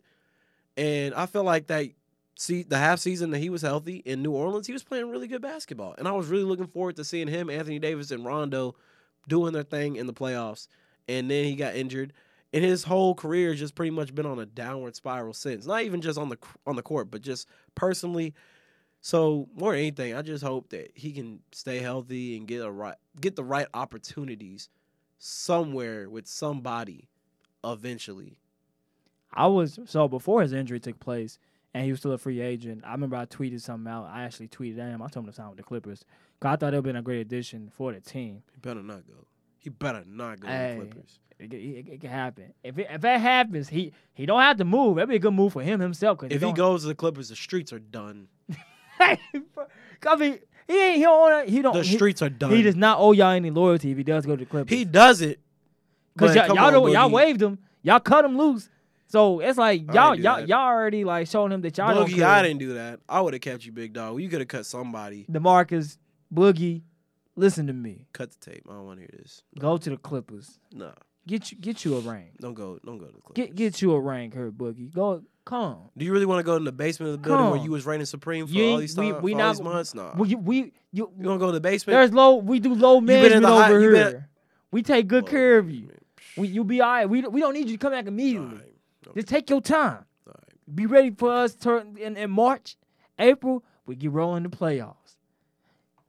[0.77, 1.87] And I felt like that
[2.37, 5.27] see the half season that he was healthy in New Orleans, he was playing really
[5.27, 5.95] good basketball.
[5.97, 8.75] And I was really looking forward to seeing him, Anthony Davis, and Rondo
[9.27, 10.67] doing their thing in the playoffs.
[11.07, 12.13] And then he got injured
[12.53, 15.65] and his whole career has just pretty much been on a downward spiral since.
[15.65, 16.37] Not even just on the
[16.67, 18.33] on the court, but just personally.
[19.01, 22.69] So more than anything, I just hope that he can stay healthy and get a
[22.71, 24.69] right get the right opportunities
[25.17, 27.07] somewhere with somebody
[27.63, 28.37] eventually.
[29.33, 31.39] I was so before his injury took place
[31.73, 32.83] and he was still a free agent.
[32.85, 34.05] I remember I tweeted something out.
[34.11, 35.01] I actually tweeted him.
[35.01, 36.03] I told him to sign with the Clippers.
[36.39, 38.43] 'Cause I thought it would been a great addition for the team.
[38.51, 39.25] He better not go.
[39.57, 40.75] He better not go Hey.
[40.79, 41.19] to the Clippers.
[41.39, 42.53] It, it, it can happen.
[42.63, 44.97] If it, if that happens, he he don't have to move.
[44.97, 46.19] That'd be a good move for him himself.
[46.29, 48.27] If he goes to the Clippers, the streets are done.
[50.07, 52.51] I mean, he ain't he don't wanna, he don't The he, streets are done.
[52.51, 54.75] he does not owe y'all any loyalty if he does go to the Clippers.
[54.75, 55.39] He does it
[56.15, 57.59] Because y'all, y'all, on, y'all waved him.
[57.83, 58.69] Y'all cut him loose.
[59.07, 60.47] So it's like y'all y'all that.
[60.47, 62.27] y'all already like showing him that y'all don't Boogie, care.
[62.27, 62.99] I didn't do that.
[63.09, 64.21] I would have kept you, big dog.
[64.21, 65.25] You could have cut somebody.
[65.29, 65.97] Demarcus,
[66.33, 66.83] Boogie,
[67.35, 68.05] listen to me.
[68.13, 68.63] Cut the tape.
[68.69, 69.43] I don't want to hear this.
[69.59, 70.59] Go to the Clippers.
[70.71, 70.91] Nah,
[71.27, 72.29] Get you get you a ring.
[72.39, 72.79] don't go.
[72.85, 73.47] Don't go to the Clippers.
[73.47, 74.93] Get get you a ring, Kurt Boogie.
[74.93, 75.77] Go come.
[75.97, 77.85] Do you really want to go to the basement of the building where you was
[77.85, 79.95] reigning supreme for You all ain't- these we- we for all not- these months?
[79.95, 80.13] Nah.
[80.15, 81.95] We we you, you to go to the basement?
[81.95, 84.11] there's low we do low been in management the over you here.
[84.11, 84.25] been-
[84.71, 85.89] we take good Well, care of you.
[86.37, 87.05] We you be all right.
[87.09, 88.47] We don't- we don't need you to come back immediately.
[88.47, 88.73] alright,
[89.07, 90.05] okay, Just take your time.
[90.27, 90.53] alright.
[90.75, 92.77] Be ready for us turn in, in March,
[93.19, 93.63] April.
[93.85, 94.95] We get rolling the playoffs.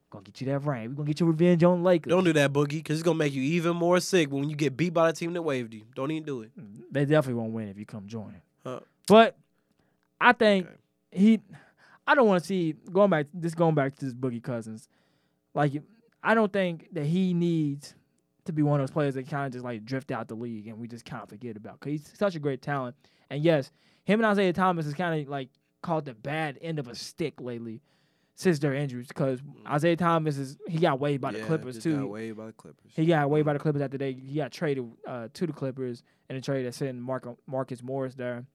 [0.09, 0.89] Gonna get you that ring.
[0.91, 2.11] We gonna get your revenge on Lakers.
[2.11, 4.77] Don't do that, Boogie, because it's gonna make you even more sick when you get
[4.77, 5.81] beat by the team that waved you.
[5.95, 6.51] Don't even do it.
[6.55, 8.35] Hmm, they definitely won't win if you come join.
[8.63, 8.79] Huh.
[9.07, 9.37] But
[10.19, 10.75] I think Okay.
[11.11, 11.39] he.
[12.05, 13.27] I don't want to see going back.
[13.33, 14.87] This going back to this Boogie Cousins.
[15.53, 15.73] Like
[16.23, 17.95] I don't think that he needs
[18.45, 20.67] to be one of those players that kind of just like drift out the league
[20.67, 21.79] and we just kind of forget about.
[21.79, 22.95] Cause he's such a great talent.
[23.29, 23.71] And yes,
[24.03, 25.49] him and Isaiah Thomas is kind of like
[25.81, 27.81] called the bad end of a stick lately
[28.35, 29.07] since their injuries.
[29.07, 31.45] Because Isaiah Thomas is he got waived by the Mm.
[31.45, 31.99] Clippers too.
[32.01, 32.91] Got waived by the Clippers.
[32.95, 36.03] He got waived by the Clippers after they he got traded uh, to the Clippers
[36.29, 38.45] in a trade that sent Mark, Marcus Morris there,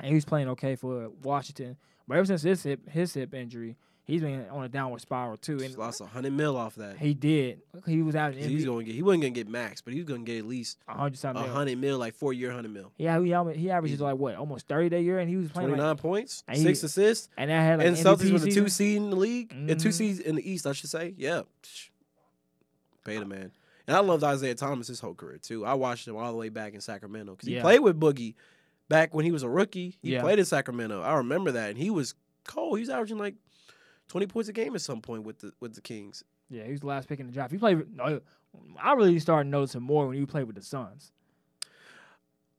[0.00, 1.76] and he was playing okay for Washington.
[2.08, 5.58] But ever since his hip his hip injury, he's been on a downward spiral too.
[5.58, 6.98] Just And lost a hundred mil off that.
[6.98, 7.60] he did.
[7.86, 8.94] He was out He's gonna get.
[8.94, 11.34] He wasn't gonna get max, but he was gonna get at least a hundred a
[11.34, 11.42] mil.
[11.48, 12.92] hundred mil, like four year hundred mil.
[12.96, 15.82] Yeah, he he averages like what almost thirty that year, and he was playing Twenty
[15.82, 18.50] like, points, and he- six assists, and that had like and MVP Celtics were the
[18.52, 19.90] two seed in the league, and two mm-hmm.
[19.90, 21.14] seeds in the East, I should say.
[21.16, 21.42] Yeah,
[23.04, 23.52] pay the man.
[23.88, 25.64] And I loved Isaiah Thomas his whole career too.
[25.64, 27.62] I watched him all the way back in Sacramento because he Yeah.
[27.62, 28.34] played with Boogie
[28.88, 29.96] back when he was a rookie.
[30.02, 30.22] He Yeah.
[30.22, 31.00] played in Sacramento.
[31.02, 32.14] I remember that, and he was
[32.44, 32.78] cold.
[32.78, 33.34] He was averaging like
[34.08, 36.22] twenty points a game at some point with the with the Kings.
[36.48, 37.50] Yeah, he was the last pick in the draft.
[37.52, 37.84] He played.
[38.80, 41.12] I really started noticing more when he played with the Suns.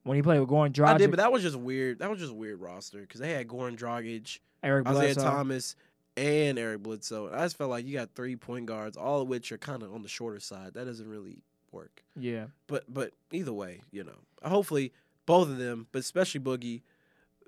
[0.04, 2.00] When he played with Goran Dragic, I did, but that was just weird.
[2.00, 5.22] That was just a weird roster because they had Goran Dragic, Eric Isaiah Bledsoe.
[5.24, 5.76] Thomas,
[6.16, 7.30] and Eric Bledsoe.
[7.34, 9.94] I just felt like you got three point guards, all of which are kind of
[9.94, 10.76] on the shorter side.
[10.76, 11.40] That doesn't really
[11.74, 12.04] work.
[12.16, 14.94] Yeah, But but either way, you know, hopefully
[15.28, 16.82] both of them, but especially Boogie,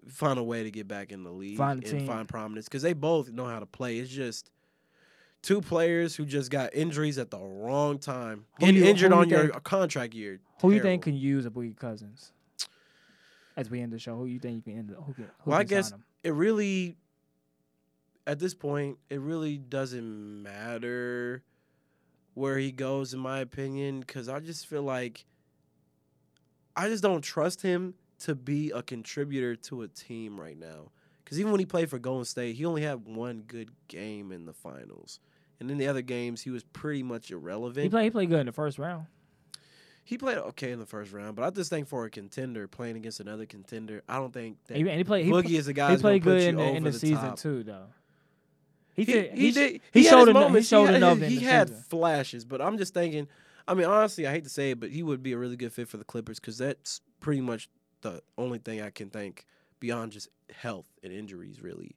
[0.07, 2.07] find a way to get back in the league Find and team.
[2.07, 3.97] find prominence because they both know how to play.
[3.97, 4.51] It's just
[5.41, 9.29] two players who just got injuries at the wrong time, Who getting you- injured on
[9.29, 10.39] your contract year.
[10.61, 12.31] who you think can use a Boogie Cousins?
[13.57, 14.89] As we end the show, who you think you can end?
[14.91, 15.23] Who can?
[15.41, 15.91] Who Well, I guess-
[16.23, 16.95] it really
[18.27, 21.41] at this point it really doesn't matter
[22.35, 25.25] where he goes in my opinion because i just feel like
[26.79, 30.91] i just don't trust him to be a contributor to a team right now
[31.23, 34.45] because even when he played for golden state he only had one good game in
[34.45, 35.19] the finals
[35.59, 38.03] and in the other games he was pretty much irrelevant He played.
[38.05, 39.05] He played good in the first round.
[40.03, 42.95] he played okay in the first round but i just think for a contender playing
[42.97, 45.25] against another contender i don't think that and he played.
[45.25, 47.39] He, boogie is a guy he played good in the, in the, the season top.
[47.39, 47.87] too, though.
[48.95, 49.31] He, He, did.
[49.33, 49.81] he, sh- did.
[49.93, 50.53] He, had showed enough.
[50.53, 51.19] He showed had, enough.
[51.19, 53.29] He, in he the had flashes, but I'm just thinking.
[53.69, 55.71] I mean, honestly, I hate to say it, but he would be a really good
[55.71, 57.69] fit for the Clippers because that's pretty much
[58.01, 59.45] the only thing I can think
[59.79, 61.61] beyond just health and injuries.
[61.61, 61.95] Really,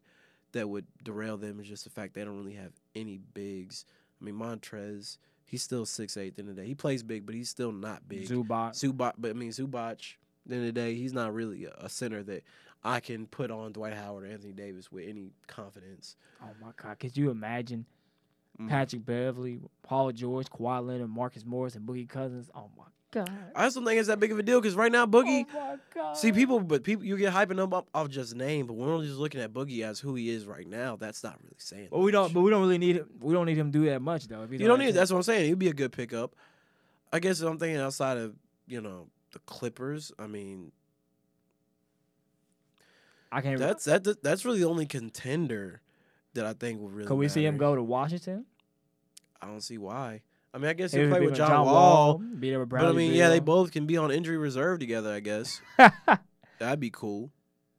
[0.52, 3.86] that would derail them is just the fact they don't really have any bigs.
[4.20, 5.16] I mean, Montrez,
[5.46, 6.38] he's still six eight.
[6.38, 8.28] In the day, he plays big, but he's still not big.
[8.28, 8.72] Zubac.
[8.72, 10.14] Zubac, but I mean Zubac.
[10.44, 12.44] At the end of the day, he's not really a, a center that
[12.84, 16.16] I can put on Dwight Howard or Anthony Davis with any confidence.
[16.42, 16.98] Oh my God!
[16.98, 17.86] Could you imagine
[18.60, 18.68] Mm.
[18.68, 22.50] Patrick Beverley, Paul George, Kawhi Leonard, Marcus Morris, and Boogie Cousins?
[22.54, 23.30] Oh my God!
[23.54, 25.46] I just don't think it's that big of a deal because right now Boogie.
[25.54, 26.16] Oh my God!
[26.16, 29.18] See people, but people you get hyping up off just name, but we're only just
[29.18, 31.88] looking at Boogie as who he is right now, that's not really saying.
[31.90, 32.24] But we don't.
[32.24, 32.34] much.
[32.34, 33.08] But we don't really need him.
[33.20, 34.42] We don't need him to do that much though.
[34.42, 34.86] If You don't on need.
[34.88, 35.46] that That's what I'm saying.
[35.46, 36.34] He'd be a good pickup.
[37.12, 38.34] I guess I'm thinking outside of
[38.66, 40.12] you know the Clippers.
[40.18, 40.72] I mean.
[43.34, 43.58] I can't.
[43.58, 44.22] that's that.
[44.22, 45.80] That's really the only contender
[46.34, 47.06] that I think will really.
[47.08, 48.46] Could we see him go to Washington?
[49.40, 50.22] I don't see why.
[50.54, 52.92] I mean, I guess He he'll play with John, Wall, Be there with but I
[52.92, 55.12] mean, yeah, they both can be on injury reserve together.
[55.12, 55.60] I guess
[56.58, 57.30] that'd be cool.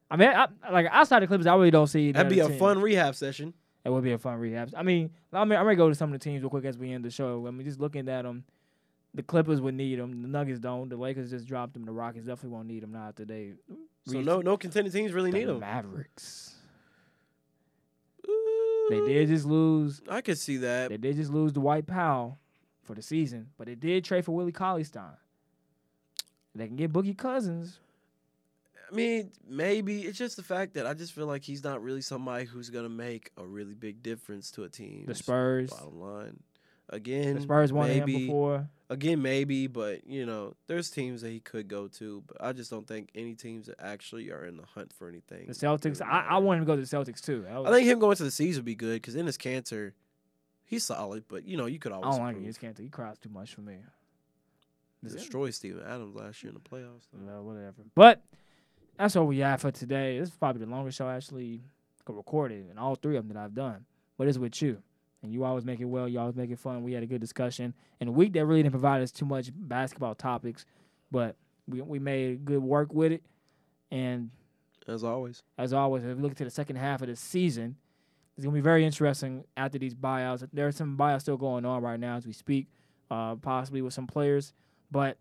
[0.10, 2.12] I mean, I, like outside the Clippers, I really don't see.
[2.12, 2.60] That'd be a team.
[2.60, 3.54] fun rehab session.
[3.86, 4.74] It would be a fun rehab.
[4.76, 6.78] I mean, I mean, I'm gonna go to some of the teams real quick as
[6.78, 7.46] we end the show.
[7.48, 8.44] I mean, just looking at them,
[9.14, 10.22] the Clippers would need them.
[10.22, 10.90] The Nuggets don't.
[10.90, 11.86] The Lakers just dropped them.
[11.86, 13.54] The Rockets definitely won't need them now after they.
[14.08, 15.60] So no, no contending teams really the need him.
[15.60, 16.53] Mavericks.
[18.94, 19.08] They mm.
[19.08, 20.02] did just lose.
[20.08, 20.90] I could see that.
[20.90, 22.38] They did just lose Dwight Powell
[22.84, 25.18] for the season, but they did trade for Willie Cauley Stein.
[26.56, 27.80] They can get Boogie Cousins.
[28.92, 32.02] I mean, maybe it's just the fact that I just feel like he's not really
[32.02, 35.06] somebody who's gonna make a really big difference to a team.
[35.08, 35.72] The Spurs.
[35.72, 36.40] Bottom line,
[36.90, 38.70] again, The Spurs him maybe, before.
[38.94, 42.70] Again, maybe, but you know, there's teams that he could go to, but I just
[42.70, 45.48] don't think any teams that actually are in the hunt for anything.
[45.48, 46.02] The Celtics.
[46.02, 47.42] I, I want him to go to the Celtics too.
[47.44, 49.38] That was- I think him going to the Seas would be good because in his
[49.38, 49.96] cancer,
[50.66, 52.08] he's solid, but you know, you could always.
[52.08, 52.46] I don't like improve.
[52.46, 52.54] him.
[52.54, 52.78] He can't.
[52.78, 53.78] He cries too much for me.
[55.02, 55.18] He Is it?
[55.20, 57.08] destroyed Steven Adams last year in the playoffs.
[57.12, 57.26] though.
[57.26, 57.84] Well, whatever.
[57.96, 58.22] But
[58.98, 60.20] that's all we have for today.
[60.20, 61.62] This is probably the longest show I actually
[62.06, 63.86] could record it, and all three of them that I've done.
[64.18, 64.78] But it's with you,
[65.24, 66.08] and you always make it well.
[66.08, 66.84] You always make it fun.
[66.84, 69.50] We had a good discussion in a week that really didn't provide us too much
[69.56, 70.66] basketball topics,
[71.10, 71.36] but
[71.68, 73.24] we we made good work with it.
[73.90, 74.30] And
[74.88, 77.78] As always, as always, if we look to the second half of the season,
[78.36, 80.48] it's gonna be very interesting after these buyouts.
[80.52, 82.68] There are some buyouts still going on right now as we speak,
[83.10, 84.54] uh, possibly with some players,
[84.92, 85.18] but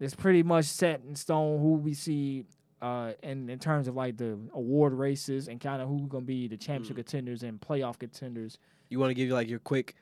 [0.00, 2.44] it's pretty much set in stone who we see
[2.82, 6.48] uh, in in terms of like the award races and kind of who's gonna be
[6.48, 7.04] the championship Mm.
[7.06, 8.58] contenders and playoff contenders.
[8.90, 9.94] you want to give you like your quick.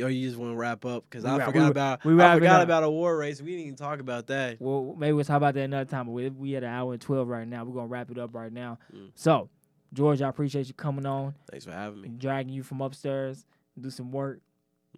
[0.00, 2.34] Or you just want to wrap up because I wrap- forgot we- about we I
[2.34, 2.64] forgot up.
[2.64, 3.42] about a war race.
[3.42, 4.58] We didn't even talk about that.
[4.58, 6.06] Well, maybe we'll talk about that another time.
[6.06, 7.62] But we we at an hour and twelve right now.
[7.64, 8.78] We're gonna wrap it up right now.
[8.92, 9.10] Mm.
[9.14, 9.50] So,
[9.92, 12.08] George, I appreciate you coming on Thanks for having me.
[12.08, 13.44] dragging you from upstairs.
[13.78, 14.40] Do some work.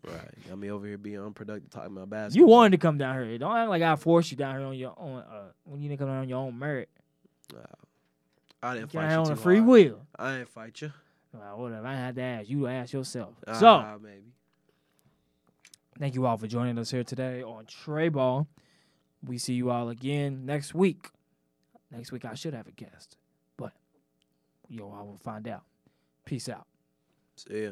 [0.06, 2.46] Right, got me over here being unproductive talking about basketball.
[2.46, 3.38] You wanted to come down here.
[3.38, 5.18] Don't act like I forced you down here on your own.
[5.20, 6.90] Uh, when you didn't come down on your own merit.
[8.62, 9.68] I didn't came fight you on a free hard.
[9.68, 10.00] will.
[10.18, 10.92] I didn't fight you.
[11.32, 11.86] Well, whatever.
[11.86, 13.34] I had to ask you to ask yourself.
[13.58, 14.32] so, Ah, maybe.
[15.98, 18.46] thank you all for joining us here today on Tre Ball.
[19.26, 21.08] We see you all again next week.
[21.90, 23.16] Next week I should have a guest,
[23.56, 23.72] but
[24.68, 25.62] yo, I will find out.
[26.24, 26.66] Peace out.
[27.36, 27.70] See ya.